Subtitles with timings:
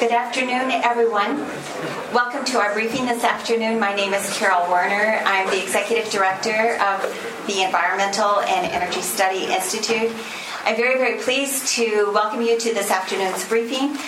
[0.00, 1.40] Good afternoon, everyone.
[2.14, 3.78] Welcome to our briefing this afternoon.
[3.78, 5.20] My name is Carol Werner.
[5.26, 7.02] I'm the Executive Director of
[7.46, 10.10] the Environmental and Energy Study Institute.
[10.64, 13.98] I'm very, very pleased to welcome you to this afternoon's briefing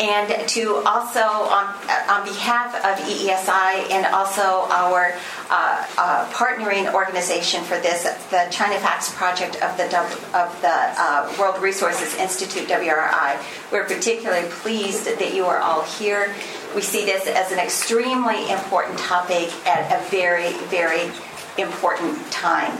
[0.00, 1.74] and to also, on,
[2.08, 5.14] on behalf of EESI and also our
[5.48, 9.84] uh, uh, partnering organization for this, the China Facts Project of the,
[10.36, 13.38] of the uh, World Resources Institute, WRI,
[13.72, 16.34] we're particularly pleased that you are all here.
[16.74, 21.10] We see this as an extremely important topic at a very, very
[21.56, 22.76] important time.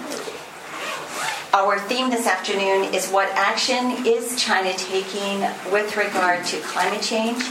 [1.53, 5.41] Our theme this afternoon is what action is China taking
[5.73, 7.43] with regard to climate change?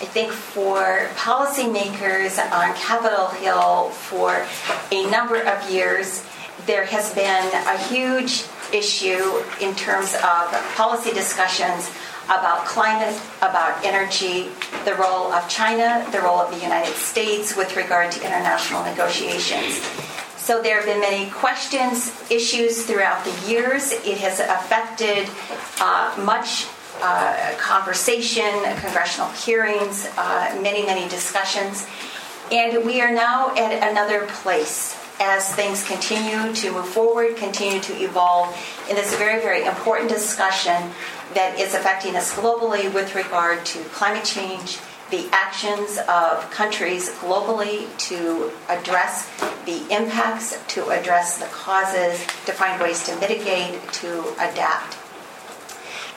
[0.00, 4.44] I think for policymakers on Capitol Hill for
[4.90, 6.24] a number of years,
[6.66, 11.90] there has been a huge issue in terms of policy discussions
[12.24, 14.48] about climate, about energy,
[14.84, 19.80] the role of China, the role of the United States with regard to international negotiations.
[20.44, 23.92] So there have been many questions, issues throughout the years.
[23.92, 25.26] It has affected
[25.80, 26.66] uh, much
[27.00, 28.44] uh, conversation,
[28.76, 31.86] congressional hearings, uh, many, many discussions.
[32.52, 37.94] And we are now at another place as things continue to move forward, continue to
[38.04, 38.54] evolve
[38.90, 40.90] in this very, very important discussion
[41.32, 44.78] that is affecting us globally with regard to climate change
[45.14, 49.30] the actions of countries globally to address
[49.64, 54.98] the impacts, to address the causes, to find ways to mitigate, to adapt.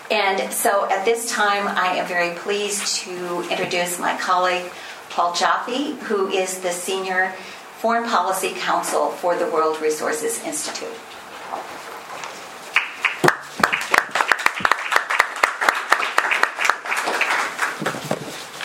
[0.10, 4.72] And so at this time, I am very pleased to introduce my colleague,
[5.12, 7.34] Paul Joffe, who is the Senior
[7.78, 10.96] Foreign Policy Counsel for the World Resources Institute.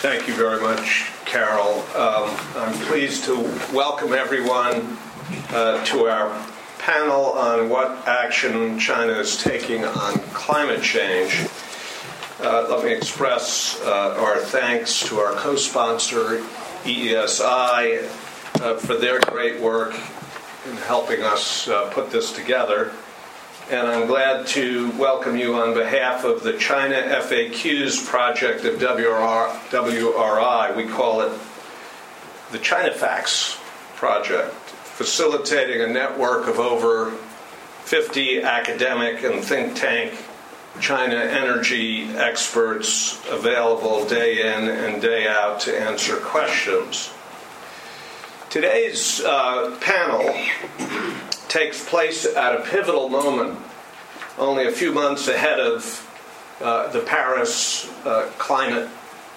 [0.03, 1.79] Thank you very much, Carol.
[1.95, 3.35] Um, I'm pleased to
[3.73, 4.97] welcome everyone
[5.51, 6.45] uh, to our
[6.77, 11.47] panel on what action China is taking on climate change.
[12.41, 16.43] Uh, let me express uh, our thanks to our co sponsor,
[16.83, 18.03] EESI,
[18.59, 19.93] uh, for their great work
[20.69, 22.91] in helping us uh, put this together
[23.69, 30.75] and I'm glad to welcome you on behalf of the China FAQs project of WRI.
[30.75, 31.31] We call it
[32.51, 33.57] the China Facts
[33.95, 37.11] Project, facilitating a network of over
[37.85, 40.21] 50 academic and think tank
[40.81, 47.13] China energy experts available day in and day out to answer questions.
[48.49, 50.35] Today's uh, panel
[51.53, 53.59] takes place at a pivotal moment,
[54.39, 56.09] only a few months ahead of
[56.59, 58.89] uh, the Paris uh, Climate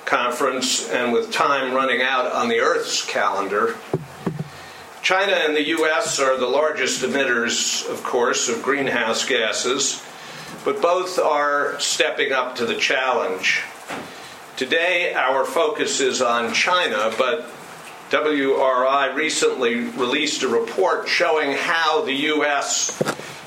[0.06, 3.76] Conference, and with time running out on the Earth's calendar.
[5.02, 6.18] China and the U.S.
[6.18, 10.02] are the largest emitters, of course, of greenhouse gases,
[10.64, 13.62] but both are stepping up to the challenge.
[14.56, 17.46] Today, our focus is on China, but
[18.10, 23.02] WRI recently released a report showing how the U.S.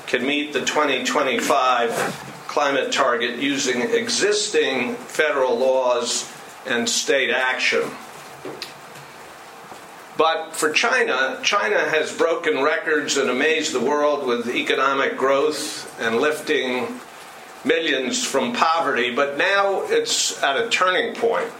[0.06, 6.30] can meet the 2025 climate target using existing federal laws
[6.66, 7.90] and state action.
[10.18, 16.16] But for China, China has broken records and amazed the world with economic growth and
[16.16, 17.00] lifting
[17.64, 21.50] millions from poverty, but now it's at a turning point.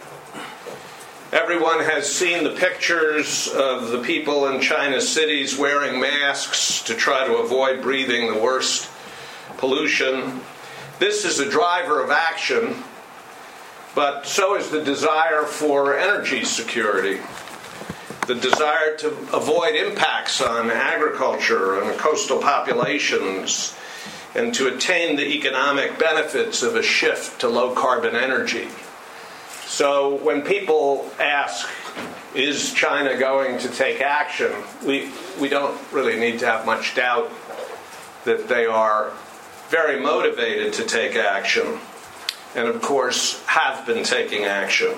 [1.33, 7.25] Everyone has seen the pictures of the people in China's cities wearing masks to try
[7.25, 8.91] to avoid breathing the worst
[9.57, 10.41] pollution.
[10.99, 12.83] This is a driver of action,
[13.95, 17.21] but so is the desire for energy security,
[18.27, 23.77] the desire to avoid impacts on agriculture and coastal populations,
[24.35, 28.67] and to attain the economic benefits of a shift to low carbon energy.
[29.71, 31.69] So when people ask,
[32.35, 34.51] is China going to take action,
[34.85, 37.31] we, we don't really need to have much doubt
[38.25, 39.13] that they are
[39.69, 41.79] very motivated to take action,
[42.57, 44.93] and of course have been taking action.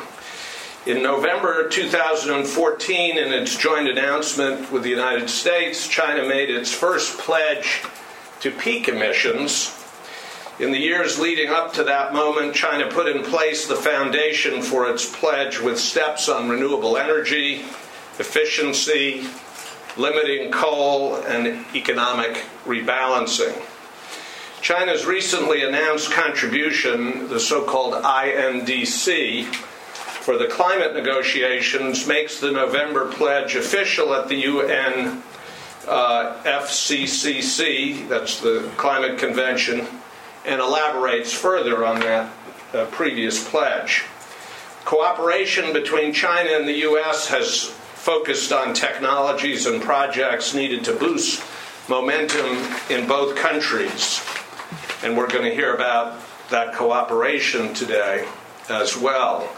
[0.87, 7.19] In November 2014, in its joint announcement with the United States, China made its first
[7.19, 7.83] pledge
[8.41, 9.82] to peak emissions
[10.63, 14.89] in the years leading up to that moment, China put in place the foundation for
[14.89, 17.63] its pledge with steps on renewable energy,
[18.21, 19.27] efficiency,
[19.97, 23.61] limiting coal, and economic rebalancing.
[24.61, 33.11] China's recently announced contribution, the so called INDC, for the climate negotiations makes the November
[33.11, 35.25] pledge official at the UN
[35.89, 39.89] uh, FCCC, that's the Climate Convention,
[40.45, 42.33] and elaborates further on that
[42.75, 44.05] uh, previous pledge.
[44.85, 47.29] Cooperation between China and the U.S.
[47.29, 51.43] has focused on technologies and projects needed to boost
[51.89, 52.59] momentum
[52.91, 54.25] in both countries.
[55.05, 56.19] And we're going to hear about
[56.51, 58.27] that cooperation today
[58.69, 59.49] as well.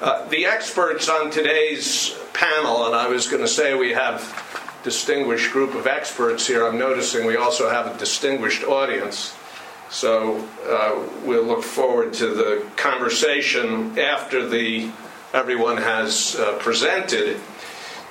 [0.00, 4.20] Uh, the experts on today's panel, and I was going to say we have
[4.80, 6.66] a distinguished group of experts here.
[6.66, 9.34] I'm noticing we also have a distinguished audience.
[9.92, 14.90] So uh, we'll look forward to the conversation after the
[15.34, 17.38] everyone has uh, presented.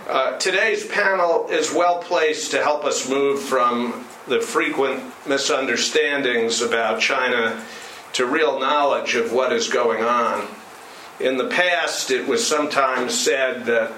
[0.07, 7.01] Uh, today's panel is well placed to help us move from the frequent misunderstandings about
[7.01, 7.65] China
[8.13, 10.47] to real knowledge of what is going on.
[11.19, 13.91] In the past, it was sometimes said that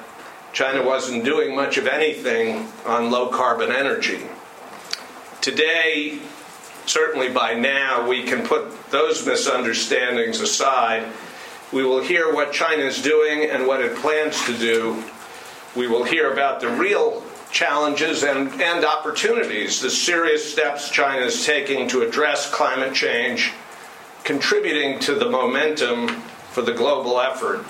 [0.54, 4.22] China wasn't doing much of anything on low carbon energy.
[5.42, 6.22] Today,
[6.86, 11.08] certainly by now, we can put those misunderstandings aside.
[11.72, 15.04] We will hear what China is doing and what it plans to do.
[15.76, 21.46] We will hear about the real challenges and, and opportunities, the serious steps China is
[21.46, 23.54] taking to address climate change,
[24.24, 26.08] contributing to the momentum
[26.50, 27.64] for the global effort.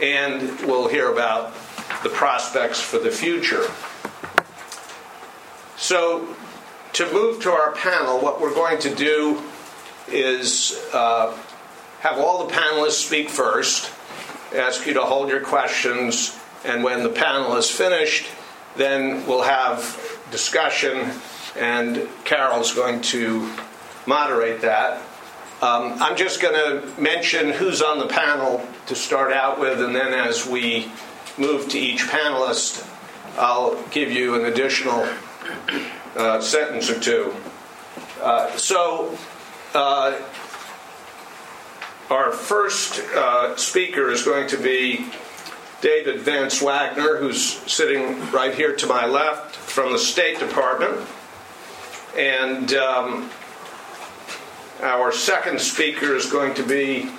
[0.00, 1.52] And we'll hear about
[2.02, 3.64] the prospects for the future.
[5.76, 6.34] So,
[6.98, 9.40] to move to our panel, what we're going to do
[10.08, 11.32] is uh,
[12.00, 13.92] have all the panelists speak first,
[14.52, 18.26] ask you to hold your questions, and when the panel is finished,
[18.76, 21.08] then we'll have discussion,
[21.56, 23.48] and Carol's going to
[24.04, 25.00] moderate that.
[25.62, 29.94] Um, I'm just going to mention who's on the panel to start out with, and
[29.94, 30.90] then as we
[31.36, 32.84] move to each panelist,
[33.38, 35.08] I'll give you an additional
[36.18, 37.34] uh, sentence or two.
[38.20, 39.16] Uh, so,
[39.74, 40.20] uh,
[42.10, 45.06] our first uh, speaker is going to be
[45.80, 51.06] David Vance Wagner, who's sitting right here to my left from the State Department.
[52.16, 53.30] And um,
[54.80, 57.10] our second speaker is going to be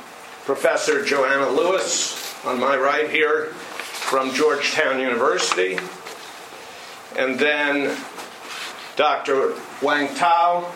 [0.44, 5.78] Professor Joanna Lewis on my right here from Georgetown University.
[7.18, 7.96] And then
[9.00, 9.54] Dr.
[9.81, 10.69] Wang Tao,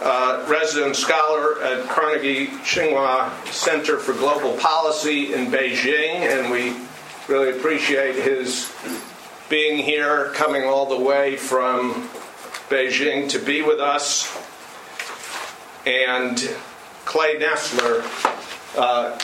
[0.00, 6.76] uh, resident scholar at Carnegie Tsinghua Center for Global Policy in Beijing, and we
[7.26, 8.72] really appreciate his
[9.48, 12.08] being here, coming all the way from
[12.68, 14.32] Beijing to be with us.
[15.84, 16.38] And
[17.04, 18.04] Clay Nesler,
[18.78, 19.18] uh,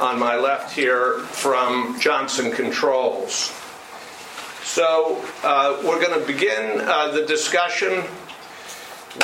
[0.00, 3.52] on my left here from Johnson Controls.
[4.64, 8.02] So uh, we're going to begin uh, the discussion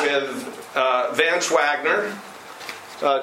[0.02, 2.14] with uh, Vance Wagner.
[3.02, 3.22] Uh,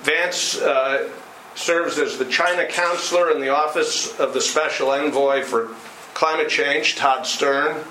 [0.00, 1.10] Vance uh,
[1.54, 5.68] serves as the China counselor in the Office of the Special Envoy for
[6.14, 7.84] Climate Change, Todd Stern,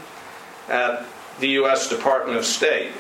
[0.68, 1.06] at
[1.40, 1.88] the U.S.
[1.88, 2.92] Department of State.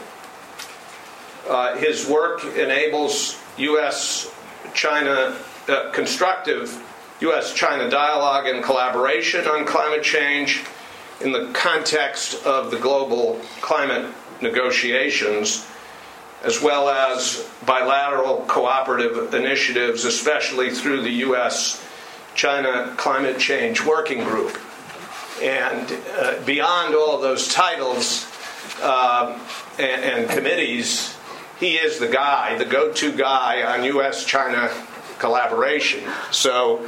[1.49, 4.31] Uh, his work enables U.S.
[4.75, 5.35] China
[5.91, 6.83] constructive
[7.21, 7.53] U.S.
[7.53, 10.63] China dialogue and collaboration on climate change
[11.21, 15.67] in the context of the global climate negotiations,
[16.43, 21.83] as well as bilateral cooperative initiatives, especially through the U.S.
[22.35, 24.59] China Climate Change Working Group.
[25.41, 28.27] And uh, beyond all of those titles
[28.81, 29.39] uh,
[29.79, 31.15] and, and committees,
[31.59, 34.23] he is the guy, the go to guy on U.S.
[34.23, 34.69] China
[35.19, 36.03] collaboration.
[36.31, 36.85] So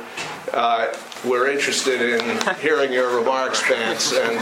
[0.53, 0.93] uh,
[1.25, 4.38] we're interested in hearing your remarks, Vance, and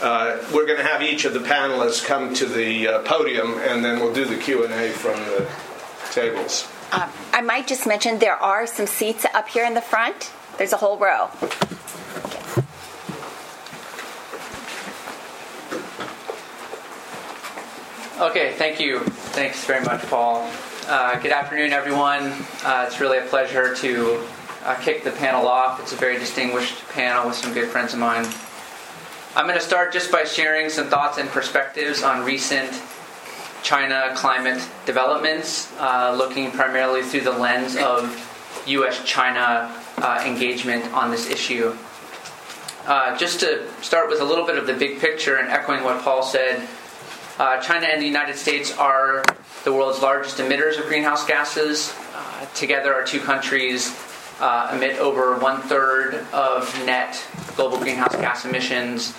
[0.00, 3.84] uh, we're going to have each of the panelists come to the uh, podium, and
[3.84, 5.48] then we'll do the Q and A from the
[6.12, 6.68] tables.
[6.92, 10.32] Um, I might just mention there are some seats up here in the front.
[10.58, 11.30] There's a whole row.
[18.20, 19.00] Okay, thank you.
[19.32, 20.50] Thanks very much, Paul.
[20.90, 22.32] Uh, good afternoon, everyone.
[22.64, 24.20] Uh, it's really a pleasure to
[24.64, 25.78] uh, kick the panel off.
[25.78, 28.26] It's a very distinguished panel with some good friends of mine.
[29.36, 32.82] I'm going to start just by sharing some thoughts and perspectives on recent
[33.62, 39.00] China climate developments, uh, looking primarily through the lens of U.S.
[39.04, 41.72] China uh, engagement on this issue.
[42.86, 46.02] Uh, just to start with a little bit of the big picture and echoing what
[46.02, 46.68] Paul said,
[47.60, 49.22] China and the United States are
[49.64, 51.94] the world's largest emitters of greenhouse gases.
[52.14, 53.96] Uh, together, our two countries
[54.40, 57.22] uh, emit over one third of net
[57.56, 59.12] global greenhouse gas emissions.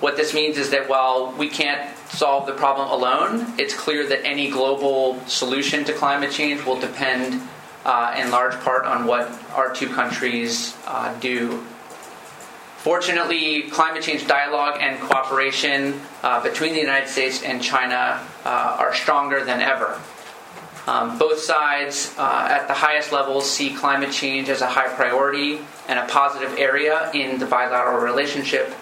[0.00, 4.24] What this means is that while we can't solve the problem alone, it's clear that
[4.24, 7.42] any global solution to climate change will depend
[7.84, 11.62] uh, in large part on what our two countries uh, do.
[12.80, 18.94] Fortunately, climate change dialogue and cooperation uh, between the United States and China uh, are
[18.94, 20.00] stronger than ever.
[20.86, 25.58] Um, both sides uh, at the highest levels see climate change as a high priority
[25.88, 28.74] and a positive area in the bilateral relationship.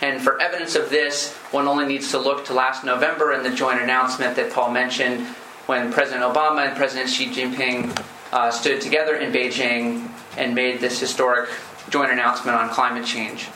[0.00, 3.54] And for evidence of this, one only needs to look to last November and the
[3.54, 5.24] joint announcement that Paul mentioned
[5.66, 7.96] when President Obama and President Xi Jinping
[8.32, 11.48] uh, stood together in Beijing and made this historic
[11.90, 13.48] joint announcement on climate change.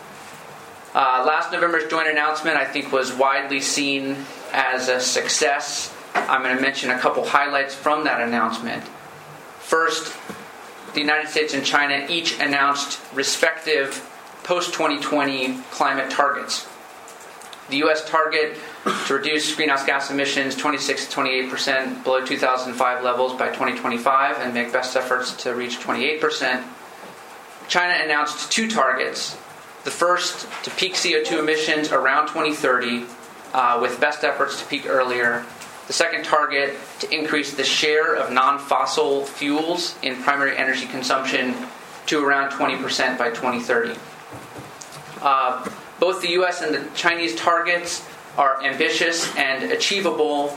[0.95, 4.17] Uh, last November's joint announcement, I think, was widely seen
[4.53, 5.95] as a success.
[6.15, 8.83] I'm going to mention a couple highlights from that announcement.
[9.59, 10.17] First,
[10.95, 14.05] the United States and China each announced respective
[14.45, 16.67] post 2020 climate targets.
[17.69, 18.09] The U.S.
[18.09, 18.57] target
[19.07, 24.55] to reduce greenhouse gas emissions 26 to 28 percent below 2005 levels by 2025 and
[24.55, 26.67] make best efforts to reach 28 percent.
[27.69, 29.37] China announced two targets.
[29.85, 33.05] The first to peak CO2 emissions around 2030,
[33.53, 35.45] uh, with best efforts to peak earlier.
[35.87, 41.55] The second target to increase the share of non fossil fuels in primary energy consumption
[42.07, 43.99] to around 20% by 2030.
[45.21, 45.69] Uh,
[46.01, 48.07] both the US and the Chinese targets
[48.37, 50.57] are ambitious and achievable,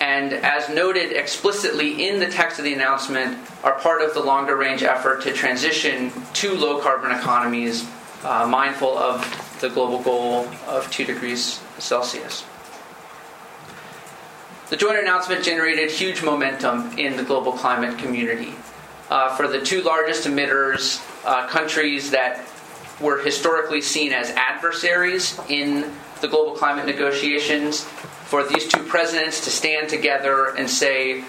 [0.00, 4.56] and as noted explicitly in the text of the announcement, are part of the longer
[4.56, 7.86] range effort to transition to low carbon economies,
[8.24, 9.20] uh, mindful of
[9.60, 12.44] the global goal of 2 degrees Celsius.
[14.70, 18.54] The joint announcement generated huge momentum in the global climate community.
[19.10, 22.46] Uh, for the two largest emitters, uh, countries that
[23.00, 27.84] were historically seen as adversaries in the global climate negotiations,
[28.30, 31.24] for these two presidents to stand together and say,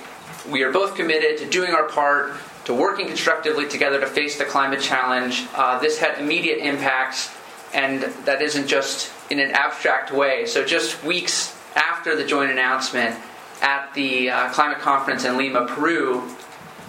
[0.49, 2.33] we are both committed to doing our part,
[2.65, 5.47] to working constructively together to face the climate challenge.
[5.55, 7.31] Uh, this had immediate impacts,
[7.73, 10.45] and that isn't just in an abstract way.
[10.45, 13.15] So, just weeks after the joint announcement
[13.61, 16.29] at the uh, climate conference in Lima, Peru,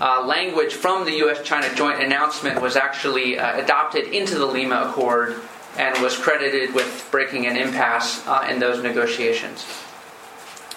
[0.00, 1.42] uh, language from the U.S.
[1.44, 5.40] China joint announcement was actually uh, adopted into the Lima Accord
[5.78, 9.66] and was credited with breaking an impasse uh, in those negotiations.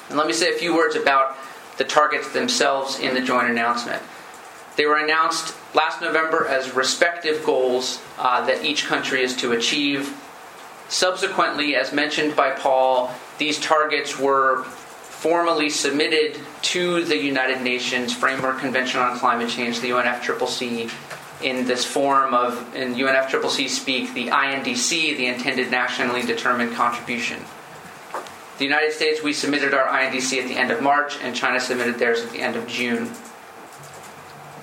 [0.10, 1.36] And let me say a few words about
[1.78, 4.02] the targets themselves in the joint announcement.
[4.76, 10.16] They were announced last November as respective goals uh, that each country is to achieve.
[10.90, 18.60] Subsequently, as mentioned by Paul, these targets were formally submitted to the United Nations Framework
[18.60, 20.92] Convention on Climate Change, the UNFCCC,
[21.42, 27.40] in this form of, in UNFCCC speak, the INDC, the Intended Nationally Determined Contribution.
[28.58, 32.00] The United States, we submitted our INDC at the end of March, and China submitted
[32.00, 33.12] theirs at the end of June.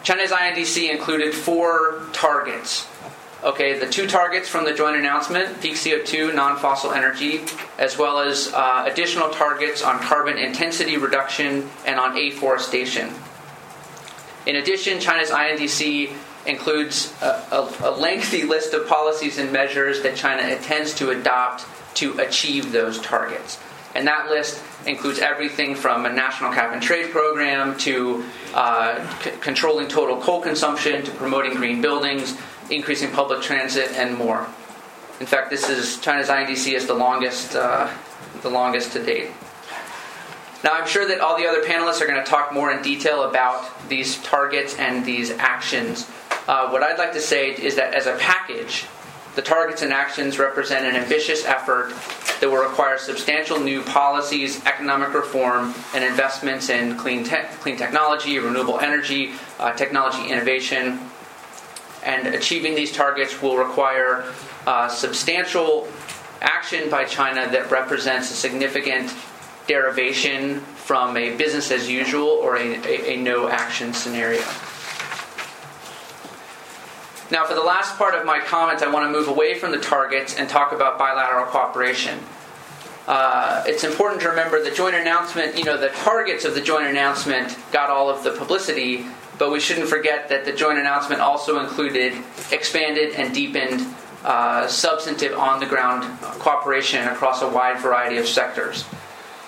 [0.03, 2.87] China's INDC included four targets.
[3.45, 7.43] Okay, the two targets from the joint announcement peak CO2, non fossil energy,
[7.77, 13.13] as well as uh, additional targets on carbon intensity reduction and on afforestation.
[14.47, 16.13] In addition, China's INDC
[16.47, 21.65] includes a, a, a lengthy list of policies and measures that China intends to adopt
[21.95, 23.59] to achieve those targets.
[23.95, 29.33] And that list includes everything from a national cap and trade program to uh, c-
[29.41, 32.37] controlling total coal consumption to promoting green buildings,
[32.71, 34.47] increasing public transit, and more.
[35.21, 37.93] In fact, this is China's INDC is the longest, uh,
[38.41, 39.31] the longest to date.
[40.65, 43.25] Now, I'm sure that all the other panelists are going to talk more in detail
[43.25, 46.09] about these targets and these actions.
[46.47, 48.87] Uh, what I'd like to say is that as a package,
[49.35, 51.93] the targets and actions represent an ambitious effort
[52.41, 58.39] that will require substantial new policies, economic reform, and investments in clean, te- clean technology,
[58.39, 61.01] renewable energy, uh, technology innovation.
[62.05, 64.25] And achieving these targets will require
[64.67, 65.89] uh, substantial
[66.41, 69.15] action by China that represents a significant
[69.67, 74.43] derivation from a business as usual or a, a, a no action scenario.
[77.31, 79.79] Now, for the last part of my comments, I want to move away from the
[79.79, 82.19] targets and talk about bilateral cooperation.
[83.07, 86.87] Uh, it's important to remember the joint announcement, you know, the targets of the joint
[86.87, 89.07] announcement got all of the publicity,
[89.39, 92.13] but we shouldn't forget that the joint announcement also included
[92.53, 93.85] expanded and deepened
[94.25, 96.05] uh, substantive on the ground
[96.39, 98.85] cooperation across a wide variety of sectors.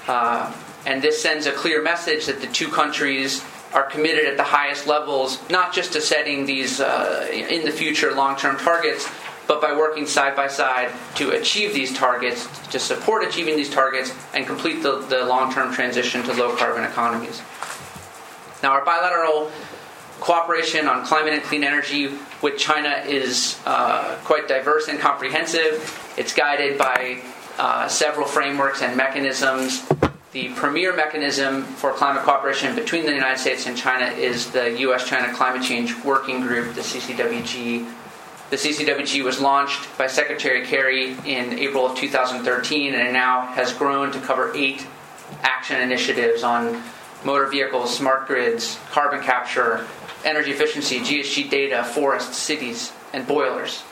[0.07, 0.53] Uh,
[0.87, 4.87] and this sends a clear message that the two countries are committed at the highest
[4.87, 9.11] levels, not just to setting these uh, in the future long term targets,
[9.49, 14.15] but by working side by side to achieve these targets, to support achieving these targets,
[14.33, 17.43] and complete the, the long term transition to low carbon economies.
[18.63, 19.51] Now, our bilateral
[20.21, 26.15] cooperation on climate and clean energy with China is uh, quite diverse and comprehensive.
[26.17, 27.23] It's guided by
[27.59, 29.87] uh, several frameworks and mechanisms.
[30.33, 35.07] The premier mechanism for climate cooperation between the United States and China is the U.S.
[35.07, 37.89] China Climate Change Working Group, the CCWG.
[38.51, 44.11] The CCWG was launched by Secretary Kerry in April of 2013 and now has grown
[44.13, 44.87] to cover eight
[45.43, 46.83] action initiatives on
[47.25, 49.87] motor vehicles, smart grids, carbon capture,
[50.25, 53.83] energy efficiency, GHG data, forests, cities, and boilers.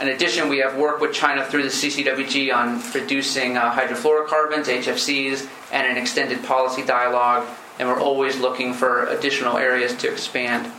[0.00, 5.48] In addition, we have worked with China through the CCWG on reducing uh, hydrofluorocarbons, HFCs,
[5.70, 7.46] and an extended policy dialogue,
[7.78, 10.70] and we're always looking for additional areas to expand.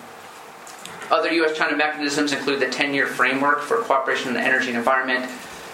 [1.10, 1.58] Other U.S.
[1.58, 5.29] China mechanisms include the 10 year framework for cooperation in the energy and environment,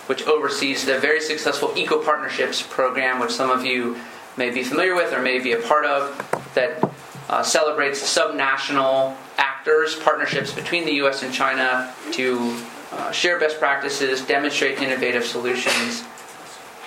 [0.08, 3.98] which oversees the very successful Eco Partnerships program, which some of you
[4.38, 6.84] may be familiar with or may be a part of, that
[7.30, 11.24] uh, celebrates subnational actors, partnerships between the U.S.
[11.24, 12.60] and China to
[12.92, 16.04] uh, share best practices, demonstrate innovative solutions.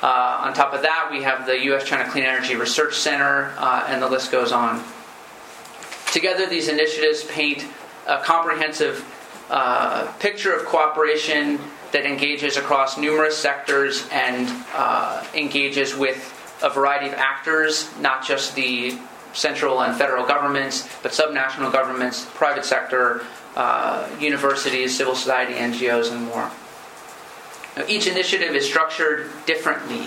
[0.02, 1.85] Uh, on top of that, we have the U.S.
[1.85, 4.82] China Clean Energy Research Center, uh, and the list goes on.
[6.12, 7.64] Together, these initiatives paint
[8.06, 9.04] a comprehensive
[9.49, 11.59] uh, picture of cooperation
[11.92, 18.54] that engages across numerous sectors and uh, engages with a variety of actors, not just
[18.54, 18.99] the
[19.35, 23.25] central and federal governments, but subnational governments, private sector,
[23.56, 26.50] uh, universities, civil society, NGOs, and more.
[27.76, 30.06] Now, each initiative is structured differently.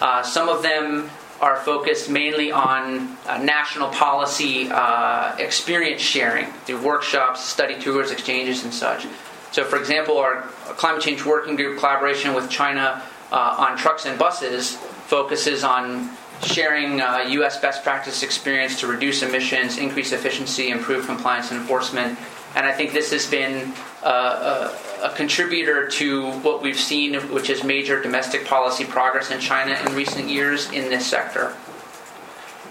[0.00, 6.80] Uh, some of them are focused mainly on uh, national policy uh, experience sharing through
[6.80, 9.06] workshops, study tours, exchanges, and such.
[9.50, 10.42] So, for example, our
[10.78, 13.02] climate change working group collaboration with China
[13.32, 14.76] uh, on trucks and buses
[15.06, 16.10] focuses on
[16.42, 17.60] sharing uh, U.S.
[17.60, 22.18] best practice experience to reduce emissions, increase efficiency, improve compliance and enforcement.
[22.54, 27.48] And I think this has been uh, a, a, contributor to what we've seen, which
[27.48, 31.54] is major domestic policy progress in China in recent years in this sector.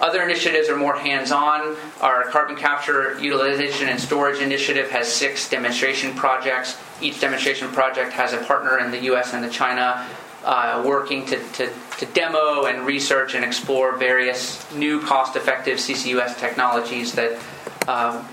[0.02, 1.78] Other initiatives are more hands on.
[2.02, 6.76] Our carbon capture, utilization, and storage initiative has six demonstration projects.
[7.02, 10.08] Each demonstration project has a partner in the US and the China
[10.44, 16.36] uh, working to, to, to, demo and research and explore various new cost effective CCUS
[16.40, 17.40] technologies that
[17.88, 18.28] um,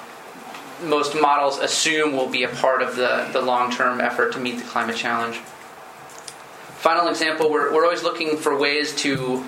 [0.82, 4.58] most models assume will be a part of the, the long term effort to meet
[4.58, 5.36] the climate challenge.
[6.78, 9.44] Final example we're, we're always looking for ways to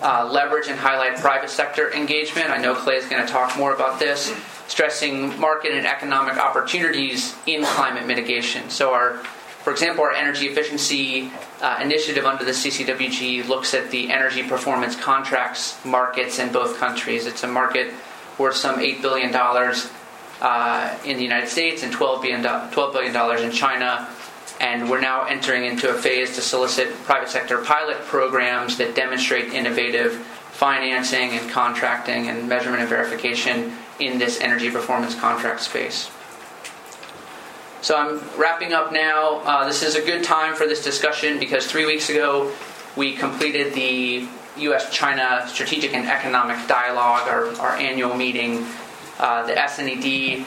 [0.00, 2.50] uh, leverage and highlight private sector engagement.
[2.50, 4.32] I know Clay is going to talk more about this,
[4.68, 8.70] stressing market and economic opportunities in climate mitigation.
[8.70, 9.20] So, our
[9.68, 14.96] for example, our energy efficiency uh, initiative under the CCWG looks at the energy performance
[14.96, 17.26] contracts markets in both countries.
[17.26, 17.92] It's a market
[18.38, 19.30] worth some $8 billion
[20.40, 24.08] uh, in the United States and $12 billion, $12 billion in China.
[24.60, 29.52] And we're now entering into a phase to solicit private sector pilot programs that demonstrate
[29.52, 30.14] innovative
[30.52, 36.10] financing and contracting and measurement and verification in this energy performance contract space.
[37.80, 39.38] So I'm wrapping up now.
[39.44, 42.52] Uh, this is a good time for this discussion because three weeks ago
[42.96, 44.92] we completed the U.S.
[44.92, 48.66] China Strategic and Economic Dialogue, our, our annual meeting.
[49.18, 50.46] Uh, the S&ED,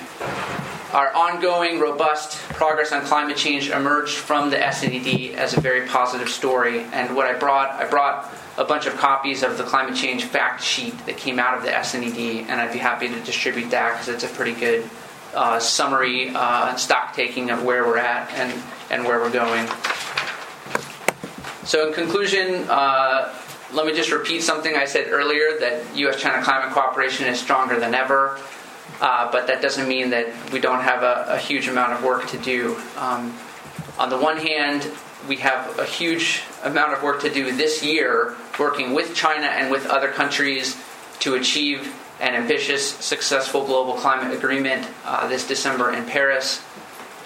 [0.93, 6.29] our ongoing robust progress on climate change emerged from the S&ED as a very positive
[6.29, 6.81] story.
[6.93, 10.63] And what I brought, I brought a bunch of copies of the climate change fact
[10.63, 14.07] sheet that came out of the S&ED, and I'd be happy to distribute that because
[14.09, 14.89] it's a pretty good
[15.33, 19.67] uh, summary uh, stock taking of where we're at and, and where we're going.
[21.63, 23.33] So, in conclusion, uh,
[23.73, 26.19] let me just repeat something I said earlier that U.S.
[26.19, 28.39] China climate cooperation is stronger than ever,
[29.01, 32.27] uh, but that doesn't mean that we don't have a, a huge amount of work
[32.27, 32.77] to do.
[32.97, 33.35] Um,
[33.97, 34.89] on the one hand,
[35.27, 39.71] we have a huge amount of work to do this year working with China and
[39.71, 40.77] with other countries
[41.19, 46.63] to achieve an ambitious, successful global climate agreement uh, this December in Paris.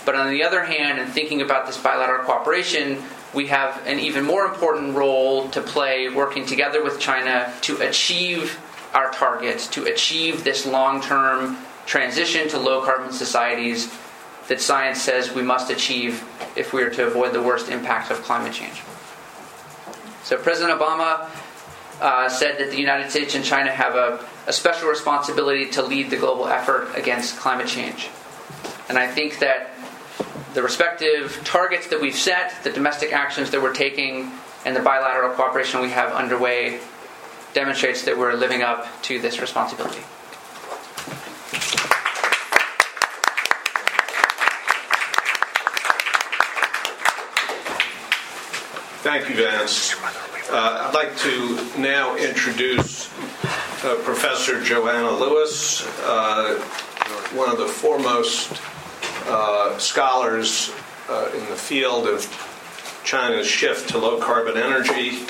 [0.06, 4.24] But on the other hand, in thinking about this bilateral cooperation, we have an even
[4.24, 8.58] more important role to play working together with China to achieve
[8.96, 13.96] our targets, to achieve this long term transition to low carbon societies
[14.48, 16.24] that science says we must achieve
[16.56, 18.82] if we are to avoid the worst impacts of climate change.
[20.24, 21.30] So, President Obama
[22.02, 26.10] uh, said that the United States and China have a a special responsibility to lead
[26.10, 28.10] the global effort against climate change.
[28.90, 29.72] And I think that
[30.54, 34.32] the respective targets that we've set, the domestic actions that we're taking,
[34.66, 36.80] and the bilateral cooperation we have underway
[37.56, 40.02] demonstrates that we're living up to this responsibility.
[49.02, 49.96] Thank you, Vance.
[50.52, 53.10] Uh, I'd like to now introduce
[53.86, 56.60] uh, Professor Joanna Lewis, uh,
[57.34, 58.62] one of the foremost
[59.28, 60.74] uh, scholars
[61.08, 62.28] uh, in the field of
[63.06, 65.26] China's shift to low carbon energy,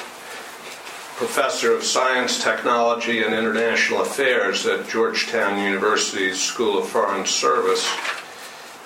[1.15, 7.89] professor of science, technology, and international affairs at Georgetown University's School of Foreign Service,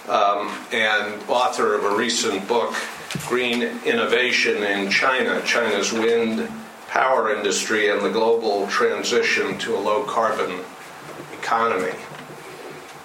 [0.07, 2.75] um, and author of a recent book,
[3.27, 6.47] Green Innovation in China China's Wind
[6.87, 10.59] Power Industry and the Global Transition to a Low Carbon
[11.33, 11.93] Economy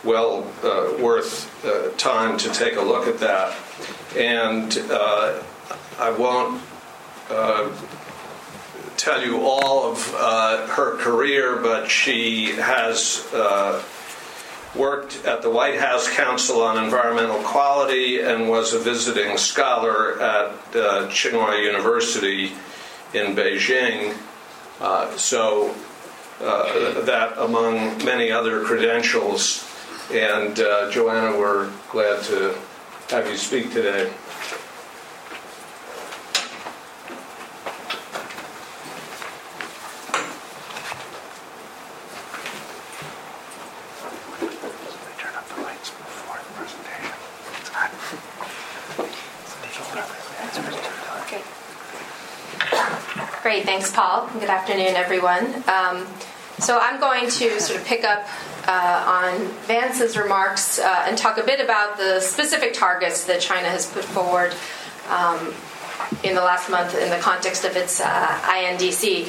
[0.04, 3.56] well uh, worth uh, time to take a look at that.
[4.16, 5.42] And uh,
[5.98, 6.62] I won't
[7.30, 7.70] uh,
[8.96, 13.82] tell you all of uh, her career, but she has uh,
[14.74, 20.72] worked at the White House Council on Environmental Quality and was a visiting scholar at
[20.72, 22.52] Tsinghua University
[23.12, 24.16] in Beijing.
[25.16, 25.74] so
[26.40, 29.70] that, among many other credentials,
[30.12, 32.54] and uh, Joanna, we're glad to
[33.08, 34.12] have you speak today.
[53.54, 54.28] Great, thanks, Paul.
[54.32, 55.44] Good afternoon, everyone.
[55.68, 56.08] Um,
[56.58, 58.26] so I'm going to sort of pick up
[58.66, 63.68] uh, on Vance's remarks uh, and talk a bit about the specific targets that China
[63.68, 64.52] has put forward
[65.08, 65.54] um,
[66.24, 69.28] in the last month in the context of its uh, INDC.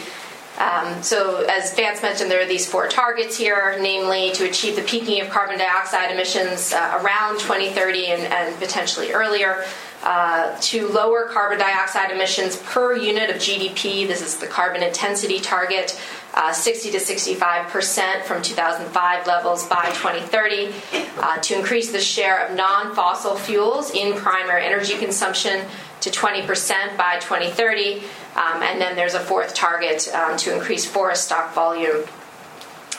[0.57, 4.81] Um, so, as Vance mentioned, there are these four targets here, namely to achieve the
[4.81, 9.65] peaking of carbon dioxide emissions uh, around 2030 and, and potentially earlier,
[10.05, 14.07] uh, to lower carbon dioxide emissions per unit of GDP.
[14.07, 15.99] This is the carbon intensity target,
[16.35, 20.73] uh, 60 to 65 percent from 2005 levels by 2030.
[21.17, 25.65] Uh, to increase the share of non-fossil fuels in primary energy consumption
[26.01, 28.03] to 20 percent by 2030.
[28.35, 32.03] Um, and then there's a fourth target um, to increase forest stock volume.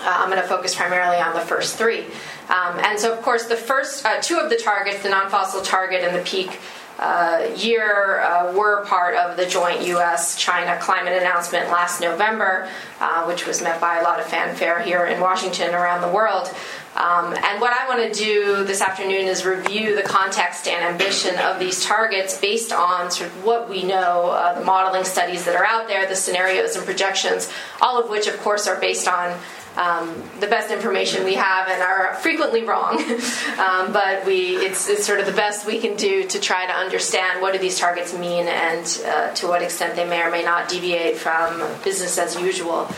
[0.01, 2.01] Uh, I'm going to focus primarily on the first three.
[2.49, 5.63] Um, and so, of course, the first uh, two of the targets, the non fossil
[5.63, 6.59] target and the peak
[6.99, 10.37] uh, year uh, were part of the joint U.S.
[10.37, 12.69] China climate announcement last November,
[13.01, 16.49] uh, which was met by a lot of fanfare here in Washington around the world.
[16.97, 21.39] Um, and what I want to do this afternoon is review the context and ambition
[21.39, 25.55] of these targets based on sort of what we know, uh, the modeling studies that
[25.55, 29.39] are out there, the scenarios and projections, all of which, of course, are based on
[29.77, 32.99] um, the best information we have and are frequently wrong.
[33.59, 36.73] um, but we, it's, it's, sort of the best we can do to try to
[36.73, 40.43] understand what do these targets mean and uh, to what extent they may or may
[40.43, 42.89] not deviate from business as usual.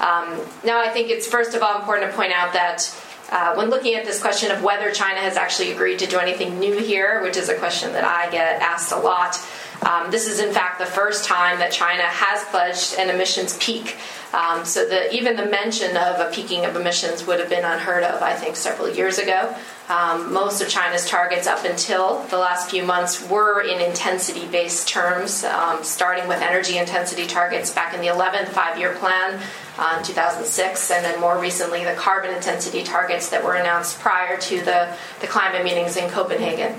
[0.00, 3.00] Um, now, I think it's first of all important to point out that.
[3.32, 6.58] Uh, when looking at this question of whether China has actually agreed to do anything
[6.58, 9.34] new here, which is a question that I get asked a lot,
[9.82, 13.96] um, this is in fact the first time that China has pledged an emissions peak.
[14.32, 18.02] Um, so the, even the mention of a peaking of emissions would have been unheard
[18.02, 19.54] of, I think, several years ago.
[19.88, 24.88] Um, most of China's targets up until the last few months were in intensity based
[24.88, 29.40] terms, um, starting with energy intensity targets back in the 11th five year plan
[29.78, 34.36] uh, in 2006, and then more recently the carbon intensity targets that were announced prior
[34.38, 36.74] to the, the climate meetings in Copenhagen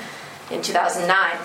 [0.52, 1.38] in 2009.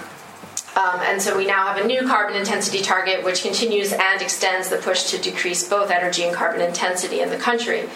[0.77, 4.69] Um, and so we now have a new carbon intensity target which continues and extends
[4.69, 7.89] the push to decrease both energy and carbon intensity in the country.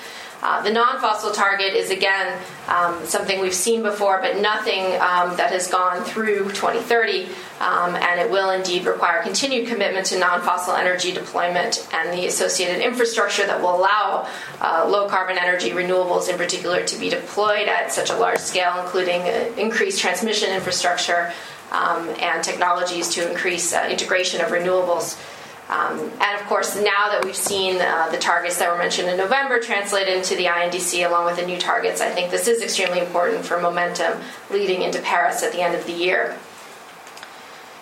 [0.44, 5.34] Uh, the non fossil target is again um, something we've seen before, but nothing um,
[5.38, 7.24] that has gone through 2030,
[7.60, 12.26] um, and it will indeed require continued commitment to non fossil energy deployment and the
[12.26, 14.28] associated infrastructure that will allow
[14.60, 18.78] uh, low carbon energy renewables in particular to be deployed at such a large scale,
[18.82, 21.32] including uh, increased transmission infrastructure
[21.74, 25.20] um, and technologies to increase uh, integration of renewables.
[25.68, 29.16] Um, and of course, now that we've seen uh, the targets that were mentioned in
[29.16, 33.00] November translated into the INDC along with the new targets, I think this is extremely
[33.00, 36.36] important for momentum leading into Paris at the end of the year.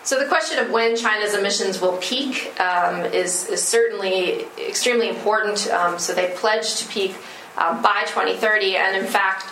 [0.04, 5.68] So, the question of when China's emissions will peak um, is, is, certainly extremely important.
[5.68, 7.14] Um, so, they pledged to peak
[7.56, 8.76] uh, by 2030.
[8.76, 9.46] And in fact,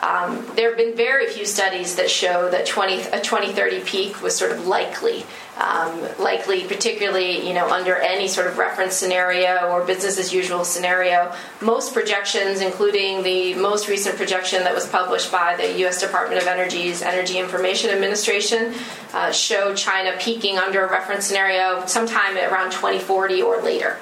[0.00, 4.36] um, there have been very few studies that show that 20, a 2030 peak was
[4.36, 5.24] sort of likely,
[5.58, 10.64] um, likely particularly you know under any sort of reference scenario or business as usual
[10.64, 11.34] scenario.
[11.62, 16.00] Most projections, including the most recent projection that was published by the U.S.
[16.00, 18.74] Department of Energy's Energy Information Administration,
[19.14, 23.96] uh, show China peaking under a reference scenario sometime around 2040 or later.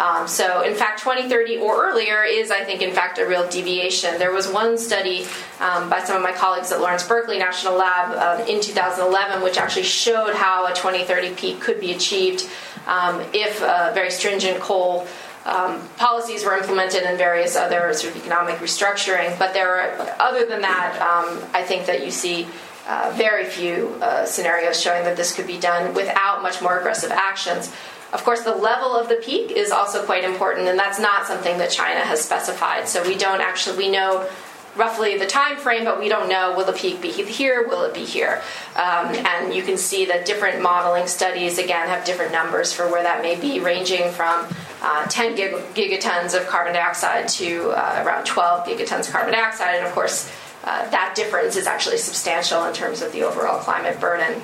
[0.00, 4.18] Um, so, in fact, 2030 or earlier is, I think, in fact, a real deviation.
[4.18, 5.26] There was one study
[5.60, 9.58] um, by some of my colleagues at Lawrence Berkeley National Lab uh, in 2011, which
[9.58, 12.48] actually showed how a 2030 peak could be achieved
[12.86, 15.06] um, if uh, very stringent coal.
[15.44, 19.36] Um, policies were implemented and various other sort of economic restructuring.
[19.38, 22.46] But there are, other than that, um, I think that you see
[22.86, 27.10] uh, very few uh, scenarios showing that this could be done without much more aggressive
[27.10, 27.74] actions.
[28.12, 31.58] Of course, the level of the peak is also quite important, and that's not something
[31.58, 32.88] that China has specified.
[32.88, 34.28] So we don't actually we know
[34.76, 37.92] roughly the time frame, but we don't know will the peak be here, will it
[37.92, 38.40] be here?
[38.76, 43.02] Um, and you can see that different modeling studies again have different numbers for where
[43.02, 44.46] that may be, ranging from
[44.80, 49.76] uh, 10 gig- gigatons of carbon dioxide to uh, around 12 gigatons of carbon dioxide,
[49.76, 50.32] and of course.
[50.64, 54.42] Uh, that difference is actually substantial in terms of the overall climate burden.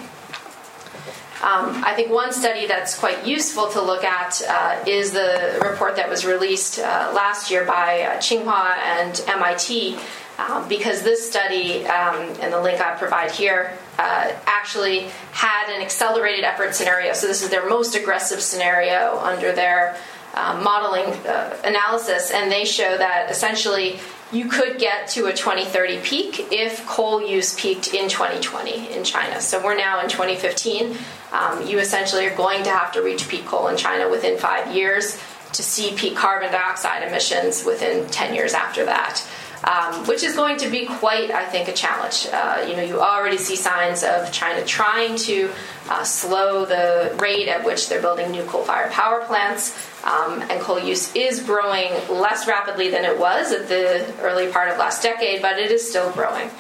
[1.44, 5.94] Um, I think one study that's quite useful to look at uh, is the report
[5.96, 9.98] that was released uh, last year by uh, Tsinghua and MIT,
[10.38, 15.82] um, because this study, um, and the link I provide here, uh, actually had an
[15.82, 17.12] accelerated effort scenario.
[17.12, 19.98] So this is their most aggressive scenario under their
[20.32, 24.00] uh, modeling uh, analysis, and they show that essentially
[24.34, 29.40] you could get to a 2030 peak if coal use peaked in 2020 in China.
[29.40, 30.96] So we're now in 2015.
[31.32, 34.74] Um, you essentially are going to have to reach peak coal in China within five
[34.74, 35.20] years
[35.52, 39.24] to see peak carbon dioxide emissions within 10 years after that
[39.64, 42.28] um, which is going to be quite, I think, a challenge.
[42.32, 45.50] Uh, you know, you already see signs of China trying to
[45.88, 49.70] uh, slow the rate at which they're building new coal-fired power plants,
[50.04, 54.68] um, and coal use is growing less rapidly than it was at the early part
[54.68, 56.50] of last decade, but it is still growing.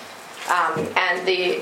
[0.50, 1.60] Um, and the,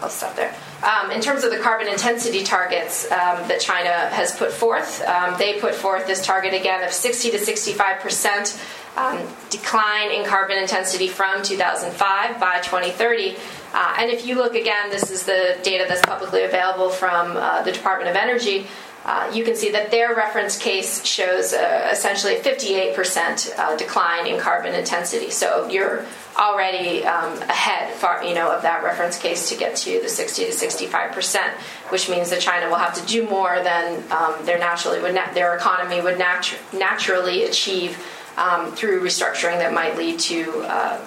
[0.00, 0.54] I'll stop there.
[0.82, 5.36] Um, in terms of the carbon intensity targets um, that China has put forth, um,
[5.38, 8.58] they put forth this target again of 60 to 65 percent
[8.96, 9.18] um,
[9.50, 13.36] decline in carbon intensity from 2005 by 2030.
[13.72, 17.62] Uh, and if you look again, this is the data that's publicly available from uh,
[17.62, 18.66] the Department of Energy.
[19.04, 24.26] Uh, you can see that their reference case shows uh, essentially a 58% uh, decline
[24.26, 25.30] in carbon intensity.
[25.30, 26.04] So you're
[26.38, 30.44] already um, ahead, far, you know, of that reference case to get to the 60
[30.44, 31.52] to 65 percent,
[31.88, 35.32] which means that China will have to do more than um, their naturally would na-
[35.32, 37.98] their economy would natu- naturally achieve
[38.36, 41.00] um, through restructuring that might lead to uh,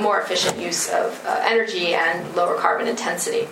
[0.00, 3.48] more efficient use of uh, energy and lower carbon intensity.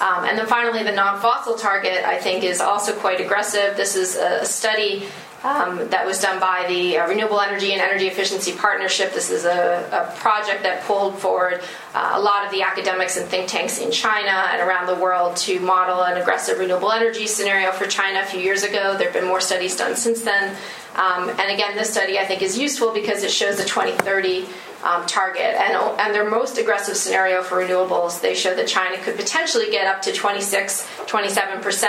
[0.00, 3.76] Um, and then finally, the non fossil target, I think, is also quite aggressive.
[3.76, 5.06] This is a study
[5.42, 9.14] um, that was done by the uh, Renewable Energy and Energy Efficiency Partnership.
[9.14, 11.62] This is a, a project that pulled forward
[11.94, 15.36] uh, a lot of the academics and think tanks in China and around the world
[15.38, 18.96] to model an aggressive renewable energy scenario for China a few years ago.
[18.98, 20.56] There have been more studies done since then.
[20.96, 24.46] Um, and again, this study I think is useful because it shows a 2030
[24.82, 25.54] um, target.
[25.60, 29.86] And, and their most aggressive scenario for renewables, they show that China could potentially get
[29.86, 31.84] up to 26, 27%,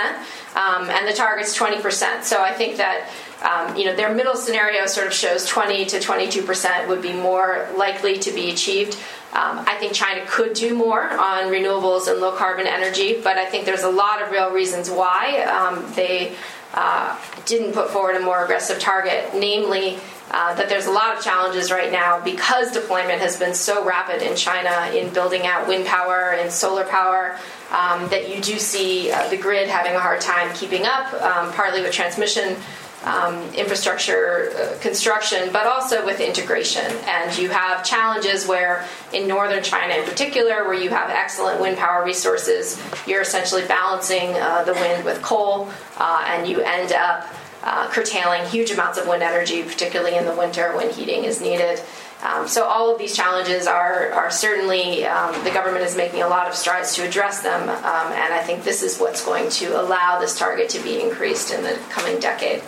[0.54, 2.22] um, and the target's 20%.
[2.22, 3.08] So I think that
[3.42, 7.12] um, you know, their middle scenario sort of shows 20 to 22 percent would be
[7.12, 8.94] more likely to be achieved.
[9.32, 13.46] Um, I think China could do more on renewables and low carbon energy, but I
[13.46, 16.36] think there's a lot of real reasons why um, they
[16.74, 19.98] uh, didn't put forward a more aggressive target, namely
[20.30, 24.22] uh, that there's a lot of challenges right now because deployment has been so rapid
[24.22, 27.38] in China in building out wind power and solar power
[27.70, 31.52] um, that you do see uh, the grid having a hard time keeping up, um,
[31.52, 32.56] partly with transmission.
[33.04, 36.86] Um, infrastructure uh, construction, but also with integration.
[37.04, 41.78] And you have challenges where, in northern China in particular, where you have excellent wind
[41.78, 47.26] power resources, you're essentially balancing uh, the wind with coal, uh, and you end up
[47.64, 51.82] uh, curtailing huge amounts of wind energy, particularly in the winter when heating is needed.
[52.22, 56.28] Um, so all of these challenges are, are certainly um, the government is making a
[56.28, 59.80] lot of strides to address them, um, and I think this is what's going to
[59.80, 62.62] allow this target to be increased in the coming decade.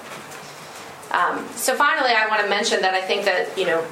[1.14, 3.86] Um, so finally, I want to mention that I think that you know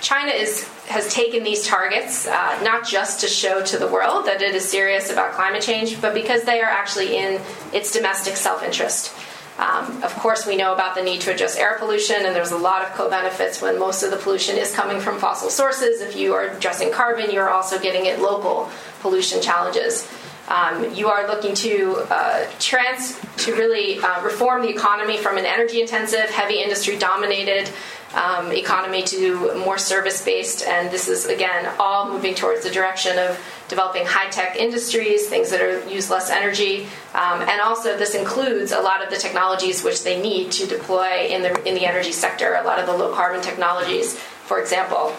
[0.00, 4.42] China is has taken these targets uh, not just to show to the world that
[4.42, 7.40] it is serious about climate change, but because they are actually in
[7.72, 9.12] its domestic self interest.
[9.58, 12.56] Um, of course, we know about the need to address air pollution, and there's a
[12.56, 16.00] lot of co benefits when most of the pollution is coming from fossil sources.
[16.00, 20.08] If you are addressing carbon, you're also getting at local pollution challenges.
[20.50, 25.46] Um, you are looking to uh, trans to really uh, reform the economy from an
[25.46, 27.70] energy intensive, heavy industry dominated
[28.14, 30.66] um, economy to more service based.
[30.66, 35.50] And this is, again, all moving towards the direction of developing high tech industries, things
[35.50, 36.88] that are, use less energy.
[37.14, 41.28] Um, and also, this includes a lot of the technologies which they need to deploy
[41.28, 45.14] in the, in the energy sector, a lot of the low carbon technologies, for example.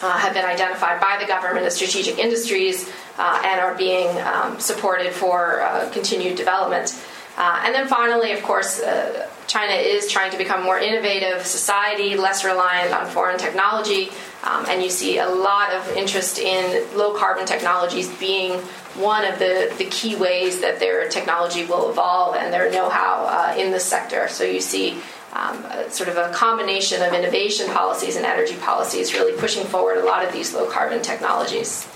[0.00, 2.88] Uh, have been identified by the government as strategic industries
[3.18, 6.94] uh, and are being um, supported for uh, continued development.
[7.36, 11.46] Uh, and then finally, of course, uh, China is trying to become a more innovative
[11.46, 14.10] society, less reliant on foreign technology,
[14.42, 18.58] um, and you see a lot of interest in low carbon technologies being
[18.94, 23.24] one of the, the key ways that their technology will evolve and their know how
[23.26, 24.26] uh, in this sector.
[24.28, 24.98] So you see
[25.32, 30.04] um, sort of a combination of innovation policies and energy policies really pushing forward a
[30.04, 31.88] lot of these low carbon technologies.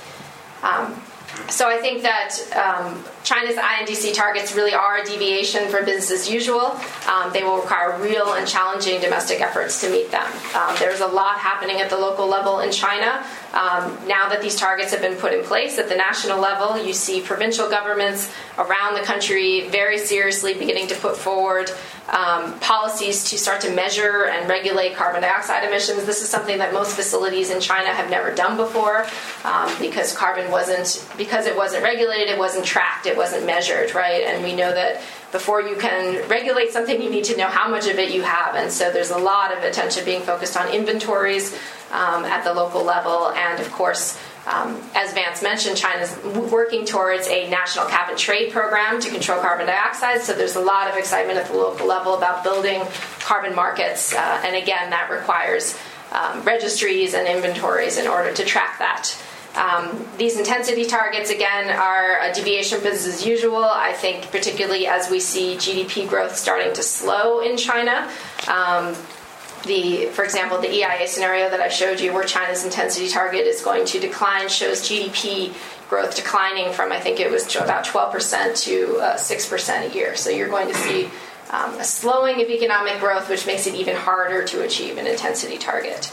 [0.62, 1.02] Um,
[1.48, 6.30] so I think that um, China's INDC targets really are a deviation from business as
[6.30, 6.78] usual.
[7.08, 10.26] Um, they will require real and challenging domestic efforts to meet them.
[10.54, 13.24] Um, there's a lot happening at the local level in China.
[13.52, 16.92] Um, now that these targets have been put in place at the national level, you
[16.92, 21.70] see provincial governments around the country very seriously beginning to put forward
[22.08, 26.04] um, policies to start to measure and regulate carbon dioxide emissions.
[26.04, 29.06] This is something that most facilities in China have never done before
[29.44, 34.24] um, because carbon wasn't, because it wasn't regulated, it wasn't tracked it wasn't measured, right?
[34.24, 37.88] And we know that before you can regulate something, you need to know how much
[37.88, 38.54] of it you have.
[38.54, 41.54] And so there's a lot of attention being focused on inventories
[41.90, 43.30] um, at the local level.
[43.30, 46.16] And of course, um, as Vance mentioned, China's
[46.50, 50.20] working towards a national cap and trade program to control carbon dioxide.
[50.20, 52.82] So there's a lot of excitement at the local level about building
[53.20, 54.14] carbon markets.
[54.14, 55.78] Uh, and again, that requires
[56.12, 59.16] um, registries and inventories in order to track that.
[59.54, 63.64] Um, these intensity targets, again, are a deviation from business as usual.
[63.64, 68.10] I think, particularly as we see GDP growth starting to slow in China.
[68.48, 68.94] Um,
[69.66, 73.62] the, for example, the EIA scenario that I showed you, where China's intensity target is
[73.62, 75.54] going to decline, shows GDP
[75.88, 80.16] growth declining from I think it was about 12% to uh, 6% a year.
[80.16, 81.10] So you're going to see
[81.50, 85.58] um, a slowing of economic growth, which makes it even harder to achieve an intensity
[85.58, 86.10] target.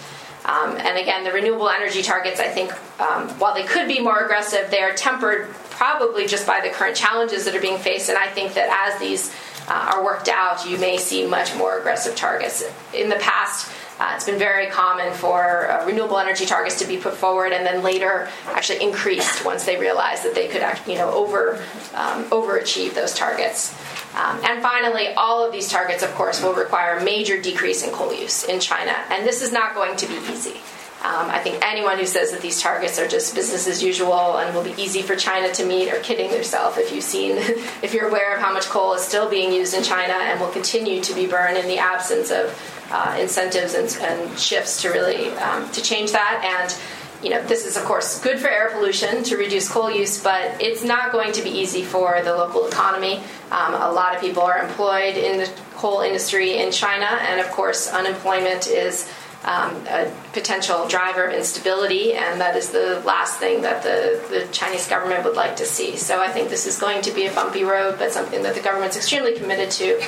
[0.49, 4.19] Um, and again, the renewable energy targets, I think, um, while they could be more
[4.23, 8.09] aggressive, they are tempered probably just by the current challenges that are being faced.
[8.09, 9.31] And I think that as these
[9.67, 12.63] uh, are worked out, you may see much more aggressive targets.
[12.95, 16.97] In the past, uh, it's been very common for uh, renewable energy targets to be
[16.97, 21.11] put forward and then later actually increased once they realized that they could, you know,
[21.11, 21.57] over
[21.93, 23.75] um, overachieve those targets.
[24.19, 27.93] Um, and finally, all of these targets, of course, will require a major decrease in
[27.93, 30.59] coal use in China, and this is not going to be easy.
[31.01, 34.53] Um, I think anyone who says that these targets are just business as usual and
[34.53, 36.77] will be easy for China to meet are kidding themselves.
[36.77, 37.37] If you've seen,
[37.81, 40.49] if you're aware of how much coal is still being used in China and will
[40.51, 42.53] continue to be burned in the absence of
[42.91, 46.77] uh, incentives and, and, shifts to really um, to change that and
[47.23, 50.61] you know, this is of course good for air pollution to reduce coal use, but
[50.61, 53.21] it's not going to be easy for the local economy.
[53.51, 57.47] Um, a lot of people are employed in the coal industry in China, and of
[57.51, 59.11] course, unemployment is
[59.45, 64.47] um, a potential driver of instability, and that is the last thing that the, the
[64.51, 65.95] Chinese government would like to see.
[65.95, 68.61] So I think this is going to be a bumpy road, but something that the
[68.61, 69.99] government's extremely committed to,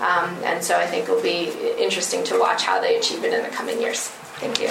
[0.00, 3.32] um, and so I think it will be interesting to watch how they achieve it
[3.32, 4.08] in the coming years.
[4.40, 4.70] Thank you.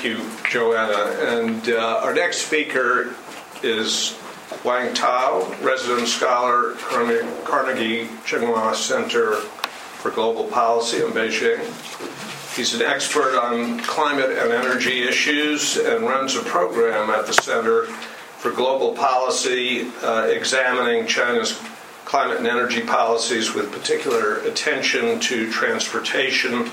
[0.00, 1.12] Thank you, Joanna.
[1.20, 3.14] And uh, our next speaker
[3.62, 4.18] is
[4.64, 6.72] Wang Tao, resident scholar,
[7.44, 11.58] Carnegie Tsinghua Center for Global Policy in Beijing.
[12.56, 17.84] He's an expert on climate and energy issues and runs a program at the Center
[17.84, 21.60] for Global Policy uh, examining China's
[22.06, 26.70] climate and energy policies with particular attention to transportation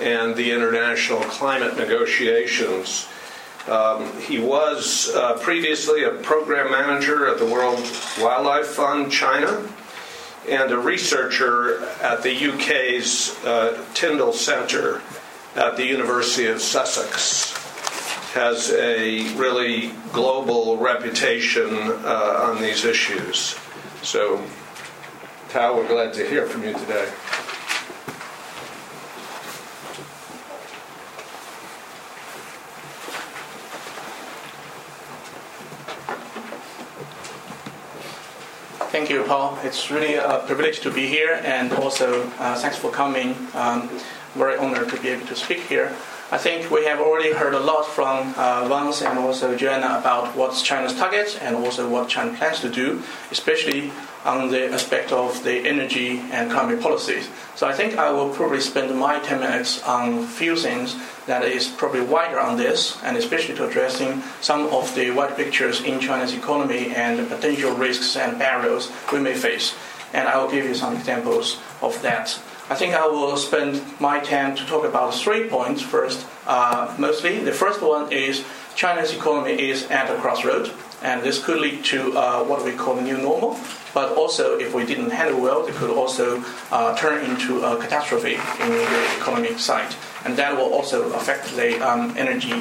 [0.00, 3.08] and the international climate negotiations.
[3.68, 7.80] Um, he was uh, previously a program manager at the World
[8.20, 9.66] Wildlife Fund China
[10.48, 15.02] and a researcher at the UK's uh, Tyndall Centre
[15.56, 17.54] at the University of Sussex.
[18.34, 23.56] Has a really global reputation uh, on these issues.
[24.02, 24.44] So,
[25.48, 27.10] Tao, we're glad to hear from you today.
[38.96, 39.58] Thank you, Paul.
[39.62, 43.36] It's really a privilege to be here, and also uh, thanks for coming.
[43.52, 43.90] Um,
[44.34, 45.94] very honored to be able to speak here.
[46.28, 50.34] I think we have already heard a lot from uh, Vance and also Joanna about
[50.34, 53.00] what's China's target and also what China plans to do,
[53.30, 53.92] especially
[54.24, 57.30] on the aspect of the energy and climate policies.
[57.54, 60.96] So I think I will probably spend my 10 minutes on a few things
[61.26, 65.80] that is probably wider on this, and especially to addressing some of the wide pictures
[65.82, 69.76] in China's economy and the potential risks and barriers we may face.
[70.12, 72.36] And I will give you some examples of that.
[72.68, 77.38] I think I will spend my time to talk about three points first, uh, mostly.
[77.38, 78.44] The first one is
[78.74, 82.96] China's economy is at a crossroad, and this could lead to uh, what we call
[82.96, 83.56] the new normal.
[83.94, 86.42] But also, if we didn't handle well, it could also
[86.72, 89.94] uh, turn into a catastrophe in the economic side,
[90.24, 92.52] and that will also affect the um, energy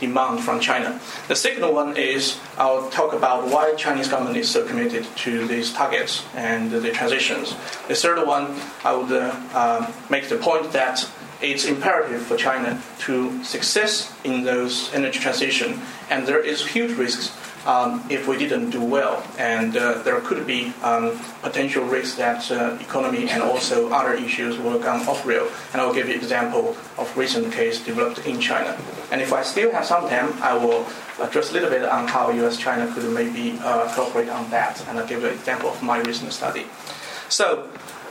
[0.00, 1.00] demand from China.
[1.28, 5.72] The second one is I'll talk about why Chinese government is so committed to these
[5.72, 7.54] targets and the transitions.
[7.88, 11.08] The third one, I would uh, um, make the point that
[11.40, 15.80] it's imperative for China to success in those energy transition,
[16.10, 17.32] and there is huge risks
[17.66, 19.22] um, if we didn't do well.
[19.38, 24.58] And uh, there could be um, potential risks that uh, economy and also other issues
[24.58, 25.48] will come off rail.
[25.72, 28.76] And I will give you an example of recent case developed in China.
[29.10, 30.86] And if I still have some time, I will
[31.20, 34.86] address a little bit on how U.S.-China could maybe uh, cooperate on that.
[34.88, 36.66] And I'll give you an example of my recent study.
[37.28, 37.68] So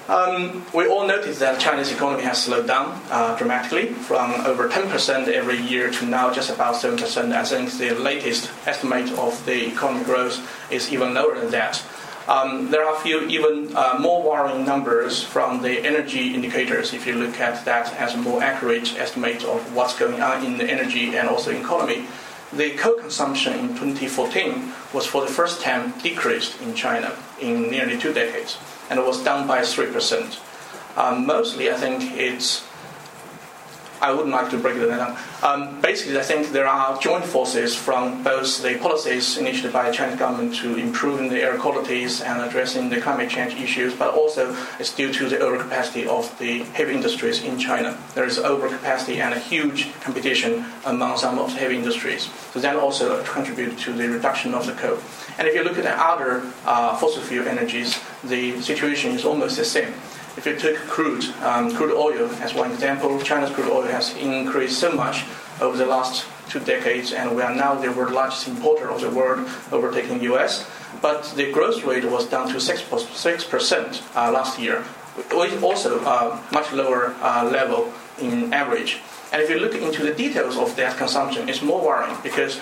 [0.09, 5.27] um, we all notice that China's economy has slowed down uh, dramatically from over 10%
[5.29, 7.31] every year to now just about 7%.
[7.31, 11.81] I think the latest estimate of the economic growth is even lower than that.
[12.27, 17.07] Um, there are a few even uh, more worrying numbers from the energy indicators if
[17.07, 20.65] you look at that as a more accurate estimate of what's going on in the
[20.65, 22.05] energy and also economy.
[22.51, 27.97] The coal consumption in 2014 was for the first time decreased in China in nearly
[27.97, 28.57] two decades
[28.89, 30.39] and it was down by 3%.
[30.97, 32.65] Um, mostly, I think it's
[34.03, 35.17] I wouldn't like to break it down.
[35.41, 39.95] Um, basically, I think there are joint forces from both the policies initiated by the
[39.95, 44.53] Chinese government to improving the air qualities and addressing the climate change issues, but also
[44.77, 47.97] it's due to the overcapacity of the heavy industries in China.
[48.13, 52.29] There is overcapacity and a huge competition among some of the heavy industries.
[52.51, 54.99] So that also contributes to the reduction of the coal.
[55.37, 59.63] And if you look at other uh, fossil fuel energies, the situation is almost the
[59.63, 59.93] same.
[60.35, 64.79] If you take crude, um, crude oil as one example, China's crude oil has increased
[64.79, 65.25] so much
[65.61, 69.09] over the last two decades, and we are now the world largest importer of the
[69.09, 70.67] world, overtaking U.S.
[71.01, 74.83] But the growth rate was down to six percent uh, last year,
[75.61, 79.01] also uh, much lower uh, level in average.
[79.31, 82.59] And if you look into the details of that consumption, it's more worrying because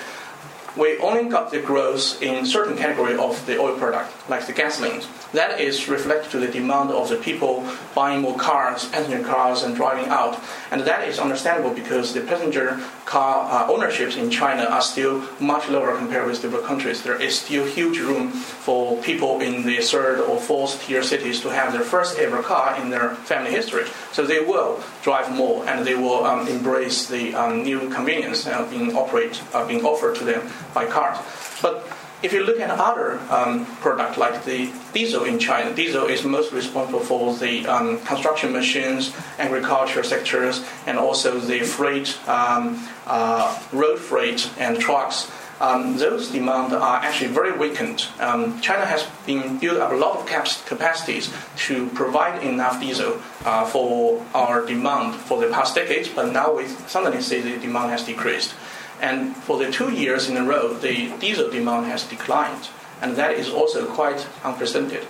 [0.77, 5.05] we only got the growth in certain category of the oil product, like the gasolines.
[5.33, 9.75] That is reflected to the demand of the people buying more cars, passenger cars, and
[9.75, 10.39] driving out.
[10.71, 15.67] And that is understandable because the passenger car uh, ownerships in China are still much
[15.67, 17.03] lower compared with developed countries.
[17.03, 21.49] There is still huge room for people in the third or fourth tier cities to
[21.49, 23.85] have their first ever car in their family history.
[24.13, 28.65] So they will drive more and they will um, embrace the um, new convenience uh,
[28.69, 31.17] being operate uh, being offered to them by cars.
[31.61, 31.87] But
[32.23, 36.53] if you look at other um, products like the diesel in China, diesel is most
[36.53, 43.97] responsible for the um, construction machines, agriculture sectors, and also the freight, um, uh, road
[43.97, 45.31] freight, and trucks.
[45.61, 48.07] Um, those demands are actually very weakened.
[48.19, 51.31] Um, China has been built up a lot of cap- capacities
[51.67, 56.65] to provide enough diesel uh, for our demand for the past decades, but now we
[56.65, 58.55] suddenly see the demand has decreased.
[59.01, 63.33] And for the two years in a row, the diesel demand has declined, and that
[63.33, 65.05] is also quite unprecedented.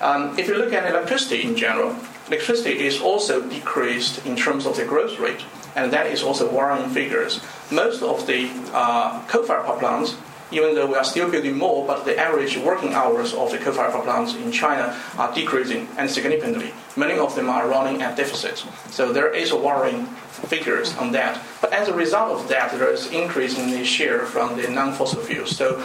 [0.00, 1.94] Um, if you look at electricity in general,
[2.28, 5.44] electricity is also decreased in terms of the growth rate,
[5.76, 7.40] and that is also worrying figures.
[7.70, 10.16] Most of the uh, coal-fired power plants
[10.52, 13.92] even though we are still building more, but the average working hours of the coal-fired
[13.92, 16.72] power plants in China are decreasing and significantly.
[16.96, 18.64] Many of them are running at deficits.
[18.90, 21.40] So there is a worrying figures on that.
[21.60, 25.20] But as a result of that, there is increase in the share from the non-fossil
[25.22, 25.56] fuels.
[25.56, 25.84] So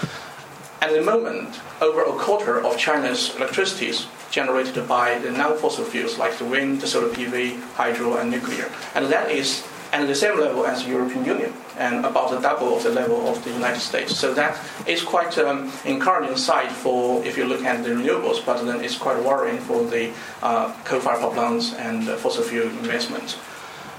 [0.81, 6.17] at the moment, over a quarter of China's electricity is generated by the non-fossil fuels
[6.17, 8.71] like the wind, the solar PV, hydro, and nuclear.
[8.95, 12.75] And that is at the same level as the European Union and about the double
[12.75, 14.17] of the level of the United States.
[14.17, 14.57] So that
[14.87, 18.97] is quite um, encouraging sight for if you look at the renewables, but then it's
[18.97, 20.11] quite worrying for the
[20.41, 23.37] uh, coal-fired power plants and uh, fossil fuel investments.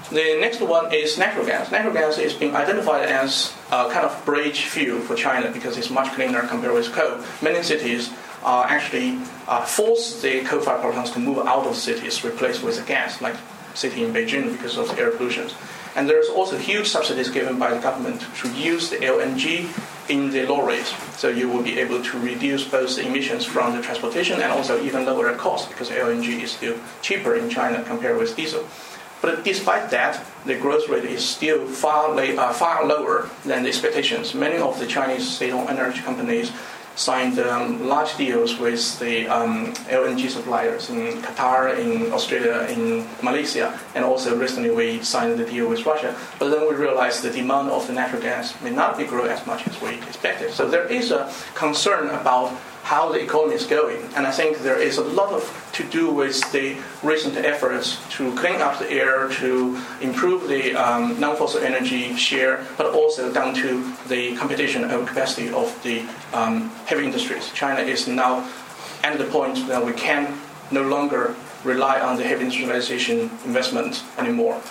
[0.09, 1.69] The next one is natural gas.
[1.69, 5.89] Natural gas is being identified as a kind of bridge fuel for China because it's
[5.89, 7.19] much cleaner compared with coal.
[7.41, 8.09] Many cities
[8.43, 9.19] uh, actually
[9.49, 13.35] uh, force the coal-fired power plants to move out of cities, replaced with gas, like
[13.73, 15.49] city in Beijing because of the air pollution.
[15.97, 19.67] And there's also huge subsidies given by the government to use the LNG
[20.09, 20.93] in the lorries.
[21.17, 24.79] So you will be able to reduce both the emissions from the transportation and also
[24.83, 28.63] even lower the cost because LNG is still cheaper in China compared with diesel.
[29.23, 34.35] But despite that, the growth rate is still far, uh, far lower than the expectations.
[34.35, 36.51] Many of the Chinese state-owned energy companies
[36.97, 43.79] signed um, large deals with the um, LNG suppliers in Qatar, in Australia, in Malaysia,
[43.95, 46.17] and also recently we signed the deal with Russia.
[46.39, 49.45] But then we realized the demand of the natural gas may not be growing as
[49.45, 50.51] much as we expected.
[50.51, 52.51] So there is a concern about
[52.87, 54.01] how the economy is going.
[54.15, 58.33] And I think there is a lot of to do with the recent efforts to
[58.35, 63.93] clean up the air, to improve the um, non-fossil energy share, but also down to
[64.07, 67.51] the competition and capacity of the um, heavy industries.
[67.51, 68.49] China is now
[69.03, 70.39] at the point that we can
[70.71, 71.35] no longer
[71.65, 74.61] rely on the heavy industrialization investment anymore.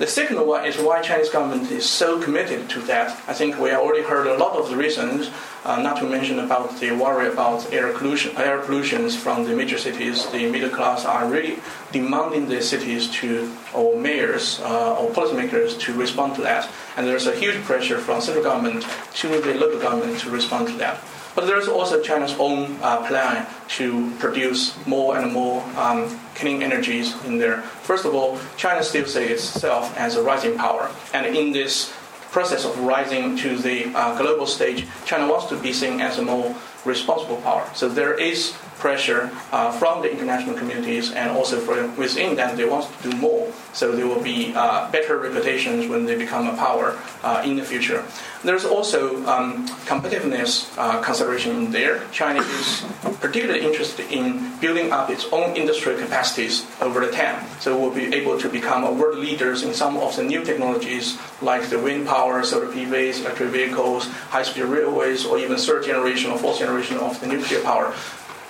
[0.00, 3.10] The second one is why Chinese government is so committed to that.
[3.28, 5.28] I think we already heard a lot of the reasons,
[5.62, 9.76] uh, not to mention about the worry about air pollution, air pollutions from the major
[9.76, 10.26] cities.
[10.30, 11.58] The middle class are really
[11.92, 16.66] demanding the cities to, or mayors, uh, or policymakers to respond to that.
[16.96, 18.86] And there's a huge pressure from central government
[19.16, 20.98] to the local government to respond to that.
[21.34, 23.46] But there's also China's own uh, plan
[23.78, 27.62] to produce more and more um, clean energies in there.
[27.62, 31.92] First of all, China still sees itself as a rising power, and in this
[32.30, 36.22] process of rising to the uh, global stage, China wants to be seen as a
[36.22, 36.54] more
[36.84, 37.68] responsible power.
[37.74, 42.64] So there is pressure uh, from the international communities and also from within that they
[42.64, 43.52] want to do more.
[43.72, 47.62] So there will be uh, better reputations when they become a power uh, in the
[47.62, 48.04] future.
[48.42, 52.02] There's also um, competitiveness uh, consideration in there.
[52.10, 52.82] China is
[53.20, 57.44] particularly interested in building up its own industrial capacities over the time.
[57.60, 61.18] So we'll be able to become a world leaders in some of the new technologies
[61.42, 66.38] like the wind power, solar PVs, electric vehicles, high-speed railways, or even third generation or
[66.38, 67.94] fourth generation of the nuclear power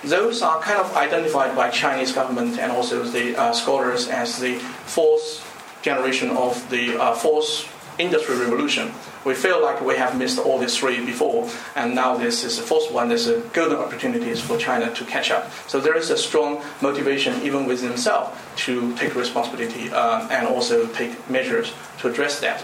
[0.03, 4.55] those are kind of identified by Chinese government and also the uh, scholars as the
[4.85, 5.47] fourth
[5.81, 7.67] generation of the uh, fourth
[7.99, 8.91] industrial revolution.
[9.25, 12.63] We feel like we have missed all these three before, and now this is the
[12.63, 13.09] fourth one.
[13.09, 15.51] There's a golden opportunities for China to catch up.
[15.67, 18.35] So there is a strong motivation even within themselves
[18.65, 22.63] to take responsibility uh, and also take measures to address that.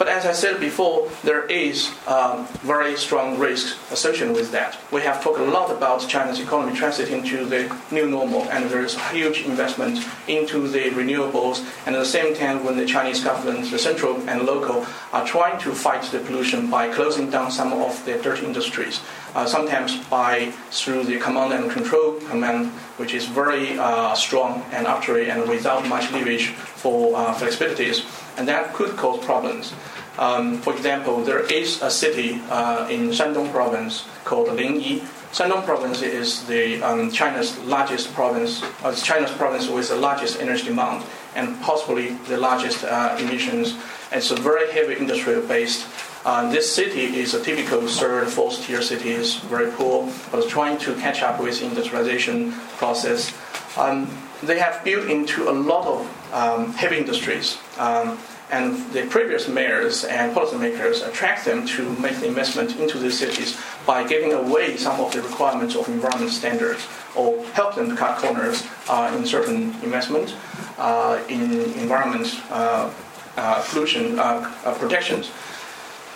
[0.00, 4.78] But as I said before, there is um, very strong risk associated with that.
[4.90, 8.80] We have talked a lot about China's economy transiting to the new normal, and there
[8.80, 11.58] is huge investment into the renewables.
[11.84, 15.60] And at the same time, when the Chinese government, the central and local, are trying
[15.60, 19.02] to fight the pollution by closing down some of the dirty industries,
[19.34, 24.86] uh, sometimes by through the command and control command, which is very uh, strong and
[24.86, 26.48] arbitrary and without much leverage
[26.80, 28.06] for uh, flexibilities
[28.40, 29.74] and that could cause problems.
[30.18, 35.00] Um, for example, there is a city uh, in Shandong province called Linyi.
[35.30, 40.64] Shandong province is the um, China's largest province, uh, China's province with the largest energy
[40.64, 41.04] demand
[41.36, 43.76] and possibly the largest uh, emissions.
[44.10, 45.86] It's a very heavy industrial based.
[46.24, 49.10] Uh, this city is a typical third, fourth tier city.
[49.10, 53.32] It's very poor, but trying to catch up with industrialization process.
[53.76, 54.08] Um,
[54.42, 57.58] they have built into a lot of um, heavy industries.
[57.78, 58.18] Um,
[58.50, 63.60] and the previous mayors and policymakers attract them to make the investment into these cities
[63.86, 66.86] by giving away some of the requirements of environment standards
[67.16, 70.34] or help them to cut corners uh, in certain investment
[70.78, 72.90] uh, in environment uh,
[73.36, 75.30] uh pollution uh, uh, protections.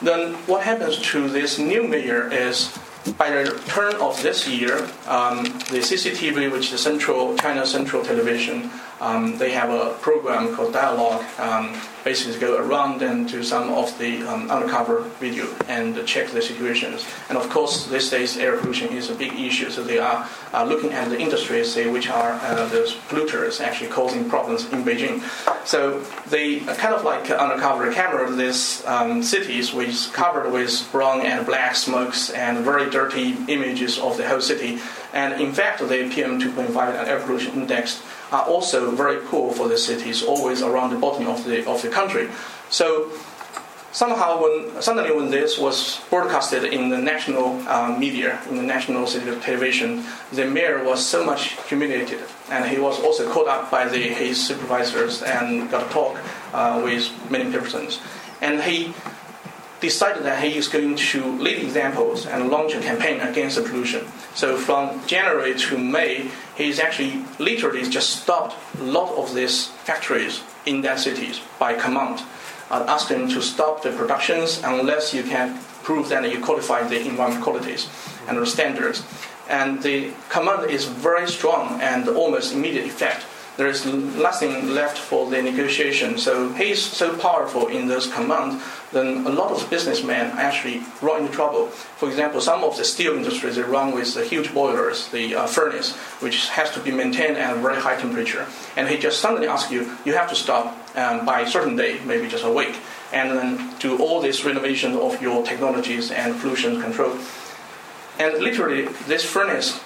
[0.03, 2.77] Then what happens to this new mayor is
[3.13, 8.03] by the turn of this year, um, the CCTV, which is the Central China Central
[8.03, 8.71] Television,
[9.05, 11.23] um, they have a program called Dialogue.
[11.39, 16.41] Um, basically, go around and do some of the um, undercover video and check the
[16.41, 17.07] situations.
[17.29, 20.65] And of course, these days air pollution is a big issue, so they are uh,
[20.65, 25.21] looking at the industries, say, which are uh, those polluters actually causing problems in Beijing.
[25.67, 31.21] So they kind of like undercover camera these um, cities, which is covered with brown
[31.21, 34.79] and black smokes and very dirty images of the whole city.
[35.13, 38.03] And in fact, the PM 2.5 and air pollution index
[38.35, 41.89] are also very poor for the cities, always around the bottom of the, of the
[41.89, 42.29] country.
[42.69, 43.13] So
[43.93, 49.07] somehow when suddenly when this was broadcasted in the national uh, media in the national
[49.07, 52.19] city of television the mayor was so much humiliated
[52.51, 56.19] and he was also called up by the, his supervisors and got a talk
[56.53, 58.01] uh, with many persons
[58.43, 58.93] and he
[59.81, 64.03] decided that he is going to lead examples and launch a campaign against the pollution.
[64.35, 70.43] So from January to May, he's actually literally just stopped a lot of these factories
[70.67, 72.23] in their cities by command,
[72.71, 77.07] uh, asked them to stop the productions unless you can prove that you qualify the
[77.07, 77.89] environment qualities
[78.29, 79.05] and the standards.
[79.49, 83.27] And the command is very strong and almost immediate effect
[83.57, 86.19] there is nothing left for the negotiation.
[86.19, 88.61] So he's so powerful in this command,
[88.93, 91.69] then a lot of businessmen actually run into trouble.
[91.69, 95.47] For example, some of the steel industries they run with the huge boilers, the uh,
[95.47, 98.47] furnace, which has to be maintained at a very high temperature.
[98.77, 102.01] And he just suddenly asks you, you have to stop um, by a certain day,
[102.05, 102.77] maybe just a week,
[103.13, 107.17] and then do all this renovation of your technologies and pollution control.
[108.19, 109.81] And literally, this furnace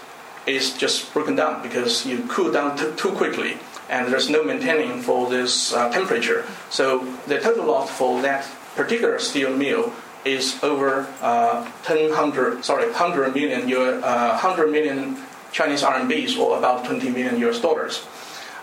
[0.48, 5.00] is just broken down because you cool down t- too quickly and there's no maintaining
[5.00, 6.44] for this uh, temperature.
[6.70, 9.92] So the total loss for that particular steel mill
[10.24, 13.62] is over uh, 10, sorry, 100 million,
[14.02, 15.16] uh, 100 million
[15.52, 18.04] Chinese RMBs or about 20 million US dollars.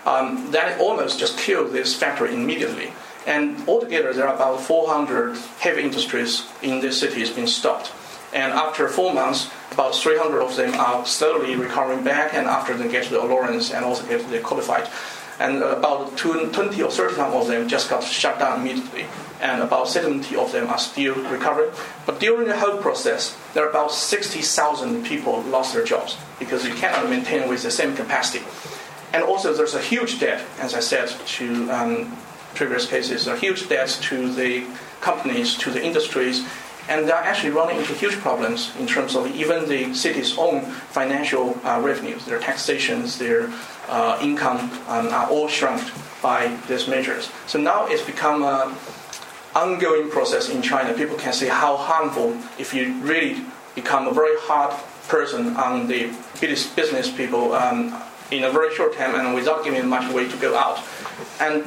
[0.06, 2.94] Um, that almost just killed this factory immediately.
[3.26, 7.92] And altogether, there are about 400 heavy industries in this city has been stopped.
[8.36, 12.90] And after four months, about 300 of them are slowly recovering back, and after they
[12.90, 14.90] get the allowance and also get the qualified.
[15.40, 19.06] And about 20 or 30 of them just got shut down immediately,
[19.42, 21.72] and about 70 of them are still recovering.
[22.06, 26.74] But during the whole process, there are about 60,000 people lost their jobs because you
[26.74, 28.44] cannot maintain with the same capacity.
[29.14, 32.18] And also, there's a huge debt, as I said, to um,
[32.54, 34.66] previous cases, a huge debt to the
[35.00, 36.46] companies, to the industries,
[36.88, 41.60] and they're actually running into huge problems in terms of even the city's own financial
[41.64, 43.52] uh, revenues, their taxations, their
[43.90, 45.82] uh, income um, are all shrunk
[46.22, 47.32] by these measures.
[47.48, 48.76] So now it's become an
[49.56, 50.94] ongoing process in China.
[50.94, 54.74] People can see how harmful if you really become a very hard
[55.08, 56.10] person on the
[56.76, 60.56] business people um, in a very short time and without giving much way to go
[60.56, 60.80] out.
[61.40, 61.64] And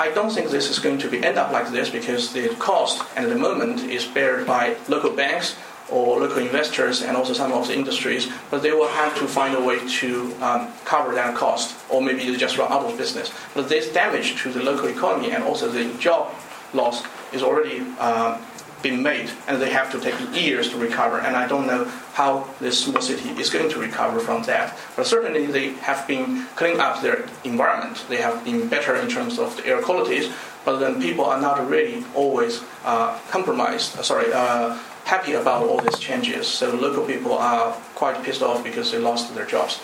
[0.00, 3.02] I don't think this is going to be end up like this because the cost
[3.16, 5.56] at the moment is bared by local banks
[5.90, 9.56] or local investors and also some of the industries, but they will have to find
[9.56, 13.32] a way to um, cover that cost, or maybe they just run out of business.
[13.54, 16.32] But this damage to the local economy and also the job
[16.74, 18.40] loss is already uh,
[18.82, 21.18] been made, and they have to take years to recover.
[21.18, 24.76] And I don't know how this small city is going to recover from that.
[24.96, 28.04] But certainly they have been cleaning up their environment.
[28.08, 30.32] They have been better in terms of the air qualities.
[30.64, 33.98] But then people are not really always uh, compromised.
[33.98, 34.32] Uh, sorry.
[34.32, 36.46] Uh, happy about all these changes.
[36.46, 39.80] So local people are quite pissed off because they lost their jobs.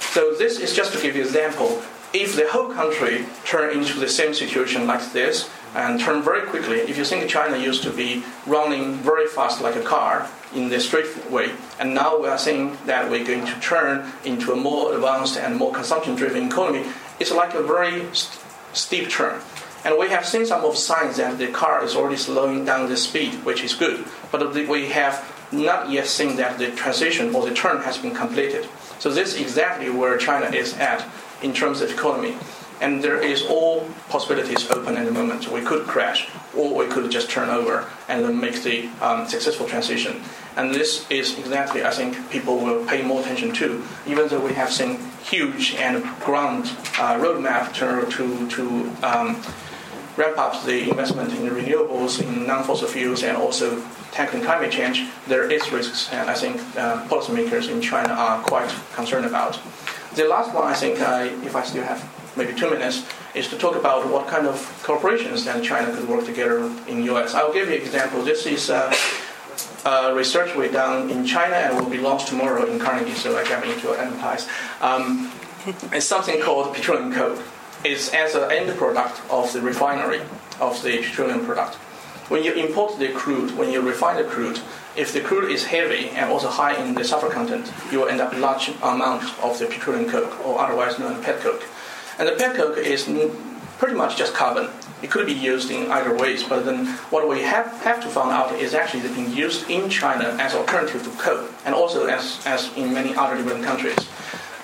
[0.00, 1.82] So this is just to give you an example.
[2.14, 6.78] If the whole country turned into the same situation like this, and turn very quickly.
[6.78, 10.80] If you think China used to be running very fast like a car in the
[10.80, 14.94] straight way, and now we are seeing that we're going to turn into a more
[14.94, 16.84] advanced and more consumption-driven economy,
[17.18, 18.42] it's like a very st-
[18.72, 19.40] steep turn.
[19.84, 22.96] And we have seen some of signs that the car is already slowing down the
[22.96, 24.04] speed, which is good.
[24.30, 28.68] But we have not yet seen that the transition or the turn has been completed.
[29.00, 31.04] So this is exactly where China is at
[31.42, 32.36] in terms of economy
[32.82, 35.48] and there is all possibilities open at the moment.
[35.48, 39.66] We could crash, or we could just turn over and then make the um, successful
[39.66, 40.20] transition.
[40.56, 44.52] And this is exactly, I think, people will pay more attention to, even though we
[44.54, 46.66] have seen huge and grand
[46.98, 48.62] uh, roadmap to to, to
[49.06, 49.40] um,
[50.16, 53.80] ramp up the investment in renewables, in non-fossil fuels, and also
[54.10, 55.06] tackling climate change.
[55.28, 59.58] There is risks, and I think uh, policymakers in China are quite concerned about.
[60.16, 62.02] The last one, I think, uh, if I still have
[62.36, 66.24] maybe two minutes, is to talk about what kind of corporations that China could work
[66.24, 67.34] together in U.S.
[67.34, 68.22] I'll give you an example.
[68.22, 68.94] This is uh,
[69.84, 73.44] uh, research we done in China and will be launched tomorrow in Carnegie, so I
[73.44, 74.48] got into advertise.
[74.80, 75.32] Um,
[75.92, 77.40] it's something called petroleum coke.
[77.84, 80.20] It's as an end product of the refinery
[80.60, 81.76] of the petroleum product.
[82.28, 84.60] When you import the crude, when you refine the crude,
[84.96, 88.20] if the crude is heavy and also high in the sulfur content, you will end
[88.20, 91.62] up large amount of the petroleum coke, or otherwise known as petcoke.
[92.18, 93.08] And the pet coke is
[93.78, 94.68] pretty much just carbon.
[95.02, 98.30] It could be used in either ways, but then what we have, have to find
[98.30, 102.70] out is actually being used in China as alternative to coal, and also as, as
[102.76, 103.98] in many other developing countries.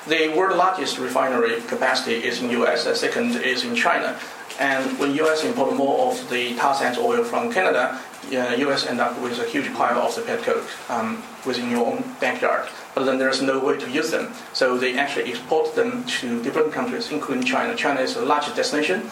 [0.06, 4.16] The world largest refinery capacity is in US, the second is in China.
[4.60, 8.00] And when US import more of the tar sands oil from Canada,
[8.32, 12.04] uh, US end up with a huge pile of the petcoke um, within your own
[12.20, 12.68] backyard
[12.98, 14.32] but then there's no way to use them.
[14.52, 17.76] So they actually export them to different countries, including China.
[17.76, 19.08] China is the largest destination.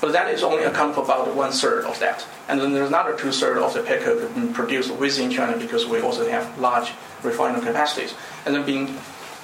[0.00, 2.26] But that is only account for about one third of that.
[2.48, 5.86] And then there's another two thirds of the pet coke being produced within China because
[5.86, 6.90] we also have large
[7.22, 8.14] refining capacities.
[8.44, 8.98] And then being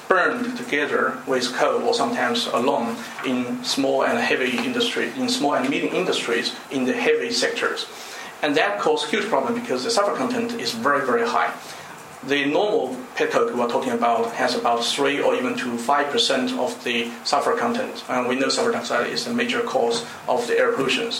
[0.09, 5.71] burned together with coal or sometimes alone in small and heavy industry, in small and
[5.71, 7.87] medium industries in the heavy sectors.
[8.43, 11.55] And that causes huge problem because the sulfur content is very, very high.
[12.27, 16.83] The normal pet coke we're talking about has about 3 or even to 5% of
[16.83, 18.03] the sulfur content.
[18.09, 21.13] And we know sulfur dioxide is a major cause of the air pollution.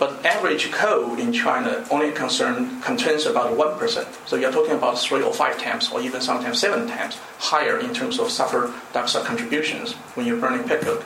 [0.00, 4.26] But average coal in China only concern, contains about 1%.
[4.26, 7.94] So you're talking about three or five times, or even sometimes seven times higher in
[7.94, 11.04] terms of sulfur dioxide contributions when you're burning pet coke.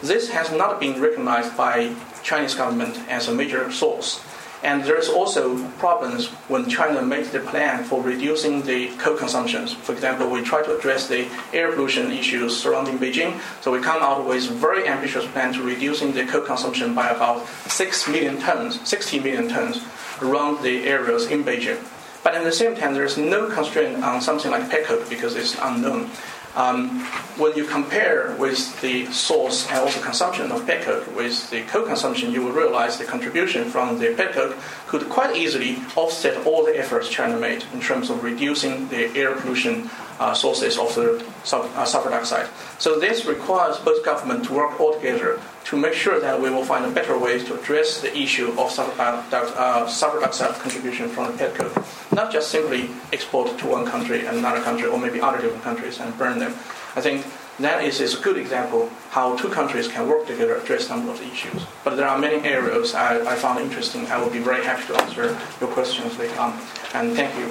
[0.00, 4.24] This has not been recognized by Chinese government as a major source
[4.62, 9.72] and there's also problems when China makes the plan for reducing the coal consumptions.
[9.72, 13.40] For example, we try to address the air pollution issues surrounding Beijing.
[13.62, 17.08] So we come out with a very ambitious plan to reducing the coal consumption by
[17.08, 19.82] about 6 million tons, 60 million tons
[20.20, 21.82] around the areas in Beijing.
[22.22, 25.56] But at the same time, there's no constraint on something like pet coke because it's
[25.62, 26.10] unknown.
[26.56, 27.00] Um,
[27.38, 31.86] when you compare with the source and also consumption of pet coke with the coal
[31.86, 34.56] consumption, you will realize the contribution from the pet coke
[34.88, 39.36] could quite easily offset all the efforts China made in terms of reducing the air
[39.36, 39.88] pollution
[40.20, 42.48] uh, sources of the uh, sulfur dioxide.
[42.78, 46.64] So this requires both governments to work all together to make sure that we will
[46.64, 51.38] find a better ways to address the issue of sulfur, uh, dioxide contribution from the
[51.38, 51.74] pet coke.
[52.12, 55.98] Not just simply export to one country and another country, or maybe other different countries
[56.00, 56.52] and burn them.
[56.96, 57.24] I think
[57.60, 61.08] that is, is a good example how two countries can work together to address some
[61.08, 61.64] of the issues.
[61.84, 64.06] But there are many areas I, I found interesting.
[64.06, 66.52] I will be very happy to answer your questions later on.
[66.94, 67.46] And thank you.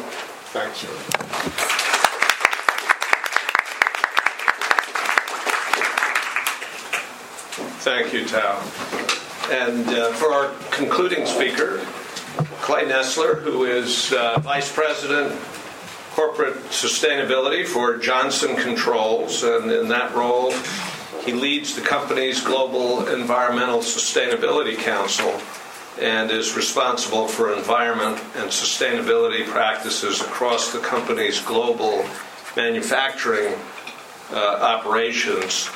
[0.51, 1.88] Thanks.
[7.80, 8.59] Thank you, Tao.
[9.49, 11.77] And uh, for our concluding speaker,
[12.59, 15.32] Clay Nesler, who is uh, Vice President
[16.11, 20.51] Corporate Sustainability for Johnson Controls, and in that role,
[21.23, 25.39] he leads the company's Global Environmental Sustainability Council
[26.01, 32.05] and is responsible for environment and sustainability practices across the company's global
[32.57, 33.55] manufacturing
[34.32, 35.69] uh, operations.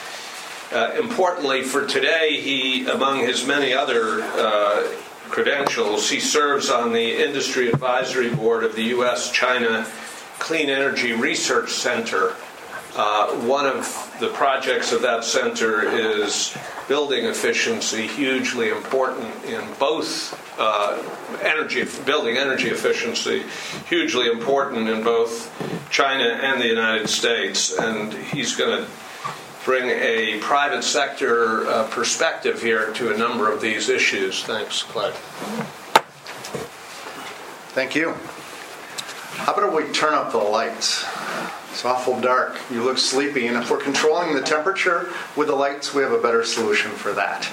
[0.74, 4.92] Uh, importantly, for today, he, among his many other uh,
[5.30, 9.32] credentials, he serves on the Industry Advisory Board of the U.S.
[9.32, 9.86] China
[10.40, 12.34] Clean Energy Research Center.
[12.96, 16.58] Uh, one of the projects of that center is
[16.88, 21.02] building efficiency, hugely important in both uh,
[21.44, 23.44] energy, building energy efficiency,
[23.88, 25.52] hugely important in both
[25.92, 27.78] China and the United States.
[27.78, 28.90] And he's going to
[29.66, 34.43] bring a private sector uh, perspective here to a number of these issues.
[34.43, 35.11] Thanks, Clay.
[37.74, 38.11] Thank you.
[39.45, 41.05] How about we turn up the lights?
[41.74, 42.60] It's awful dark.
[42.70, 46.22] You look sleepy, and if we're controlling the temperature with the lights, we have a
[46.22, 47.52] better solution for that.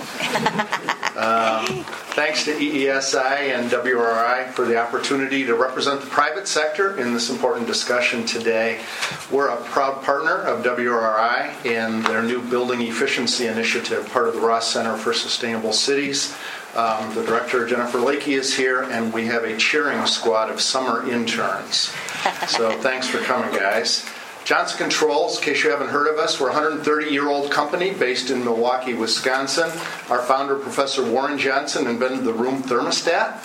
[1.17, 7.15] um, thanks to EESI and WRI for the opportunity to represent the private sector in
[7.15, 8.83] this important discussion today.
[9.31, 14.41] We're a proud partner of WRI in their new Building Efficiency Initiative, part of the
[14.41, 16.37] Ross Center for Sustainable Cities.
[16.77, 21.09] Um, the director, Jennifer Layke, is here, and we have a cheering squad of summer
[21.11, 21.93] interns.
[22.49, 24.07] So thanks for coming, guys.
[24.45, 27.93] Johnson Controls, in case you haven't heard of us, we're a 130 year old company
[27.93, 29.71] based in Milwaukee, Wisconsin.
[30.09, 33.39] Our founder, Professor Warren Johnson, invented the room thermostat.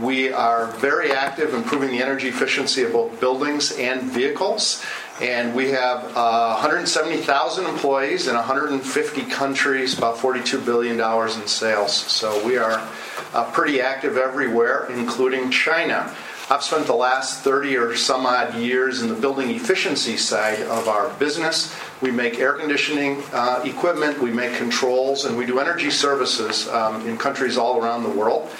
[0.00, 4.84] We are very active improving the energy efficiency of both buildings and vehicles.
[5.20, 11.94] And we have uh, 170,000 employees in 150 countries, about $42 billion in sales.
[11.94, 12.84] So we are
[13.32, 16.12] uh, pretty active everywhere, including China.
[16.50, 20.88] I've spent the last 30 or some odd years in the building efficiency side of
[20.88, 21.74] our business.
[22.02, 27.06] We make air conditioning uh, equipment, we make controls, and we do energy services um,
[27.06, 28.50] in countries all around the world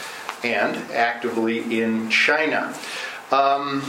[0.45, 2.75] and actively in China.
[3.31, 3.83] Um,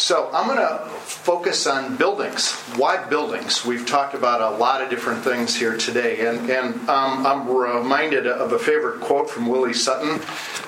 [0.00, 2.52] so I'm going to focus on buildings.
[2.76, 3.66] Why buildings?
[3.66, 8.26] We've talked about a lot of different things here today, and, and um, I'm reminded
[8.26, 10.22] of a favorite quote from Willie Sutton.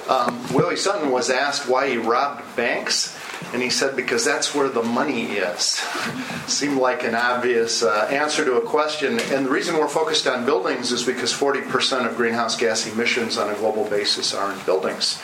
[0.07, 3.19] Um, Willie Sutton was asked why he robbed banks,
[3.55, 5.63] and he said, because that's where the money is.
[6.47, 9.19] Seemed like an obvious uh, answer to a question.
[9.19, 13.49] And the reason we're focused on buildings is because 40% of greenhouse gas emissions on
[13.49, 15.23] a global basis are in buildings.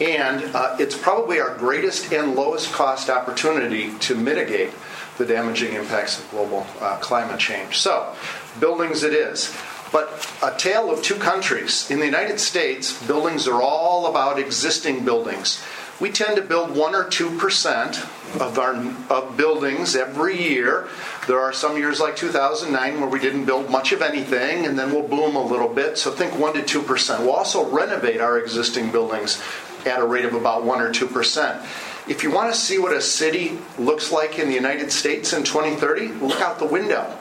[0.00, 4.70] And uh, it's probably our greatest and lowest cost opportunity to mitigate
[5.16, 7.78] the damaging impacts of global uh, climate change.
[7.78, 8.14] So,
[8.60, 9.54] buildings it is.
[9.90, 11.90] But a tale of two countries.
[11.90, 15.62] In the United States, buildings are all about existing buildings.
[16.00, 18.74] We tend to build 1 or 2% of our
[19.10, 20.88] of buildings every year.
[21.26, 24.92] There are some years like 2009 where we didn't build much of anything and then
[24.92, 25.98] we'll boom a little bit.
[25.98, 27.20] So think 1 to 2%.
[27.20, 29.42] We'll also renovate our existing buildings
[29.86, 32.08] at a rate of about 1 or 2%.
[32.08, 35.44] If you want to see what a city looks like in the United States in
[35.44, 37.18] 2030, look out the window.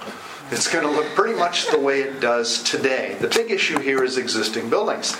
[0.49, 3.17] It's going to look pretty much the way it does today.
[3.19, 5.13] The big issue here is existing buildings.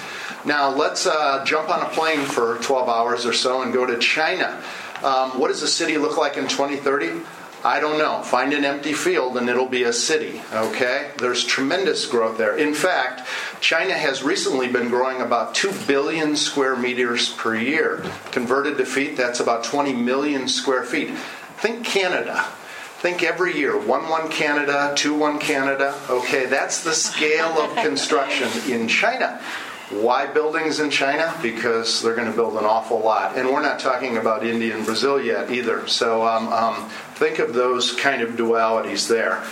[0.45, 3.97] Now, let's uh, jump on a plane for 12 hours or so and go to
[3.97, 4.63] China.
[5.03, 7.21] Um, what does a city look like in 2030?
[7.63, 8.21] I don't know.
[8.21, 11.11] Find an empty field and it'll be a city, okay?
[11.17, 12.55] There's tremendous growth there.
[12.57, 13.27] In fact,
[13.59, 18.03] China has recently been growing about 2 billion square meters per year.
[18.31, 21.11] Converted to feet, that's about 20 million square feet.
[21.57, 22.45] Think Canada.
[22.99, 25.99] Think every year, 1 1 Canada, 2 1 Canada.
[26.09, 29.39] Okay, that's the scale of construction in China.
[29.89, 31.33] Why buildings in China?
[31.41, 33.37] Because they're going to build an awful lot.
[33.37, 35.87] And we're not talking about India and Brazil yet either.
[35.87, 39.45] So um, um, think of those kind of dualities there.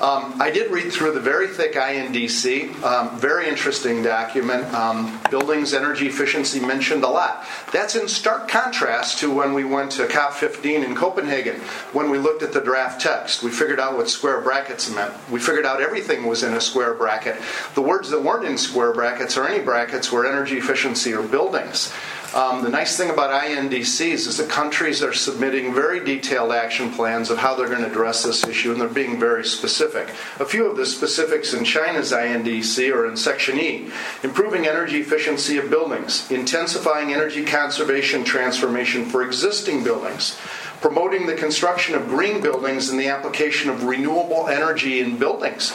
[0.00, 4.64] Um, I did read through the very thick INDC, um, very interesting document.
[4.72, 7.44] Um, buildings energy efficiency mentioned a lot.
[7.70, 11.60] That's in stark contrast to when we went to COP15 in Copenhagen,
[11.92, 13.42] when we looked at the draft text.
[13.42, 15.12] We figured out what square brackets meant.
[15.30, 17.36] We figured out everything was in a square bracket.
[17.74, 21.92] The words that weren't in square brackets or any brackets were energy efficiency or buildings.
[22.34, 27.28] Um, the nice thing about INDCs is that countries are submitting very detailed action plans
[27.28, 29.89] of how they're going to address this issue, and they're being very specific.
[29.94, 33.90] A few of the specifics in China's INDC are in Section E
[34.22, 40.38] improving energy efficiency of buildings, intensifying energy conservation transformation for existing buildings
[40.80, 45.74] promoting the construction of green buildings and the application of renewable energy in buildings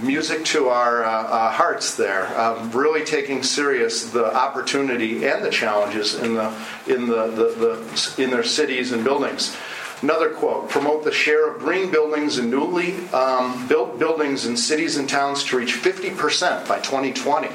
[0.00, 2.38] music to our uh, uh, hearts there.
[2.38, 6.54] Um, really taking serious the opportunity and the challenges in the
[6.86, 9.56] in the, the, the in their cities and buildings.
[10.02, 14.96] Another quote: "Promote the share of green buildings and newly um, built buildings in cities
[14.96, 17.48] and towns to reach 50% by 2020."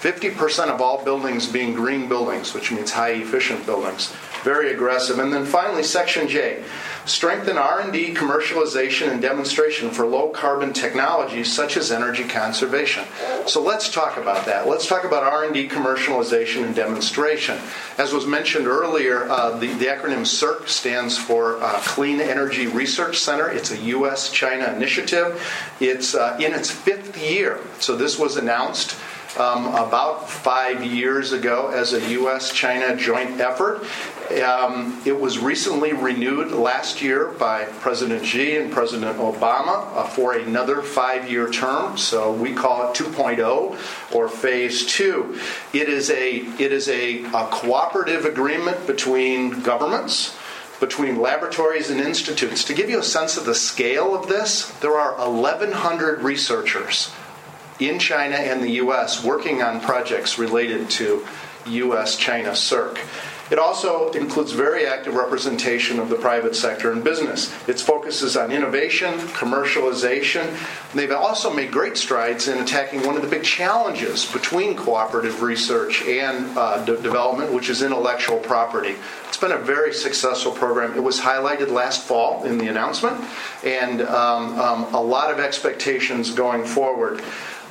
[0.00, 4.12] 50% of all buildings being green buildings, which means high efficient buildings.
[4.44, 5.18] Very aggressive.
[5.18, 6.62] And then finally, Section J
[7.06, 13.04] strengthen r&d commercialization and demonstration for low carbon technologies such as energy conservation.
[13.46, 14.68] So let's talk about that.
[14.68, 17.58] Let's talk about r&d commercialization and demonstration.
[17.96, 23.18] As was mentioned earlier uh, the, the, acronym CERC stands for uh, clean energy research
[23.18, 23.48] center.
[23.48, 25.40] It's a us china initiative.
[25.80, 27.60] It's uh, in its fifth year.
[27.78, 28.96] So this was announced
[29.38, 32.52] um, about five years ago as a U.S.
[32.52, 33.84] China joint effort.
[34.42, 40.32] Um, it was recently renewed last year by President Xi and President Obama uh, for
[40.32, 41.96] another five year term.
[41.96, 45.38] So we call it 2.0 or phase two.
[45.72, 50.36] It is a, it is a, a cooperative agreement between governments
[50.78, 52.62] between laboratories and institutes.
[52.64, 57.10] To give you a sense of the scale of this, there are 1,100 researchers
[57.78, 59.22] in China and the U.S.
[59.24, 61.26] working on projects related to
[61.66, 62.16] U.S.
[62.16, 62.98] China CERC.
[63.48, 67.54] It also includes very active representation of the private sector and business.
[67.68, 70.52] Its focuses on innovation, commercialization.
[70.94, 76.02] They've also made great strides in attacking one of the big challenges between cooperative research
[76.02, 78.96] and uh, de- development, which is intellectual property.
[79.28, 80.96] It's been a very successful program.
[80.96, 83.24] It was highlighted last fall in the announcement,
[83.64, 87.22] and um, um, a lot of expectations going forward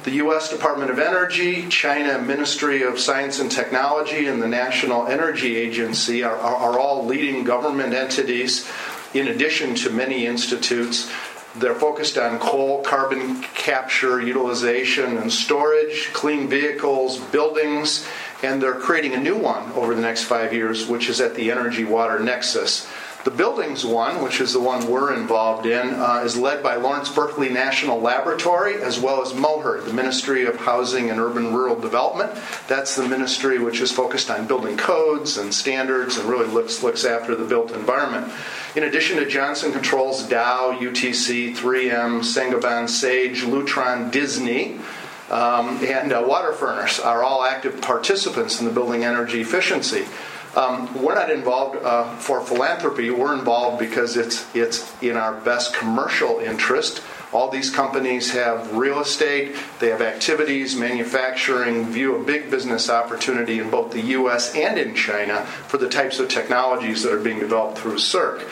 [0.06, 0.52] the U.S.
[0.52, 6.36] Department of Energy, China Ministry of Science and Technology, and the National Energy Agency are,
[6.38, 8.70] are, are all leading government entities
[9.16, 11.12] in addition to many institutes.
[11.56, 18.08] They're focused on coal, carbon capture, utilization, and storage, clean vehicles, buildings,
[18.44, 21.50] and they're creating a new one over the next five years, which is at the
[21.50, 22.88] Energy Water Nexus.
[23.26, 27.10] The buildings one, which is the one we're involved in, uh, is led by Lawrence
[27.10, 32.32] Berkeley National Laboratory as well as MOHURD, the Ministry of Housing and Urban Rural Development.
[32.68, 37.04] That's the ministry which is focused on building codes and standards and really looks, looks
[37.04, 38.32] after the built environment.
[38.76, 44.78] In addition to Johnson Controls, Dow, UTC, 3M, Saint-Gobain, Sage, Lutron, Disney,
[45.32, 46.22] um, and uh,
[47.04, 50.06] are all active participants in the building energy efficiency.
[50.56, 53.12] Um, we're not involved uh, for philanthropy.
[53.12, 57.02] We're involved because it's it's in our best commercial interest.
[57.34, 63.60] All these companies have real estate, they have activities, manufacturing, view a big business opportunity
[63.60, 64.56] in both the U.S.
[64.56, 68.48] and in China for the types of technologies that are being developed through CERC.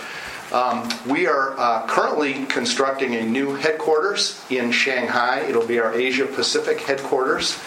[0.51, 5.39] Um, we are uh, currently constructing a new headquarters in Shanghai.
[5.39, 7.57] It'll be our Asia Pacific headquarters.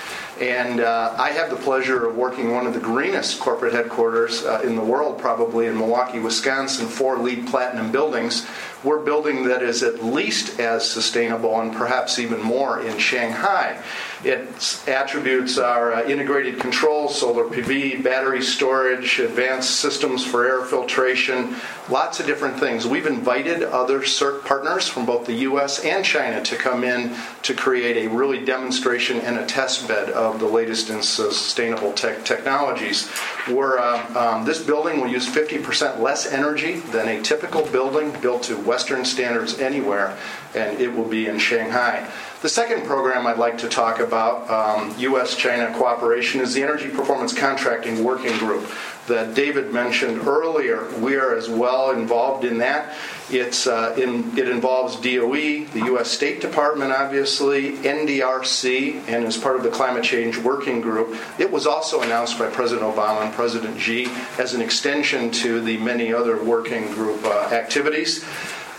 [0.41, 4.61] And uh, I have the pleasure of working one of the greenest corporate headquarters uh,
[4.62, 8.47] in the world, probably in Milwaukee, Wisconsin, four LEED platinum buildings.
[8.84, 13.82] We're building that is at least as sustainable and perhaps even more in Shanghai.
[14.26, 21.54] Its attributes are uh, integrated control, solar PV, battery storage, advanced systems for air filtration,
[21.88, 22.88] lots of different things.
[22.88, 27.54] We've invited other CERC partners from both the US and China to come in to
[27.54, 33.08] create a really demonstration and a test bed of the latest in sustainable tech technologies.
[33.48, 38.42] We're, uh, um, this building will use 50% less energy than a typical building built
[38.44, 40.18] to Western standards anywhere,
[40.56, 42.10] and it will be in Shanghai.
[42.43, 45.34] The second program I'd like to talk about, um, U.S.
[45.37, 48.70] China cooperation, is the Energy Performance Contracting Working Group
[49.07, 50.87] that David mentioned earlier.
[50.99, 52.95] We are as well involved in that.
[53.30, 56.11] It's, uh, in, it involves DOE, the U.S.
[56.11, 61.16] State Department, obviously, NDRC, and as part of the Climate Change Working Group.
[61.39, 64.09] It was also announced by President Obama and President Xi
[64.39, 68.24] as an extension to the many other working group uh, activities.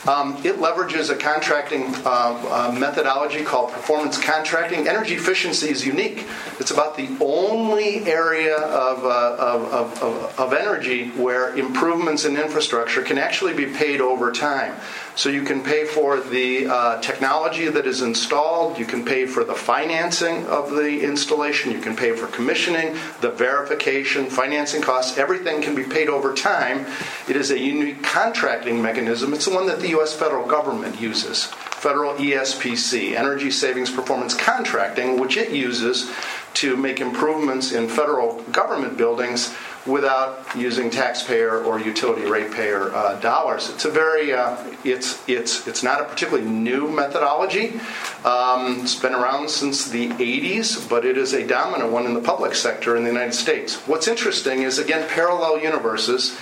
[0.05, 4.87] Um, it leverages a contracting uh, uh, methodology called performance contracting.
[4.87, 6.25] Energy efficiency is unique.
[6.59, 13.01] It's about the only area of, uh, of, of, of energy where improvements in infrastructure
[13.01, 14.75] can actually be paid over time.
[15.17, 19.43] So you can pay for the uh, technology that is installed, you can pay for
[19.43, 25.63] the financing of the installation, you can pay for commissioning, the verification, financing costs, everything
[25.63, 26.85] can be paid over time.
[27.27, 29.33] It is a unique contracting mechanism.
[29.33, 30.13] It's the one that the U.S.
[30.13, 31.45] federal government uses.
[31.45, 36.11] Federal ESPC, Energy Savings Performance Contracting, which it uses
[36.55, 39.55] to make improvements in federal government buildings
[39.87, 43.69] without using taxpayer or utility ratepayer uh, dollars.
[43.69, 47.79] It's a very uh, it's it's it's not a particularly new methodology.
[48.25, 52.21] Um, it's been around since the 80s, but it is a dominant one in the
[52.21, 53.75] public sector in the United States.
[53.87, 56.37] What's interesting is again parallel universes.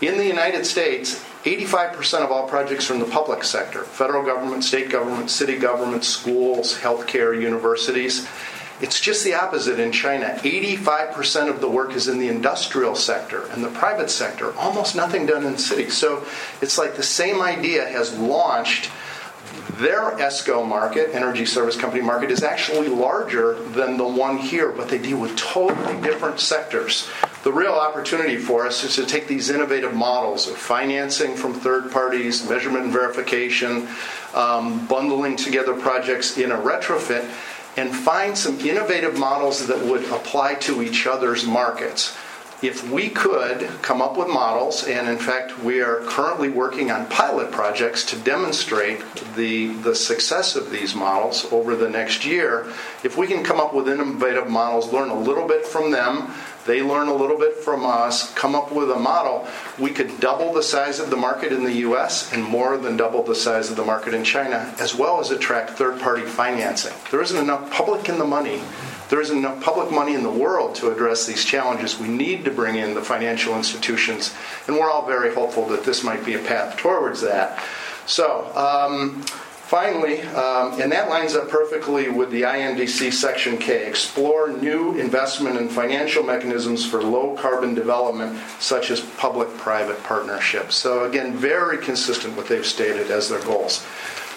[0.00, 4.64] In the United States, 85% of all projects are in the public sector federal government,
[4.64, 8.26] state government, city government, schools, healthcare, universities.
[8.80, 10.38] It's just the opposite in China.
[10.42, 15.26] 85% of the work is in the industrial sector and the private sector, almost nothing
[15.26, 15.96] done in cities.
[15.96, 16.24] So
[16.62, 18.90] it's like the same idea has launched.
[19.78, 24.88] Their ESCO market, energy service company market, is actually larger than the one here, but
[24.88, 27.08] they deal with totally different sectors.
[27.44, 31.90] The real opportunity for us is to take these innovative models of financing from third
[31.90, 33.88] parties, measurement and verification,
[34.34, 37.30] um, bundling together projects in a retrofit,
[37.76, 42.16] and find some innovative models that would apply to each other's markets.
[42.62, 47.06] If we could come up with models, and in fact, we are currently working on
[47.06, 49.02] pilot projects to demonstrate
[49.34, 52.70] the, the success of these models over the next year,
[53.02, 56.34] if we can come up with innovative models, learn a little bit from them,
[56.66, 59.46] they learn a little bit from us, come up with a model,
[59.78, 63.22] we could double the size of the market in the US and more than double
[63.22, 66.92] the size of the market in China, as well as attract third party financing.
[67.10, 68.60] There isn't enough public in the money.
[69.08, 71.98] There isn't enough public money in the world to address these challenges.
[71.98, 74.32] We need to bring in the financial institutions,
[74.68, 77.58] and we're all very hopeful that this might be a path towards that.
[78.06, 79.24] So, um,
[79.70, 85.56] Finally, um, and that lines up perfectly with the INDC Section K explore new investment
[85.58, 90.74] and financial mechanisms for low carbon development, such as public private partnerships.
[90.74, 93.86] So, again, very consistent with what they've stated as their goals.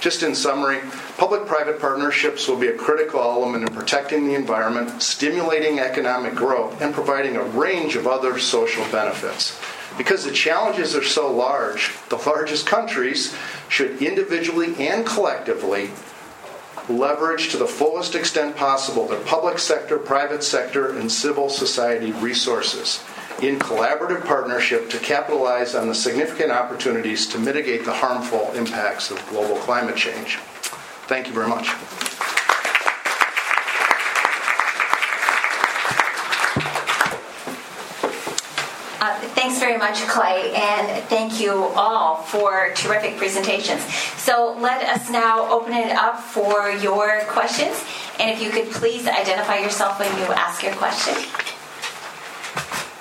[0.01, 0.81] Just in summary,
[1.17, 6.79] public private partnerships will be a critical element in protecting the environment, stimulating economic growth,
[6.79, 9.59] and providing a range of other social benefits.
[9.97, 13.35] Because the challenges are so large, the largest countries
[13.69, 15.91] should individually and collectively
[16.89, 23.03] leverage to the fullest extent possible their public sector, private sector, and civil society resources
[23.41, 29.27] in collaborative partnership to capitalize on the significant opportunities to mitigate the harmful impacts of
[29.29, 30.37] global climate change.
[31.07, 31.69] Thank you very much.
[39.43, 43.83] Thanks very much, Clay, and thank you all for terrific presentations.
[44.15, 47.83] So let us now open it up for your questions.
[48.21, 51.15] And if you could please identify yourself when you ask your question.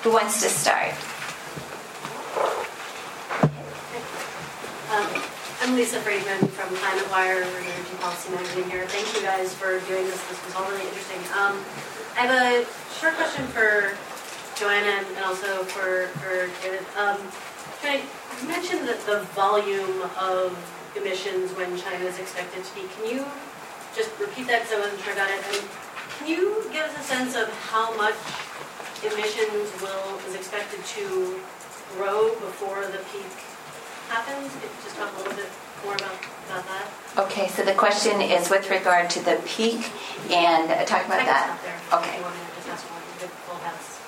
[0.03, 0.91] Who wants to start?
[4.91, 5.23] Um,
[5.61, 8.85] I'm Lisa Friedman from Climate Wire, an energy policy magazine here.
[8.87, 10.21] Thank you guys for doing this.
[10.27, 11.19] This was all really interesting.
[11.39, 11.63] Um,
[12.19, 13.95] I have a short question for
[14.63, 16.85] Joanna and also for, for David.
[16.95, 17.19] Um,
[17.83, 17.99] Okay,
[18.39, 20.55] you mentioned that the volume of
[20.95, 22.87] emissions when China is expected to be.
[22.95, 23.25] Can you
[23.93, 25.43] just repeat that because I wasn't sure got it?
[25.51, 25.67] And
[26.15, 28.15] can you give us a sense of how much
[29.03, 31.35] emissions will is expected to
[31.99, 33.27] grow before the peak
[34.07, 34.47] happens?
[34.63, 35.51] Could you just talk a little bit
[35.83, 36.15] more about,
[36.47, 36.87] about that?
[37.27, 39.91] Okay, so the question is with regard to the peak
[40.31, 41.51] and uh, talk about I can that.
[41.51, 41.99] stop there.
[41.99, 42.15] Okay.
[42.15, 43.99] If you want to just ask one, the full house.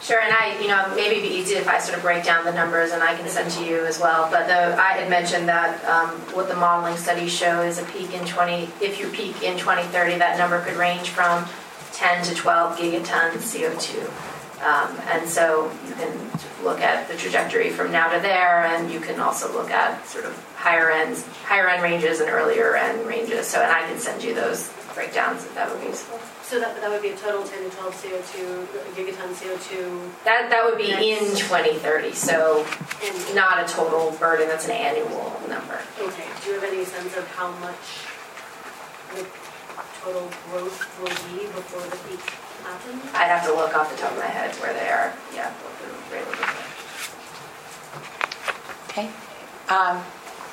[0.00, 2.44] Sure, and I, you know, maybe it'd be easy if I sort of break down
[2.44, 4.30] the numbers and I can send to you as well.
[4.30, 8.14] But the, I had mentioned that um, what the modeling studies show is a peak
[8.14, 11.44] in 20, if you peak in 2030, that number could range from
[11.92, 14.08] 10 to 12 gigatons CO2.
[14.62, 16.30] Um, and so you can
[16.64, 20.24] look at the trajectory from now to there, and you can also look at sort
[20.24, 23.46] of higher ends, higher end ranges and earlier end ranges.
[23.46, 26.18] So, and I can send you those breakdowns if that would be useful.
[26.48, 28.64] So that, that would be a total 10 to 12 CO2,
[28.96, 32.14] gigaton CO2, That that would be in 2030.
[32.14, 32.64] So
[33.04, 35.78] and not a total burden, that's an annual number.
[36.00, 38.08] Okay, do you have any sense of how much
[39.14, 39.26] the
[40.00, 42.24] total growth will be before the peak
[42.64, 43.02] happens?
[43.12, 45.52] I'd have to look off the top of my head where they are, yeah.
[45.52, 46.38] what the rate would.
[48.88, 49.10] Okay.
[49.68, 50.02] Um,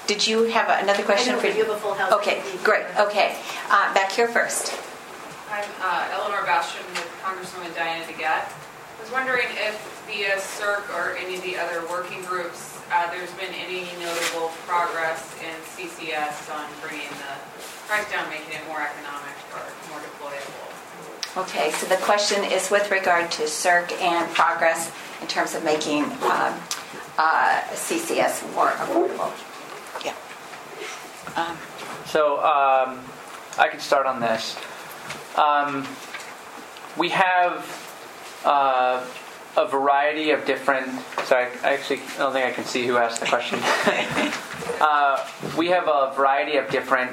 [0.07, 1.35] Did you have another question?
[1.35, 2.11] I know, for but you have a full house.
[2.11, 3.37] Okay, great, okay.
[3.69, 4.84] Uh, Back here first.
[5.49, 8.49] I'm uh, Eleanor Bastian with Congresswoman Diana DeGette.
[8.49, 9.77] I was wondering if
[10.07, 15.21] via CERC or any of the other working groups, uh, there's been any notable progress
[15.45, 17.37] in CCS on bringing the
[17.85, 21.41] price down, making it more economic or more deployable.
[21.43, 24.91] Okay, so the question is with regard to CERC and progress
[25.21, 26.57] in terms of making um,
[27.17, 29.31] uh, CCS more affordable.
[30.03, 30.15] Yeah.
[31.35, 31.57] Um,
[32.07, 32.99] So um,
[33.59, 34.55] I can start on this.
[35.37, 35.87] Um,
[36.97, 39.05] we have uh,
[39.57, 40.87] a variety of different.
[41.25, 43.59] Sorry, I actually don't think I can see who asked the question.
[44.81, 45.27] uh,
[45.57, 47.11] we have a variety of different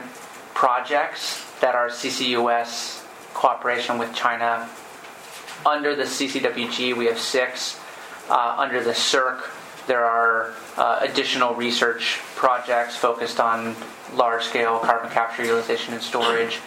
[0.55, 3.05] projects that are CCUS
[3.35, 4.68] cooperation with China.
[5.64, 7.79] Under the CCWG, we have six.
[8.29, 9.41] Uh, under the CERC,
[9.87, 13.75] there are uh, additional research projects focused on
[14.14, 16.61] large scale carbon capture, utilization, and storage.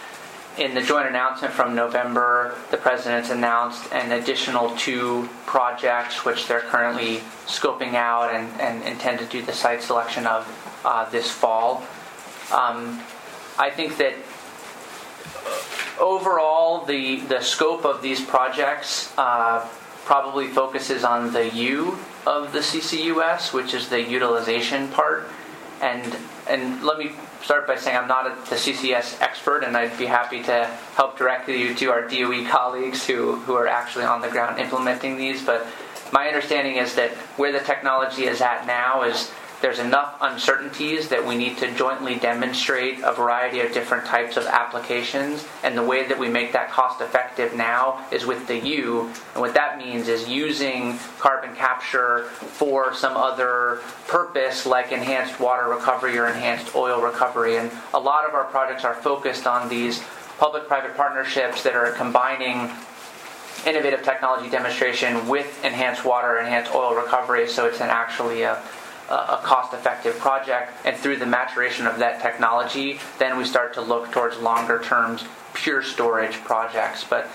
[0.58, 6.60] In the joint announcement from November, the President's announced an additional two projects, which they're
[6.60, 11.84] currently scoping out and, and intend to do the site selection of uh, this fall.
[12.50, 13.02] Um,
[13.58, 14.14] I think that
[16.00, 19.68] overall, the, the scope of these projects uh,
[20.06, 25.28] probably focuses on the U of the CCUS, which is the utilization part.
[25.82, 26.16] And,
[26.48, 27.12] and let me
[27.46, 30.64] start by saying I'm not a, the CCS expert, and I'd be happy to
[30.96, 35.16] help direct you to our DOE colleagues who, who are actually on the ground implementing
[35.16, 35.44] these.
[35.46, 35.64] But
[36.12, 39.30] my understanding is that where the technology is at now is
[39.66, 44.46] there's enough uncertainties that we need to jointly demonstrate a variety of different types of
[44.46, 45.44] applications.
[45.64, 49.10] And the way that we make that cost effective now is with the U.
[49.34, 55.68] And what that means is using carbon capture for some other purpose like enhanced water
[55.68, 57.56] recovery or enhanced oil recovery.
[57.56, 60.00] And a lot of our projects are focused on these
[60.38, 62.70] public private partnerships that are combining
[63.66, 67.48] innovative technology demonstration with enhanced water, enhanced oil recovery.
[67.48, 68.62] So it's an actually a
[69.08, 74.10] a cost-effective project, and through the maturation of that technology, then we start to look
[74.10, 75.18] towards longer-term
[75.54, 77.04] pure storage projects.
[77.04, 77.28] But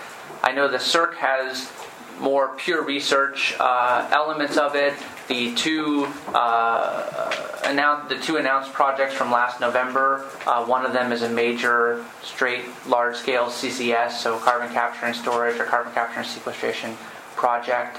[0.43, 1.71] I know the CERC has
[2.19, 4.93] more pure research uh, elements of it.
[5.27, 10.27] The two uh, announced the two announced projects from last November.
[10.45, 15.59] Uh, one of them is a major straight large-scale CCS, so carbon capture and storage
[15.59, 16.95] or carbon capture and sequestration
[17.35, 17.97] project.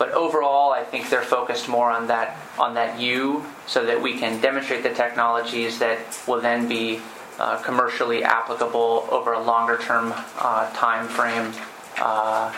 [0.00, 4.18] But overall, I think they're focused more on that on that U, so that we
[4.18, 7.02] can demonstrate the technologies that will then be
[7.38, 11.52] uh, commercially applicable over a longer term uh, time frame.
[11.98, 12.50] Uh,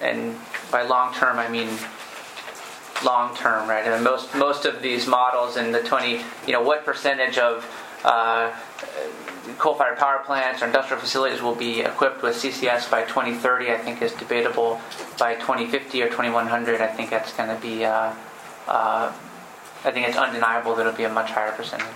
[0.00, 0.34] and
[0.72, 1.68] by long term, I mean
[3.04, 3.86] long term, right?
[3.86, 7.64] And most most of these models in the 20, you know, what percentage of
[8.02, 8.52] uh,
[9.58, 14.02] coal-fired power plants or industrial facilities will be equipped with CCS by 2030, I think
[14.02, 14.80] is debatable.
[15.18, 18.12] By 2050 or 2100, I think that's going to be, uh,
[18.68, 19.12] uh,
[19.84, 21.86] I think it's undeniable that it'll be a much higher percentage.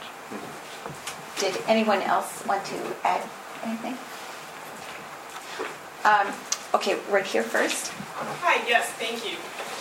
[1.38, 3.22] Did anyone else want to add
[3.64, 3.96] anything?
[6.04, 6.32] Um,
[6.72, 7.90] Okay, right here first.
[8.14, 9.36] Hi, yes, thank you.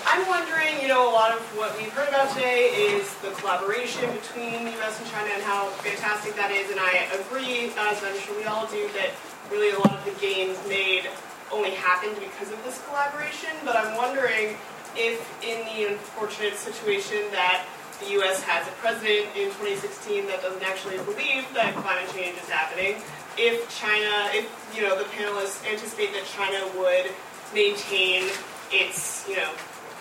[0.10, 4.10] I'm wondering, you know, a lot of what we've heard about today is the collaboration
[4.10, 6.72] between the US and China and how fantastic that is.
[6.74, 9.14] And I agree, as I'm sure we all do, that
[9.54, 11.06] really a lot of the gains made
[11.54, 14.58] only happened because of this collaboration, but I'm wondering
[14.98, 17.70] if in the unfortunate situation that
[18.02, 18.42] the U.S.
[18.42, 22.98] has a president in 2016 that doesn't actually believe that climate change is happening,
[23.38, 27.14] if China, if you know the panelists anticipate that China would
[27.54, 28.26] maintain
[28.74, 29.54] its you know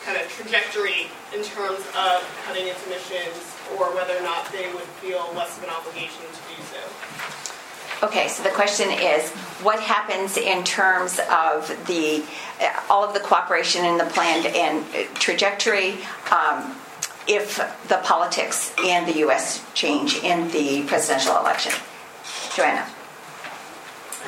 [0.08, 4.88] kind of trajectory in terms of cutting its emissions, or whether or not they would
[5.04, 8.06] feel less of an obligation to do so.
[8.06, 9.28] Okay, so the question is,
[9.60, 12.24] what happens in terms of the
[12.88, 14.84] all of the cooperation in the planned and
[15.16, 15.98] trajectory
[16.30, 16.74] um,
[17.26, 17.58] if
[17.88, 19.62] the politics in the U.S.
[19.74, 21.72] change in the presidential election?
[22.56, 22.86] Joanna.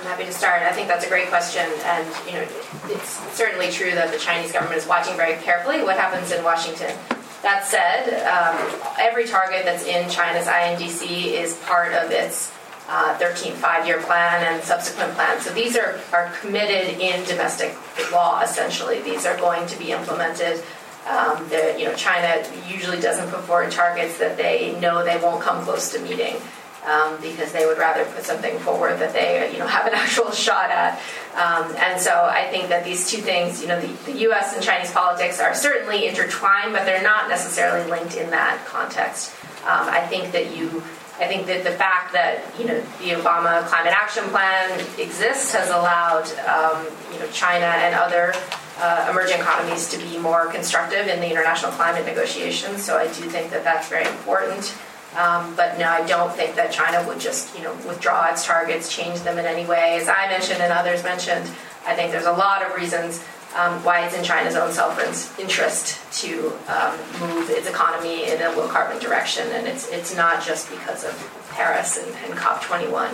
[0.01, 0.63] I'm happy to start.
[0.63, 2.49] I think that's a great question, and you know,
[2.87, 6.97] it's certainly true that the Chinese government is watching very carefully what happens in Washington.
[7.43, 12.51] That said, um, every target that's in China's INDC is part of its
[12.89, 15.45] uh, 13th five-year plan and subsequent plans.
[15.45, 17.77] So these are, are committed in domestic
[18.11, 18.41] law.
[18.41, 20.65] Essentially, these are going to be implemented.
[21.07, 25.43] Um, the, you know, China usually doesn't put forward targets that they know they won't
[25.43, 26.37] come close to meeting
[26.87, 30.31] um, because they would rather put something forward that they you know have an actual
[30.31, 31.01] shot at.
[31.35, 34.55] Um, and so I think that these two things, you know, the, the, U.S.
[34.55, 39.33] and Chinese politics are certainly intertwined, but they're not necessarily linked in that context.
[39.65, 40.83] Um, I think that you.
[41.21, 45.69] I think that the fact that you know the Obama Climate Action Plan exists has
[45.69, 48.33] allowed um, you know China and other
[48.79, 52.83] uh, emerging economies to be more constructive in the international climate negotiations.
[52.83, 54.75] So I do think that that's very important.
[55.17, 58.95] Um, but no, I don't think that China would just, you know, withdraw its targets,
[58.95, 59.99] change them in any way.
[60.01, 61.51] As I mentioned and others mentioned,
[61.87, 63.25] I think there's a lot of reasons
[63.57, 69.01] um, why it's in China's own self-interest to um, move its economy in a low-carbon
[69.01, 73.11] direction, and it's it's not just because of Paris and, and COP21.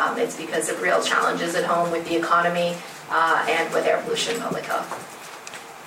[0.00, 2.74] Um, it's because of real challenges at home with the economy
[3.10, 4.88] uh, and with air pollution and public health.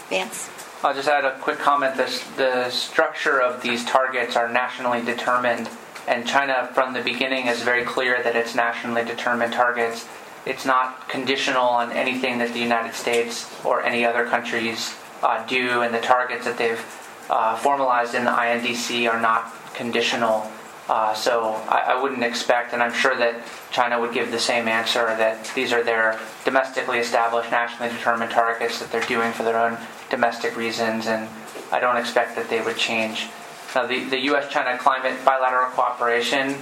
[0.10, 0.50] Vance.
[0.84, 1.98] I'll just add a quick comment.
[1.98, 5.70] The, the structure of these targets are nationally determined,
[6.08, 10.08] and China from the beginning is very clear that it's nationally determined targets.
[10.46, 15.82] It's not conditional on anything that the United States or any other countries uh, do,
[15.82, 16.86] and the targets that they've
[17.32, 20.50] uh, formalized in the INDC are not conditional.
[20.88, 24.70] Uh, so I, I, wouldn't expect, and I'm sure that China would give the same
[24.70, 29.60] answer that these are their domestically established, nationally determined targets that they're doing for their
[29.60, 29.78] own
[30.10, 31.30] domestic reasons, and
[31.72, 33.28] I don't expect that they would change.
[33.76, 36.56] Now, the, the U.S.-China climate bilateral cooperation,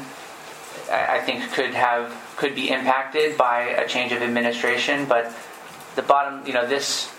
[0.91, 5.31] I, I think, could have could be impacted by a change of administration, but
[5.95, 7.11] the bottom, you know, this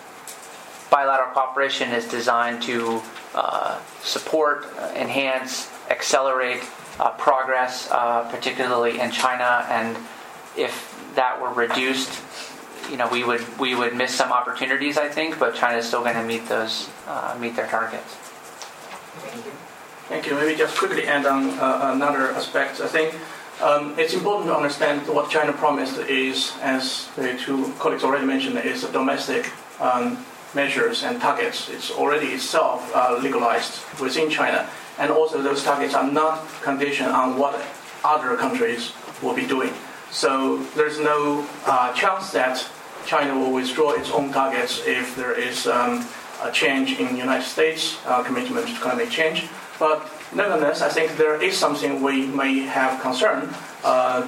[0.91, 3.01] bilateral cooperation is designed to
[3.35, 6.63] uh, support, uh, enhance, accelerate
[6.99, 9.97] uh, progress, uh, particularly in China, and
[10.57, 12.11] if that were reduced,
[12.91, 16.03] you know, we would we would miss some opportunities, I think, but China is still
[16.03, 18.15] going to meet those uh, meet their targets.
[18.15, 19.53] Thank you.
[20.09, 20.35] Thank you.
[20.35, 22.81] Maybe just quickly add on uh, another aspect.
[22.81, 23.15] I think
[23.61, 28.59] um, it's important to understand what China promised is, as the two colleagues already mentioned,
[28.59, 29.51] is domestic
[29.81, 31.69] um, measures and targets.
[31.69, 34.69] It's already itself uh, legalized within China,
[34.99, 37.61] and also those targets are not conditioned on what
[38.05, 38.93] other countries
[39.23, 39.73] will be doing.
[40.11, 42.69] So there's no uh, chance that
[43.07, 46.05] China will withdraw its own targets if there is um,
[46.43, 49.45] a change in the United States uh, commitment to climate change.
[49.79, 53.55] But nevertheless, I think there is something we may have concern.
[53.85, 54.27] Uh,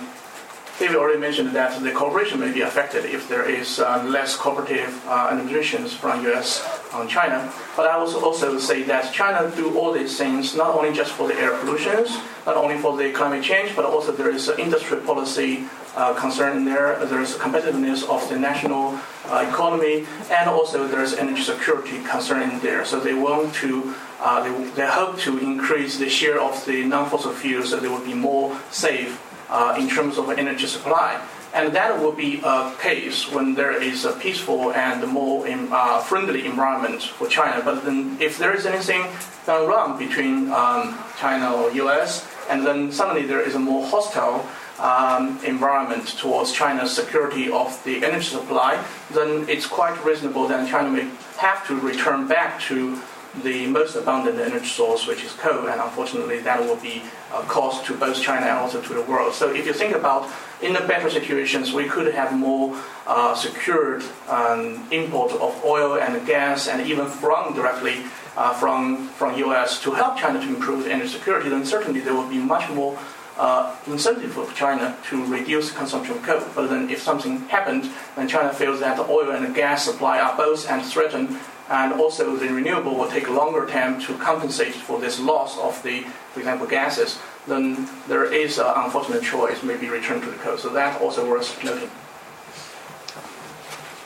[0.78, 5.04] David already mentioned that the cooperation may be affected if there is uh, less cooperative
[5.08, 6.62] uh, administrations from U.S.
[6.92, 7.52] on China.
[7.76, 11.26] But I will also say that China do all these things not only just for
[11.26, 15.00] the air pollutions, not only for the climate change, but also there is an industry
[15.00, 15.66] policy
[15.98, 17.04] uh, concern there.
[17.04, 22.84] There's competitiveness of the national uh, economy, and also there's energy security concern in there.
[22.84, 27.32] So they want to, uh, they, they hope to increase the share of the non-fossil
[27.32, 29.20] fuels, so they will be more safe
[29.50, 31.20] uh, in terms of energy supply.
[31.52, 36.46] And that will be a case when there is a peaceful and more uh, friendly
[36.46, 37.64] environment for China.
[37.64, 39.06] But then, if there is anything
[39.46, 44.46] done wrong between um, China or U.S., and then suddenly there is a more hostile
[44.80, 48.82] um, environment towards China's security of the energy supply,
[49.12, 53.00] then it's quite reasonable that China may have to return back to
[53.42, 57.02] the most abundant energy source, which is coal, and unfortunately that will be
[57.32, 59.34] a cost to both China and also to the world.
[59.34, 60.28] So if you think about
[60.62, 62.76] in the better situations, we could have more
[63.06, 68.02] uh, secured um, import of oil and gas, and even from directly
[68.36, 69.80] uh, from from U.S.
[69.82, 71.48] to help China to improve energy security.
[71.48, 72.98] Then certainly there will be much more
[73.38, 76.42] uh, incentive for China to reduce consumption of coal.
[76.54, 80.18] But then if something happened, then China feels that the oil and the gas supply
[80.18, 81.38] are both and threatened,
[81.70, 85.82] and also the renewable will take a longer time to compensate for this loss of
[85.82, 86.02] the,
[86.32, 90.58] for example, gases, then there is an unfortunate choice, maybe return to the coal.
[90.58, 91.90] So that also worth noting.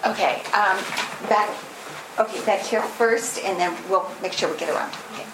[0.04, 0.78] Okay, um,
[1.28, 1.48] back,
[2.18, 4.92] okay, back here first, and then we'll make sure we get around.
[5.12, 5.26] Okay.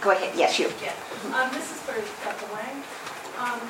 [0.00, 0.72] Go ahead, yes, you.
[0.82, 0.92] Yeah,
[1.32, 2.48] um, this is for Dr.
[2.52, 2.82] Wang.
[3.40, 3.60] Um,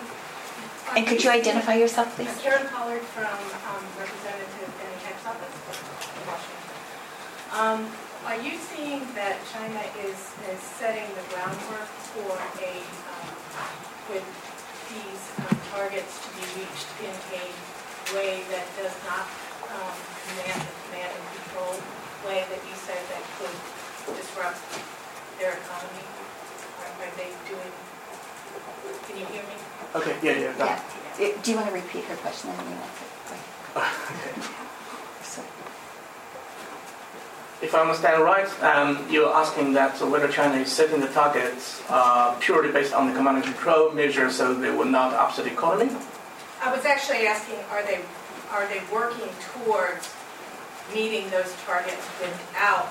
[0.97, 2.28] And could you identify yourself, please?
[2.28, 3.39] I'm Karen Pollard from
[3.70, 6.74] um, Representative Denny Heck's office in Washington.
[7.55, 7.81] Um,
[8.26, 10.18] are you seeing that China is,
[10.51, 12.72] is setting the groundwork for a,
[13.14, 13.31] um,
[14.10, 14.26] with
[14.90, 17.44] these um, targets to be reached in a
[18.16, 19.24] way that does not
[19.72, 19.97] um,
[20.28, 21.74] command the command and control
[22.24, 23.56] way that you said that could
[24.16, 24.60] disrupt
[25.39, 26.14] their economy?
[27.05, 27.72] Are, are they doing,
[29.06, 29.56] can you hear me?
[29.94, 30.52] Okay, yeah, yeah.
[30.59, 30.81] Yeah.
[31.18, 33.06] that- Do you want to repeat her question and then you answer?
[33.74, 33.94] Go ahead.
[34.14, 34.43] Okay.
[35.22, 35.43] So,
[37.62, 42.35] If I understand right, um, you're asking that whether China is setting the targets uh,
[42.40, 45.90] purely based on the command and control measures so they will not upset the economy?
[46.62, 48.01] I was actually asking, are they,
[48.51, 50.09] are they working towards
[50.94, 52.89] meeting those targets without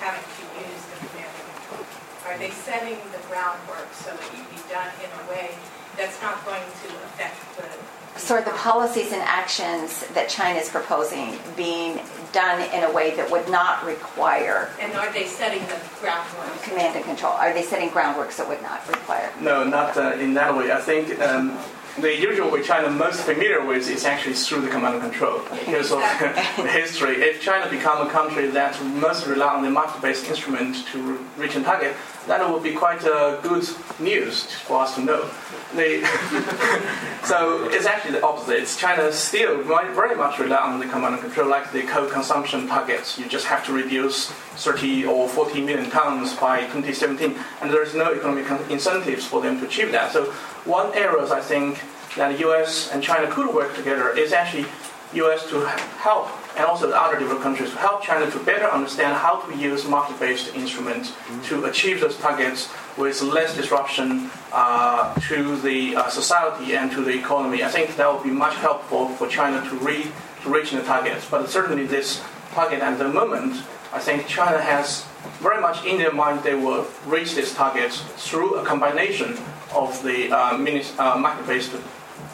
[0.00, 1.84] having to use the command and control?
[2.26, 5.50] Are they setting the groundwork so that it be done in a way
[5.96, 8.18] that's not going to affect the...
[8.18, 12.00] So are the policies and actions that China is proposing being
[12.32, 16.62] done in a way that would not require And are they setting the groundwork?
[16.62, 17.32] command and control?
[17.32, 19.30] Are they setting groundworks that would not require?
[19.40, 20.72] No, not uh, in that way.
[20.72, 21.58] I think um,
[21.98, 25.92] the usual way China most familiar with is actually through the command and control because
[25.92, 25.98] of
[26.56, 27.22] the history.
[27.22, 31.62] If China become a country that must rely on the market-based instrument to reach a
[31.62, 31.94] target,
[32.26, 33.64] that would be quite uh, good
[34.00, 35.28] news for us to know.
[35.74, 36.02] They,
[37.24, 38.60] so it's actually the opposite.
[38.60, 42.08] It's China still very very much rely on the command and control, like the coal
[42.08, 43.18] consumption targets.
[43.18, 47.94] You just have to reduce 30 or 40 million tons by 2017, and there is
[47.94, 50.12] no economic incentives for them to achieve that.
[50.12, 50.24] So
[50.64, 51.80] one area I think
[52.16, 52.90] that the U.S.
[52.92, 54.66] and China could work together is actually
[55.14, 55.48] U.S.
[55.50, 55.64] to
[55.98, 59.56] help and also the other developed countries to help China to better understand how to
[59.56, 61.12] use market-based instruments
[61.48, 67.10] to achieve those targets with less disruption uh, to the uh, society and to the
[67.10, 67.64] economy.
[67.64, 70.12] I think that would be much helpful for China to, re-
[70.42, 71.28] to reach the targets.
[71.28, 72.22] But certainly this
[72.52, 73.62] target at the moment,
[73.92, 75.04] I think China has
[75.40, 79.36] very much in their mind they will reach these targets through a combination
[79.74, 81.72] of the uh, mini- uh, market-based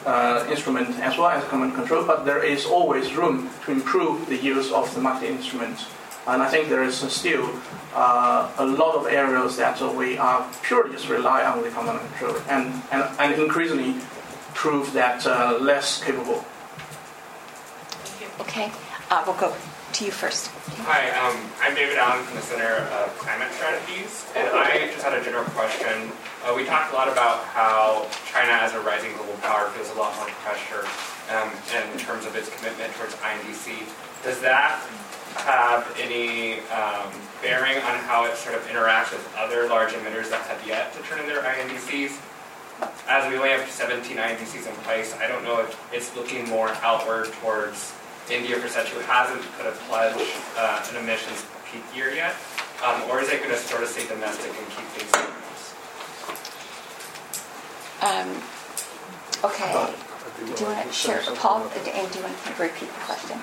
[0.05, 4.37] uh, instrument as well as command control, but there is always room to improve the
[4.37, 5.85] use of the market instrument.
[6.27, 7.49] And I think there is still
[7.95, 12.09] uh, a lot of areas that we are purely just rely on the command and
[12.09, 13.95] control and, and, and increasingly
[14.53, 16.45] prove that uh, less capable.
[18.39, 18.71] Okay,
[19.09, 19.53] uh, we'll go
[19.93, 20.47] to you first.
[20.85, 25.13] Hi, um, I'm David Allen from the Center of Climate Strategies, and I just had
[25.13, 26.11] a general question.
[26.43, 29.93] Uh, we talked a lot about how China, as a rising global power, feels a
[29.93, 30.81] lot more pressure
[31.29, 33.77] um, in terms of its commitment towards INDC.
[34.23, 34.81] Does that
[35.45, 37.13] have any um,
[37.43, 41.01] bearing on how it sort of interacts with other large emitters that have yet to
[41.03, 42.17] turn in their INDCs?
[43.07, 46.69] As we only have 17 INDCs in place, I don't know if it's looking more
[46.81, 47.93] outward towards
[48.31, 50.17] India, for such who hasn't put a pledge,
[50.57, 52.33] uh, an emissions peak year yet,
[52.83, 55.40] um, or is it going to sort of stay domestic and keep things?
[58.01, 58.29] Um,
[59.43, 59.93] okay,
[60.55, 63.39] do you want to share, Paul, and do you want to repeat the question?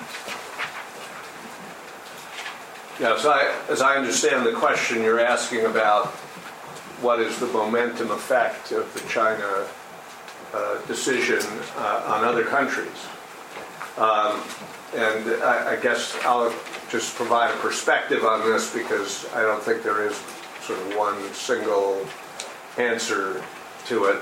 [2.99, 6.07] Yeah, so I, as I understand the question, you're asking about
[7.01, 9.65] what is the momentum effect of the China
[10.53, 11.41] uh, decision
[11.77, 13.07] uh, on other countries.
[13.97, 14.43] Um,
[14.93, 16.53] and I, I guess I'll
[16.89, 20.15] just provide a perspective on this because I don't think there is
[20.61, 22.05] sort of one single
[22.77, 23.41] answer
[23.85, 24.17] to it.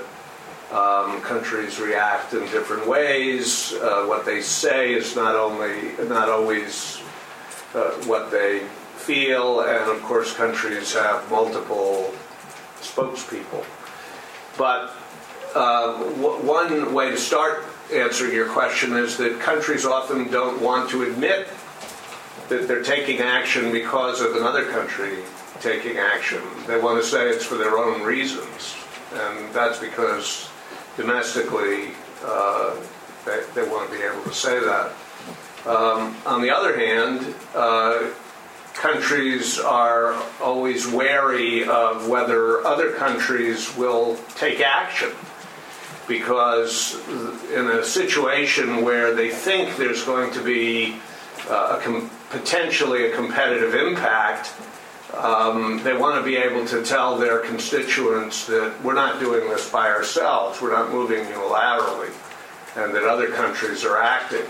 [0.70, 3.72] Um, countries react in different ways.
[3.72, 7.00] Uh, what they say is not only not always
[7.74, 8.66] uh, what they
[8.96, 12.12] feel, and of course, countries have multiple
[12.82, 13.64] spokespeople.
[14.58, 14.92] But
[15.54, 20.90] uh, w- one way to start answering your question is that countries often don't want
[20.90, 21.48] to admit
[22.50, 25.18] that they're taking action because of another country
[25.60, 26.42] taking action.
[26.66, 28.76] They want to say it's for their own reasons,
[29.14, 30.47] and that's because
[30.98, 31.92] domestically
[32.22, 32.76] uh,
[33.24, 34.92] they, they want to be able to say that.
[35.64, 38.10] Um, on the other hand, uh,
[38.74, 45.10] countries are always wary of whether other countries will take action.
[46.08, 46.96] because
[47.52, 50.96] in a situation where they think there's going to be
[51.50, 54.52] uh, a com- potentially a competitive impact,
[55.16, 59.70] um, they want to be able to tell their constituents that we're not doing this
[59.70, 62.12] by ourselves, we're not moving unilaterally,
[62.76, 64.44] and that other countries are acting.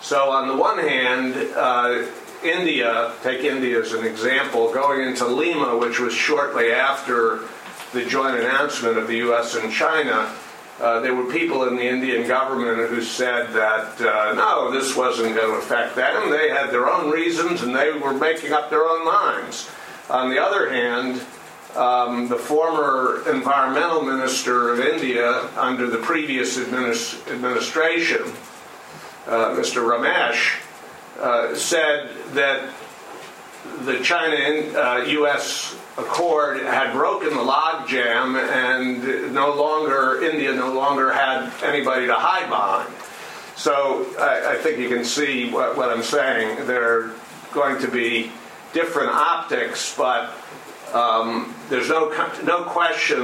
[0.00, 2.06] So, on the one hand, uh,
[2.42, 7.40] India, take India as an example, going into Lima, which was shortly after
[7.94, 10.30] the joint announcement of the US and China,
[10.80, 15.34] uh, there were people in the Indian government who said that uh, no, this wasn't
[15.34, 16.30] going to affect them.
[16.30, 19.70] They had their own reasons and they were making up their own minds.
[20.10, 21.20] On the other hand,
[21.76, 28.22] um, the former environmental minister of India under the previous administ- administration,
[29.26, 29.82] uh, Mr.
[29.82, 30.60] Ramesh,
[31.20, 32.68] uh, said that
[33.84, 35.74] the China U.S.
[35.74, 42.14] Uh, accord had broken the logjam, and no longer India no longer had anybody to
[42.14, 42.92] hide behind.
[43.56, 46.66] So I, I think you can see what, what I'm saying.
[46.66, 47.14] There are
[47.52, 48.32] going to be
[48.74, 50.34] different optics, but
[50.92, 52.10] um, there's no
[52.44, 53.20] no question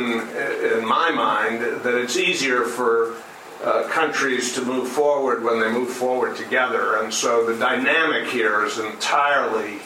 [0.79, 3.17] in my mind that it's easier for
[3.63, 8.65] uh, countries to move forward when they move forward together, and so the dynamic here
[8.65, 9.81] is entirely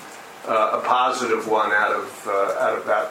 [0.47, 3.11] uh, a positive one out of uh, out of that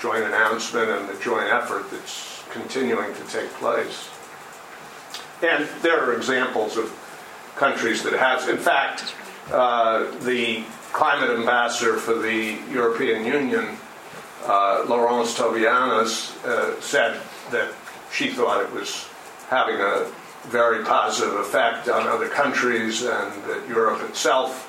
[0.00, 4.08] joint announcement and the joint effort that's continuing to take place.
[5.42, 6.96] And there are examples of
[7.56, 9.14] countries that have, in fact,
[9.52, 13.76] uh, the climate ambassador for the European Union,
[14.44, 16.02] uh, Laurence Tubiana,
[16.44, 17.72] uh, said that
[18.12, 19.06] she thought it was
[19.48, 20.10] having a
[20.48, 24.66] very positive effect on other countries and that Europe itself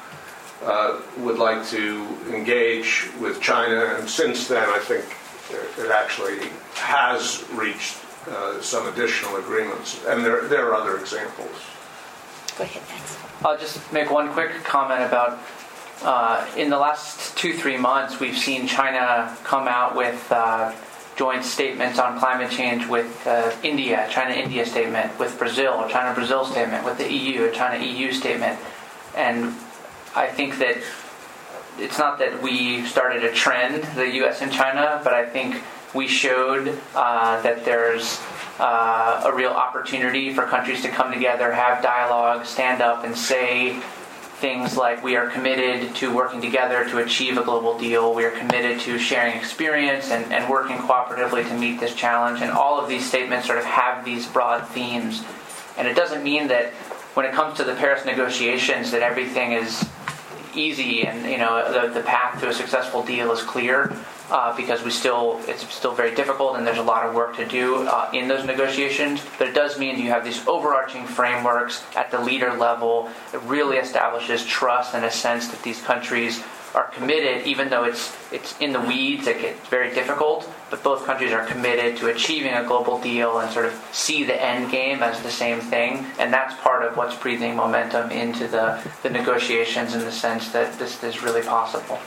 [0.63, 3.95] uh, would like to engage with China.
[3.97, 5.05] And since then, I think
[5.79, 7.97] it actually has reached
[8.29, 10.03] uh, some additional agreements.
[10.05, 11.49] And there, there are other examples.
[12.57, 13.17] Go ahead, thanks.
[13.43, 15.39] I'll just make one quick comment about
[16.03, 20.73] uh, in the last two, three months, we've seen China come out with uh,
[21.15, 26.45] joint statements on climate change with uh, India, China India statement, with Brazil, China Brazil
[26.45, 28.59] statement, with the EU, China EU statement.
[29.15, 29.53] And
[30.15, 30.77] I think that
[31.77, 35.61] it's not that we started a trend, the US and China, but I think
[35.93, 38.19] we showed uh, that there's
[38.59, 43.81] uh, a real opportunity for countries to come together, have dialogue, stand up, and say
[44.41, 48.31] things like we are committed to working together to achieve a global deal, we are
[48.31, 52.41] committed to sharing experience and, and working cooperatively to meet this challenge.
[52.41, 55.23] And all of these statements sort of have these broad themes.
[55.77, 56.73] And it doesn't mean that
[57.13, 59.87] when it comes to the Paris negotiations that everything is
[60.53, 63.95] easy and you know the, the path to a successful deal is clear
[64.31, 67.45] uh, because we still it's still very difficult and there's a lot of work to
[67.45, 69.21] do uh, in those negotiations.
[69.37, 73.09] But it does mean you have these overarching frameworks at the leader level.
[73.33, 76.41] It really establishes trust and a sense that these countries
[76.73, 80.49] are committed, even though it's it's in the weeds, it gets very difficult.
[80.69, 84.41] But both countries are committed to achieving a global deal and sort of see the
[84.41, 88.81] end game as the same thing, and that's part of what's breathing momentum into the,
[89.03, 91.99] the negotiations in the sense that this is really possible.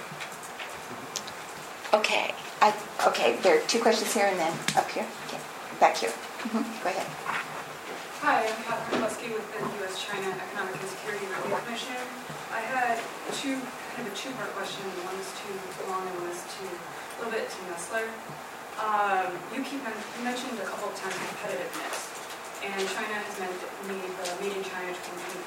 [1.94, 2.34] Okay.
[2.58, 2.74] I,
[3.06, 5.06] okay, there are two questions here and then up here.
[5.30, 5.38] Okay.
[5.78, 6.10] Back here.
[6.10, 6.66] Mm-hmm.
[6.82, 7.06] Go ahead.
[8.18, 12.02] Hi, I'm Pat Kurtlewski with the U.S.-China Economic and Security Review Commission.
[12.50, 12.98] I had
[13.38, 13.62] two,
[13.94, 14.82] kind of a two-part question.
[15.06, 15.54] One was too
[15.86, 18.10] long and one was too, a little bit to Nesler.
[18.82, 22.10] Um, you, keep, you mentioned a couple of times competitiveness,
[22.66, 23.54] and China has meant
[23.86, 24.90] made the uh, Made in China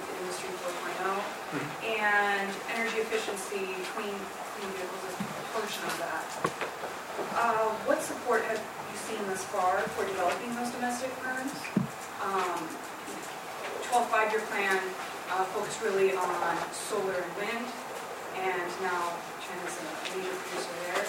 [0.00, 1.68] with Industry 4.0, mm-hmm.
[2.00, 4.08] and energy efficiency 20,
[5.56, 6.24] portion of that.
[7.32, 11.48] Uh, what support have you seen thus far for developing those domestic firms?
[12.20, 12.60] Um,
[13.88, 14.76] 12 five-year plan
[15.32, 17.64] uh, focused really on solar and wind,
[18.36, 21.04] and now China's a major producer there.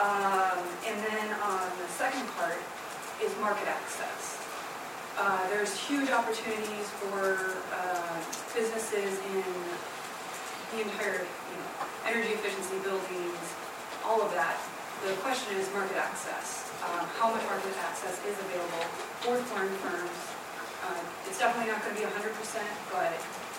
[0.00, 2.56] Um, and then on the second part
[3.20, 4.40] is market access.
[5.20, 8.16] Uh, there's huge opportunities for uh,
[8.56, 9.44] businesses in
[10.72, 13.53] the entire, you know, energy efficiency buildings,
[14.04, 14.60] all of that.
[15.04, 16.70] The question is market access.
[16.84, 18.84] Uh, how much market access is available
[19.24, 20.18] for foreign firms?
[20.84, 22.12] Uh, it's definitely not going to be 100%,
[22.92, 23.16] but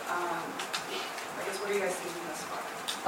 [0.09, 0.45] um,
[1.37, 2.61] I guess what are you guys thinking thus far?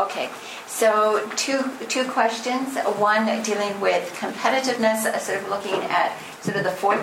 [0.05, 0.29] Okay,
[0.67, 1.59] so two
[1.89, 2.77] two questions.
[2.99, 6.99] One dealing with competitiveness, uh, sort of looking at sort of the fourth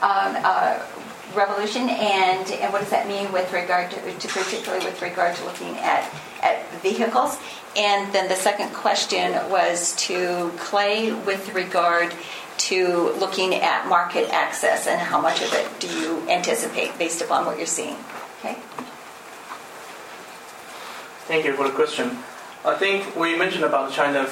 [0.00, 0.78] um, uh,
[1.36, 5.44] revolution, and and what does that mean with regard to, to, particularly with regard to
[5.44, 7.38] looking at at vehicles.
[7.76, 12.14] And then the second question was to Clay with regard
[12.58, 17.44] to looking at market access and how much of it do you anticipate based upon
[17.44, 17.96] what you're seeing?
[18.38, 18.56] Okay.
[21.26, 22.18] Thank you for the question.
[22.64, 24.30] I think we mentioned about China's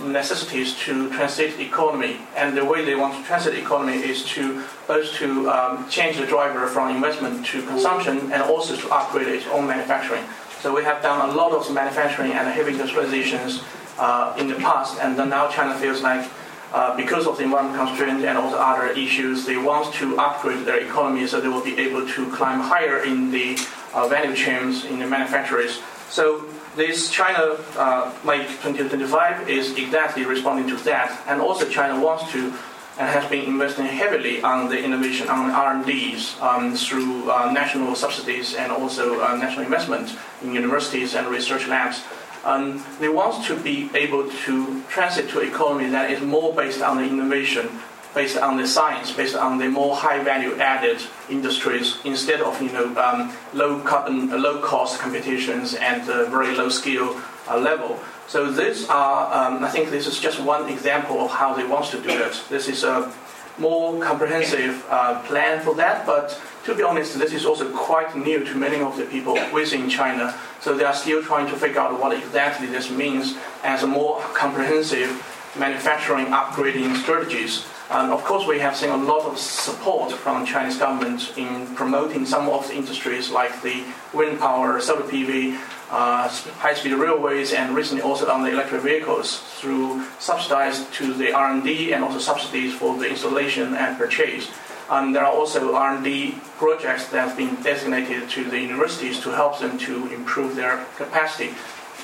[0.00, 5.12] necessities to transit economy, and the way they want to transit economy is to both
[5.14, 9.66] to um, change the driver from investment to consumption, and also to upgrade its own
[9.66, 10.24] manufacturing.
[10.60, 13.62] So we have done a lot of manufacturing and heavy industrializations
[13.98, 16.28] uh, in the past, and now China feels like
[16.72, 20.66] uh, because of the environment constraints and all the other issues, they want to upgrade
[20.66, 23.58] their economy so they will be able to climb higher in the
[23.94, 25.80] uh, value chains in the manufacturers.
[26.10, 26.44] So
[26.78, 32.54] this China uh, like 2025 is exactly responding to that, and also China wants to
[32.98, 38.56] and has been investing heavily on the innovation on R&Ds um, through uh, national subsidies
[38.56, 42.02] and also uh, national investment in universities and research labs.
[42.44, 46.82] Um, they want to be able to transit to an economy that is more based
[46.82, 47.70] on the innovation
[48.14, 52.72] based on the science, based on the more high value added industries instead of you
[52.72, 57.98] know um, low carbon, uh, low cost competitions and uh, very low skill uh, level.
[58.26, 61.86] So these are, um, I think this is just one example of how they want
[61.86, 62.42] to do it.
[62.50, 63.10] This is a
[63.58, 68.44] more comprehensive uh, plan for that, but to be honest, this is also quite new
[68.44, 70.38] to many of the people within China.
[70.60, 74.20] So they are still trying to figure out what exactly this means as a more
[74.34, 75.10] comprehensive
[75.58, 77.64] manufacturing upgrading strategies.
[77.90, 81.74] And of course, we have seen a lot of support from the Chinese government in
[81.74, 83.82] promoting some of the industries like the
[84.12, 85.54] wind power, solar PV,
[85.90, 91.94] uh, high-speed railways, and recently also on the electric vehicles through subsidies to the R&D
[91.94, 94.50] and also subsidies for the installation and purchase.
[94.90, 99.60] And there are also R&D projects that have been designated to the universities to help
[99.60, 101.54] them to improve their capacity.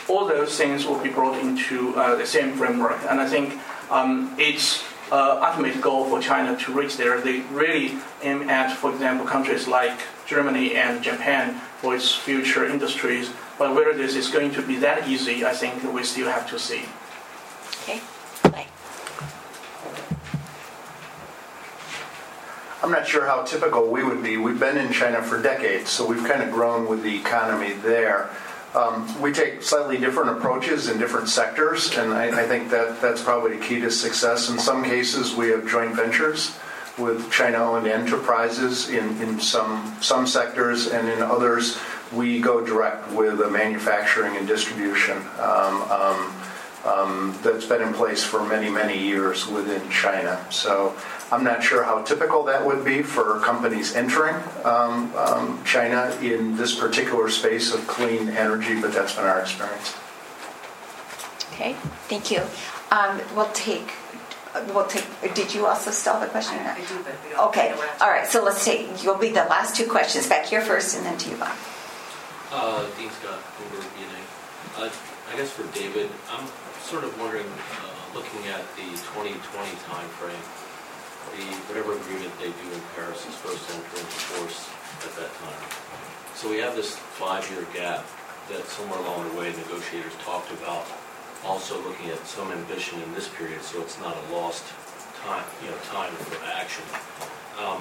[0.08, 3.58] All those things will be brought into uh, the same framework, and I think
[3.90, 4.82] um, it's
[5.14, 7.20] uh, ultimate goal for China to reach there.
[7.20, 9.96] They really aim at, for example, countries like
[10.26, 13.30] Germany and Japan for its future industries.
[13.56, 16.58] But whether this is going to be that easy, I think we still have to
[16.58, 16.82] see.
[17.82, 18.00] Okay.
[22.82, 24.36] I'm not sure how typical we would be.
[24.36, 28.28] We've been in China for decades, so we've kind of grown with the economy there.
[28.74, 33.22] Um, we take slightly different approaches in different sectors, and I, I, think that that's
[33.22, 34.50] probably the key to success.
[34.50, 36.58] In some cases, we have joint ventures
[36.98, 41.78] with China-owned enterprises in, in some some sectors, and in others,
[42.12, 45.18] we go direct with a manufacturing and distribution.
[45.38, 46.34] Um, um,
[46.84, 50.44] um that's been in place for many, many years within China.
[50.50, 50.94] So
[51.32, 56.56] I'm not sure how typical that would be for companies entering um, um, China in
[56.56, 59.94] this particular space of clean energy, but that's been our experience.
[61.52, 61.72] Okay,
[62.08, 62.42] thank you.
[62.90, 63.92] Um, we'll take.
[64.72, 65.06] We'll take.
[65.34, 66.58] Did you also still have a question?
[66.58, 67.74] I, I do, but we okay.
[68.00, 68.26] All right.
[68.26, 69.02] So let's take.
[69.02, 70.28] You'll be the last two questions.
[70.28, 71.56] Back here first, and then to you, Bob.
[72.52, 73.82] Uh, Dean Scott, over
[74.78, 74.90] Uh,
[75.32, 76.46] I guess for David, I'm
[76.82, 79.32] sort of wondering, uh, looking at the 2020
[79.88, 80.44] timeframe
[81.32, 84.68] the, whatever agreement they do in Paris is supposed to enter into force
[85.02, 85.62] at that time.
[86.36, 88.04] So we have this five-year gap
[88.52, 90.86] that somewhere along the way negotiators talked about
[91.44, 94.64] also looking at some ambition in this period so it's not a lost
[95.24, 96.84] time, you know, time for action.
[97.58, 97.80] Um,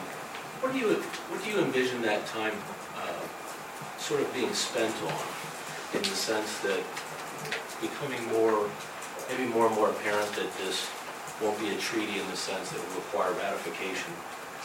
[0.63, 0.95] what do you
[1.27, 2.55] what do you envision that time
[2.95, 3.23] uh,
[3.97, 5.21] sort of being spent on
[5.93, 6.79] in the sense that
[7.83, 8.69] becoming more
[9.29, 10.87] maybe more and more apparent that this
[11.41, 14.11] won't be a treaty in the sense that it will require ratification,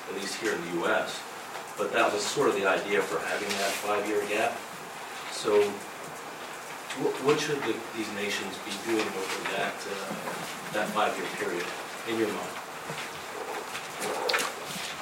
[0.09, 1.21] at least here in the U.S.
[1.77, 4.53] But that was sort of the idea for having that five-year gap.
[5.33, 5.63] So
[7.25, 11.67] what should the, these nations be doing over that, uh, that five-year period,
[12.09, 12.55] in your mind?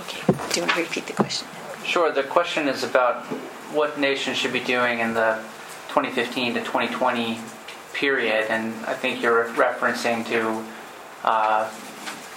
[0.03, 0.21] Okay.
[0.27, 1.49] Do you want to repeat the question?
[1.85, 2.13] Sure.
[2.13, 3.25] The question is about
[3.73, 5.43] what nations should be doing in the
[5.89, 7.41] 2015 to 2020
[7.97, 10.65] period, and I think you're referencing to
[11.27, 11.71] uh,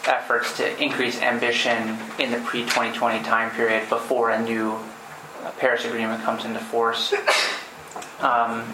[0.07, 4.79] efforts to increase ambition in the pre 2020 time period before a new
[5.57, 7.13] Paris Agreement comes into force.
[8.19, 8.73] Um,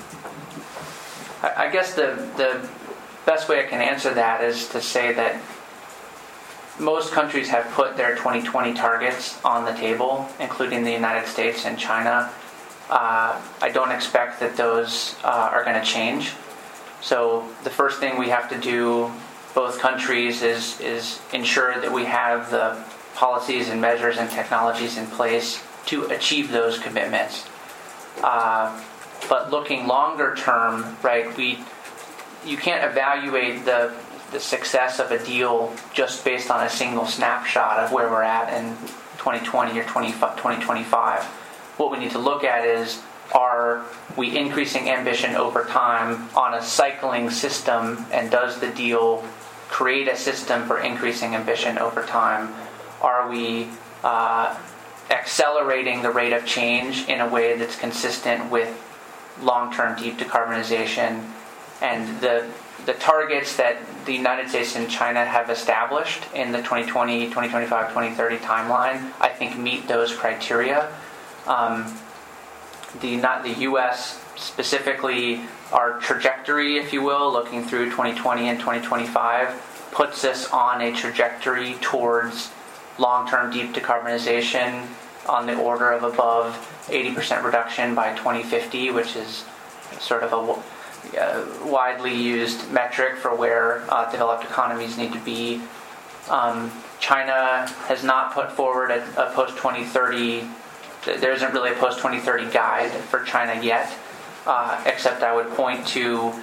[1.44, 2.68] I, I guess the, the
[3.26, 5.42] best way I can answer that is to say that
[6.80, 11.78] most countries have put their 2020 targets on the table, including the United States and
[11.78, 12.32] China.
[12.90, 16.34] Uh, I don't expect that those uh, are going to change.
[17.06, 19.12] So the first thing we have to do
[19.54, 22.84] both countries is, is ensure that we have the
[23.14, 27.46] policies and measures and technologies in place to achieve those commitments.
[28.24, 28.84] Uh,
[29.30, 31.60] but looking longer term, right, we
[32.44, 33.94] you can't evaluate the
[34.32, 38.52] the success of a deal just based on a single snapshot of where we're at
[38.52, 38.76] in
[39.20, 41.24] 2020 or 20, 2025.
[41.78, 43.04] What we need to look at is
[43.34, 43.86] are
[44.16, 49.24] we increasing ambition over time on a cycling system, and does the deal
[49.68, 52.54] create a system for increasing ambition over time?
[53.02, 53.68] Are we
[54.04, 54.58] uh,
[55.10, 58.70] accelerating the rate of change in a way that's consistent with
[59.42, 61.30] long term deep decarbonization?
[61.82, 62.50] And the,
[62.86, 68.38] the targets that the United States and China have established in the 2020, 2025, 2030
[68.38, 70.96] timeline, I think meet those criteria.
[71.48, 71.98] Um,
[73.02, 74.24] the not the U.S.
[74.36, 75.42] specifically,
[75.72, 81.76] our trajectory, if you will, looking through 2020 and 2025, puts us on a trajectory
[81.82, 82.52] towards
[82.98, 84.86] long-term deep decarbonization
[85.28, 86.54] on the order of above
[86.88, 89.44] 80% reduction by 2050, which is
[90.00, 95.62] sort of a uh, widely used metric for where uh, developed economies need to be.
[96.30, 100.48] Um, China has not put forward a, a post 2030
[101.06, 103.96] there isn't really a post 2030 guide for China yet,
[104.46, 106.34] uh, except I would point to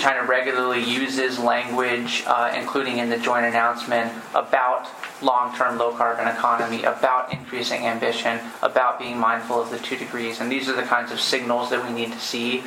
[0.00, 4.88] China regularly uses language, uh, including in the joint announcement, about
[5.22, 10.40] long term low carbon economy, about increasing ambition, about being mindful of the two degrees.
[10.40, 12.62] And these are the kinds of signals that we need to see,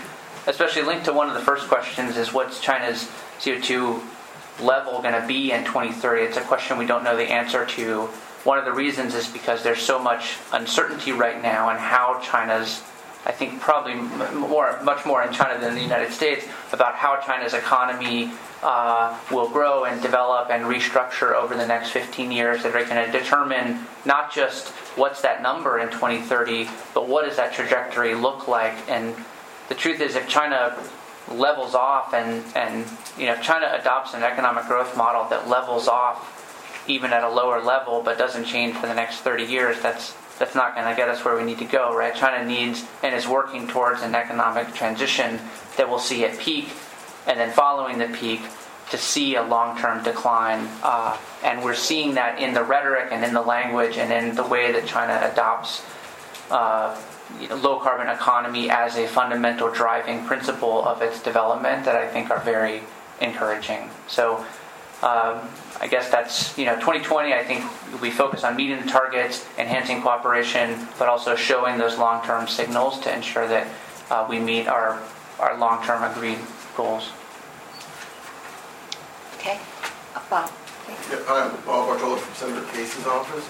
[0.47, 3.09] especially linked to one of the first questions is what's China's
[3.39, 4.01] CO2
[4.61, 6.23] level going to be in 2030?
[6.23, 8.09] It's a question we don't know the answer to
[8.49, 12.81] one of the reasons is because there's so much uncertainty right now in how China's,
[13.23, 17.53] I think probably more, much more in China than the United States, about how China's
[17.53, 18.31] economy
[18.63, 23.05] uh, will grow and develop and restructure over the next 15 years that are going
[23.05, 28.47] to determine not just what's that number in 2030, but what does that trajectory look
[28.47, 28.73] like.
[28.89, 29.13] And
[29.67, 30.76] the truth is, if China
[31.30, 35.88] levels off and, and you know, if China adopts an economic growth model that levels
[35.88, 36.39] off
[36.90, 40.56] even at a lower level, but doesn't change for the next 30 years, that's that's
[40.56, 42.16] not going to get us where we need to go, right?
[42.16, 45.38] China needs and is working towards an economic transition
[45.76, 46.70] that we'll see at peak,
[47.28, 48.41] and then following the peak
[48.90, 50.68] to see a long-term decline.
[50.82, 54.44] Uh, and we're seeing that in the rhetoric and in the language and in the
[54.44, 55.86] way that China adopts
[56.49, 56.99] uh,
[57.40, 62.32] you know, low-carbon economy as a fundamental driving principle of its development that I think
[62.32, 62.82] are very
[63.22, 63.90] encouraging.
[64.07, 64.45] So.
[65.02, 65.48] Um,
[65.81, 67.64] I guess that's, you know, 2020, I think
[68.01, 72.99] we focus on meeting the targets, enhancing cooperation, but also showing those long term signals
[73.01, 73.68] to ensure that
[74.10, 75.01] uh, we meet our,
[75.39, 76.39] our long term agreed
[76.76, 77.11] goals.
[79.38, 79.60] Okay.
[80.30, 80.51] Bob.
[81.10, 83.45] Yeah, I'm Bob Bartolo from Senator Casey's office.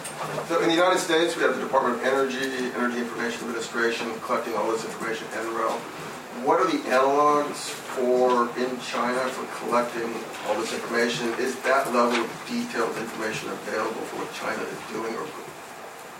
[0.47, 4.55] So in the United States, we have the Department of Energy, Energy Information Administration, collecting
[4.55, 5.79] all this information, NREL
[6.43, 10.13] what are the analogs for in China for collecting
[10.47, 11.27] all this information?
[11.39, 15.27] Is that level of detailed information available for what China is doing or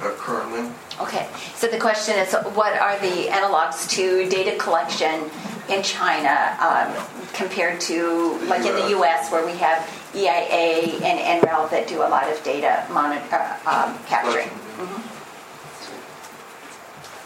[0.02, 0.72] uh, currently?
[1.02, 5.30] Okay, so the question is what are the analogs to data collection
[5.70, 6.94] in China um,
[7.34, 12.10] compared to, like in the US, where we have EIA and NREL that do a
[12.10, 14.48] lot of data monitor, uh, um, capturing?
[14.48, 15.19] Mm-hmm.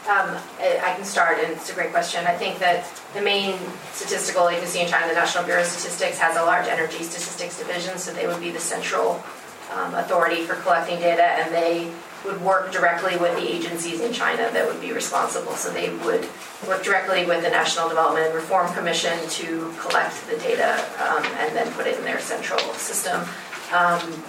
[0.06, 2.26] Um, I can start, and it's a great question.
[2.26, 3.58] I think that the main
[3.92, 7.96] statistical agency in China, the National Bureau of Statistics, has a large energy statistics division,
[7.96, 9.24] so they would be the central
[9.72, 11.90] um, authority for collecting data, and they
[12.26, 15.52] would work directly with the agencies in China that would be responsible.
[15.52, 16.28] So they would
[16.68, 21.56] work directly with the National Development and Reform Commission to collect the data um, and
[21.56, 23.26] then put it in their central system.
[23.72, 24.22] Um,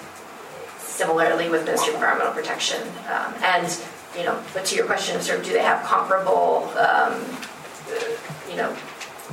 [0.95, 2.81] similarly with the Ministry of Environmental Protection.
[3.11, 3.68] Um, and
[4.18, 7.22] you know, but to your question of sort of do they have comparable, um,
[8.50, 8.76] you know,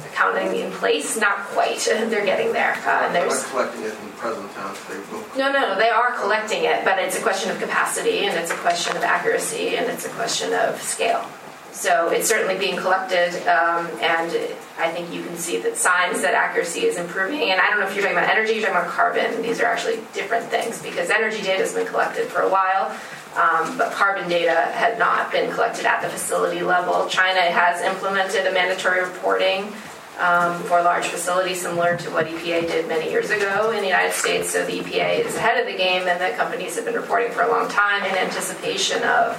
[0.06, 1.16] accounting in place?
[1.16, 1.78] Not quite.
[1.86, 2.74] They're getting there.
[2.86, 5.36] Uh, and there's collecting it in present tense.
[5.36, 5.78] No, no, no.
[5.78, 9.02] They are collecting it, but it's a question of capacity, and it's a question of
[9.02, 11.26] accuracy, and it's a question of scale.
[11.72, 14.30] So it's certainly being collected, um, and
[14.78, 17.50] I think you can see that signs that accuracy is improving.
[17.50, 19.40] And I don't know if you're talking about energy, you're talking about carbon.
[19.40, 22.94] These are actually different things because energy data has been collected for a while.
[23.36, 27.06] Um, but carbon data had not been collected at the facility level.
[27.08, 29.72] China has implemented a mandatory reporting
[30.18, 34.12] um, for large facilities, similar to what EPA did many years ago in the United
[34.12, 34.50] States.
[34.50, 37.42] So the EPA is ahead of the game, and the companies have been reporting for
[37.42, 39.36] a long time in anticipation of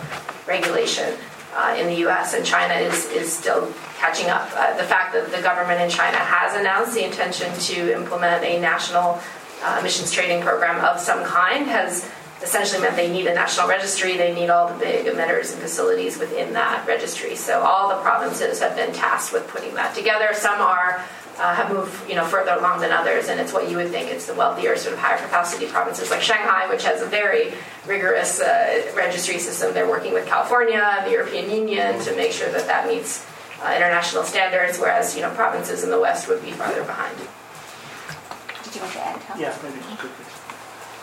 [0.48, 1.15] regulation
[1.56, 2.34] uh, in the U.S.
[2.34, 4.49] And China is is still catching up.
[4.56, 8.60] Uh, the fact that the government in China has announced the intention to implement a
[8.60, 9.22] national
[9.61, 12.10] uh, emissions trading program of some kind has
[12.44, 14.18] essentially meant they need a national registry.
[14.18, 17.36] They need all the big emitters and facilities within that registry.
[17.36, 20.30] So all the provinces have been tasked with putting that together.
[20.34, 21.03] Some are
[21.40, 24.11] uh, have moved you know further along than others, and it's what you would think
[24.11, 27.53] it's the wealthier sort of higher capacity provinces like Shanghai, which has a very
[27.88, 29.74] rigorous uh, registry system.
[29.74, 33.26] They're working with California, the European Union to make sure that that meets
[33.64, 37.18] uh, international standards, whereas you know provinces in the West would be farther behind.
[37.18, 39.22] Did you want to add?
[39.22, 39.40] Tom?
[39.40, 40.32] Yeah, maybe quickly.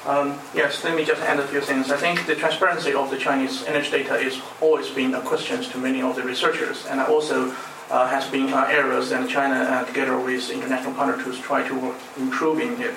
[0.06, 1.90] Um, yes, let me just add a few things.
[1.90, 5.78] I think the transparency of the Chinese energy data is always been a question to
[5.78, 7.54] many of the researchers, and also
[7.90, 12.80] uh, has been uh, areas that China, uh, together with international partners, try to improving
[12.80, 12.94] it.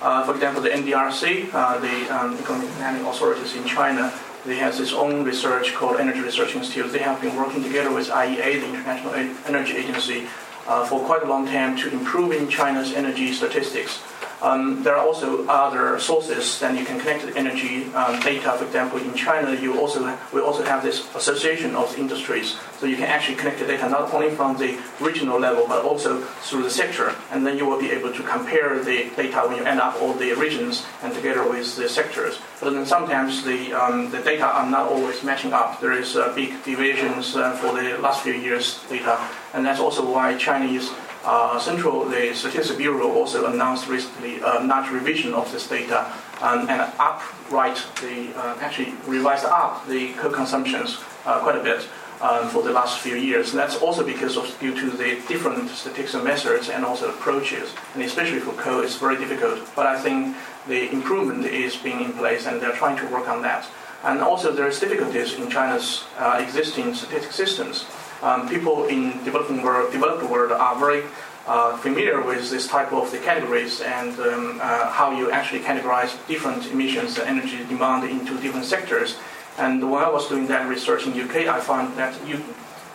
[0.00, 4.12] Uh, for example, the NDRC, uh, the um, Economic Planning Authorities in China,
[4.44, 6.92] they have its own research called Energy Research Institute.
[6.92, 9.14] They have been working together with IEA, the International
[9.46, 10.28] Energy Agency,
[10.66, 14.02] uh, for quite a long time to improving China's energy statistics.
[14.44, 18.52] Um, there are also other sources that you can connect the energy um, data.
[18.58, 20.04] For example, in China, you also
[20.34, 24.12] we also have this association of industries, so you can actually connect the data not
[24.12, 27.90] only from the regional level but also through the sector, and then you will be
[27.90, 31.76] able to compare the data when you end up all the regions and together with
[31.76, 32.38] the sectors.
[32.60, 35.80] But then sometimes the um, the data are not always matching up.
[35.80, 39.16] There is uh, big deviations uh, for the last few years' data,
[39.54, 40.92] and that's also why Chinese
[41.24, 46.68] uh, Central, the Statistics Bureau also announced recently a large revision of this data and
[46.98, 51.88] upright the uh, actually revised up the coal consumptions uh, quite a bit
[52.20, 53.50] um, for the last few years.
[53.50, 58.02] And that's also because of due to the different statistical methods and also approaches, and
[58.02, 59.60] especially for coal, it's very difficult.
[59.74, 60.36] But I think
[60.66, 63.66] the improvement is being in place, and they're trying to work on that.
[64.02, 67.86] And also, there's difficulties in China's uh, existing statistic systems
[68.22, 71.04] um, people in developing world, developed world are very
[71.46, 76.16] uh, familiar with this type of the categories and um, uh, how you actually categorize
[76.26, 79.18] different emissions and energy demand into different sectors.
[79.58, 82.42] And when I was doing that research in UK, I found that you,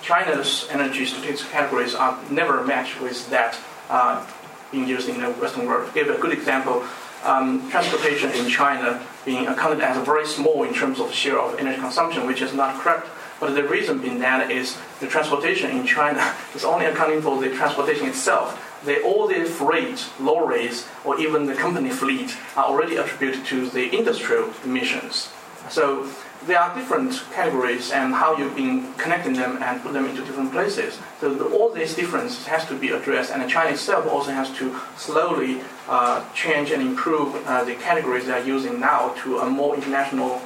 [0.02, 3.58] China's energy statistics categories are never matched with that
[3.90, 4.26] uh,
[4.72, 5.88] being used in the Western world.
[5.88, 6.84] To give a good example,
[7.24, 11.80] um, transportation in China being accounted as very small in terms of share of energy
[11.80, 13.08] consumption, which is not correct
[13.40, 17.50] but the reason being that is the transportation in China is only accounting for the
[17.50, 18.66] transportation itself.
[18.86, 23.96] The, all the freight, lorries, or even the company fleet are already attributed to the
[23.96, 25.30] industrial emissions.
[25.70, 26.08] So
[26.46, 30.52] there are different categories and how you've been connecting them and put them into different
[30.52, 30.98] places.
[31.20, 34.76] So the, all these differences has to be addressed, and China itself also has to
[34.98, 39.76] slowly uh, change and improve uh, the categories they are using now to a more
[39.76, 40.42] international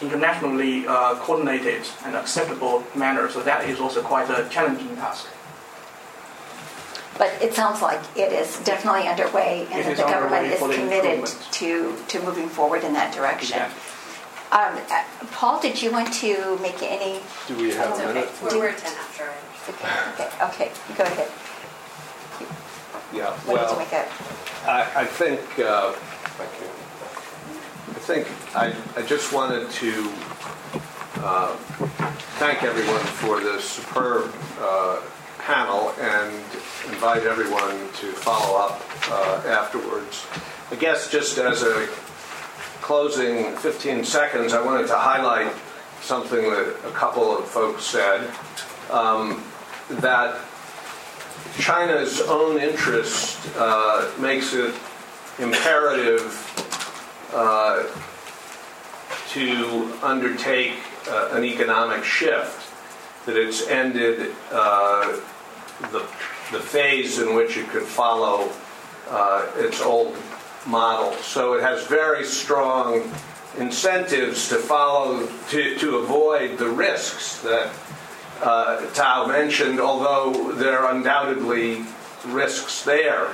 [0.00, 3.28] internationally uh, coordinated and acceptable manner.
[3.30, 5.26] So that is also quite a challenging task.
[7.18, 11.96] But it sounds like it is definitely underway, and that the government is committed to,
[12.08, 13.56] to moving forward in that direction.
[13.56, 13.82] Exactly.
[14.52, 17.20] Um, uh, Paul, did you want to make any?
[17.48, 18.28] Do we have a minute?
[18.42, 19.32] We're, we're 10 after.
[19.68, 21.28] Okay, okay, okay, go ahead.
[23.12, 24.06] Yeah, What did you well, make up?
[24.66, 26.75] I, I think, uh, thank you.
[28.06, 30.12] Think I, I just wanted to
[31.16, 31.56] uh,
[32.38, 35.00] thank everyone for this superb uh,
[35.40, 36.32] panel and
[36.86, 38.80] invite everyone to follow up
[39.10, 40.24] uh, afterwards.
[40.70, 41.88] I guess just as a
[42.80, 45.52] closing 15 seconds, I wanted to highlight
[46.00, 48.30] something that a couple of folks said
[48.88, 49.42] um,
[49.90, 50.38] that
[51.58, 54.72] China's own interest uh, makes it
[55.40, 56.55] imperative
[57.32, 57.84] uh,
[59.30, 60.74] to undertake
[61.08, 62.72] uh, an economic shift,
[63.26, 65.20] that it's ended uh,
[65.92, 66.00] the,
[66.52, 68.50] the phase in which it could follow
[69.10, 70.16] uh, its old
[70.66, 71.12] model.
[71.14, 73.10] So it has very strong
[73.58, 77.72] incentives to follow, to, to avoid the risks that
[78.42, 81.84] uh, Tao mentioned, although there are undoubtedly
[82.26, 83.30] risks there.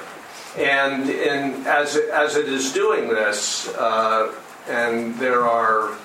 [0.56, 4.34] And in, as, it, as it is doing this, uh,
[4.68, 5.96] and there are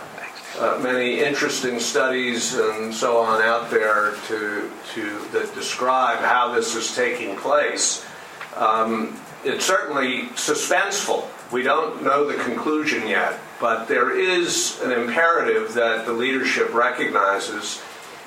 [0.58, 6.76] uh, many interesting studies and so on out there to, to, that describe how this
[6.76, 8.06] is taking place.
[8.56, 11.28] Um, it's certainly suspenseful.
[11.52, 17.82] We don't know the conclusion yet, but there is an imperative that the leadership recognizes.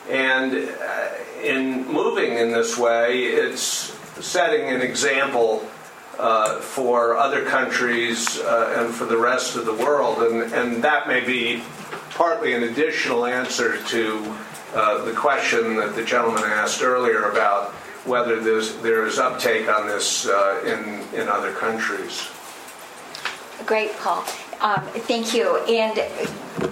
[0.08, 1.08] And uh,
[1.42, 5.68] in moving in this way, it's setting an example
[6.18, 10.22] uh, for other countries uh, and for the rest of the world.
[10.22, 11.62] And, and that may be
[12.10, 14.36] partly an additional answer to
[14.74, 17.70] uh, the question that the gentleman asked earlier about
[18.04, 22.28] whether there's, there is uptake on this uh, in, in other countries.
[23.66, 24.24] Great, Paul.
[24.60, 25.56] Um, thank you.
[25.58, 25.96] And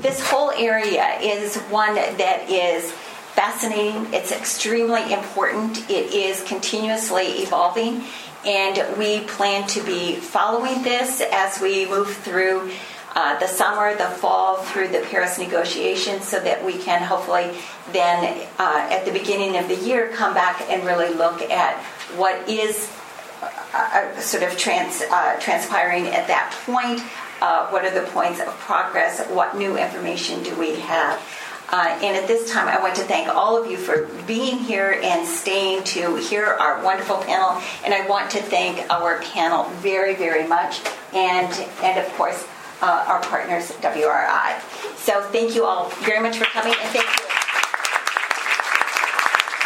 [0.03, 2.93] this whole area is one that is
[3.33, 4.13] fascinating.
[4.13, 5.89] It's extremely important.
[5.89, 8.05] It is continuously evolving.
[8.47, 12.71] And we plan to be following this as we move through
[13.15, 17.51] uh, the summer, the fall, through the Paris negotiations, so that we can hopefully
[17.93, 21.77] then, uh, at the beginning of the year, come back and really look at
[22.17, 22.93] what is
[23.43, 27.01] uh, uh sort of trans, uh, transpiring at that point.
[27.41, 29.27] Uh, what are the points of progress?
[29.29, 31.21] What new information do we have?
[31.71, 34.99] Uh, and at this time, I want to thank all of you for being here
[35.03, 37.61] and staying to hear our wonderful panel.
[37.85, 40.81] And I want to thank our panel very, very much.
[41.13, 42.47] And, and of course,
[42.81, 44.61] uh, our partners, WRI.
[44.97, 47.28] So thank you all very much for coming, and thank you.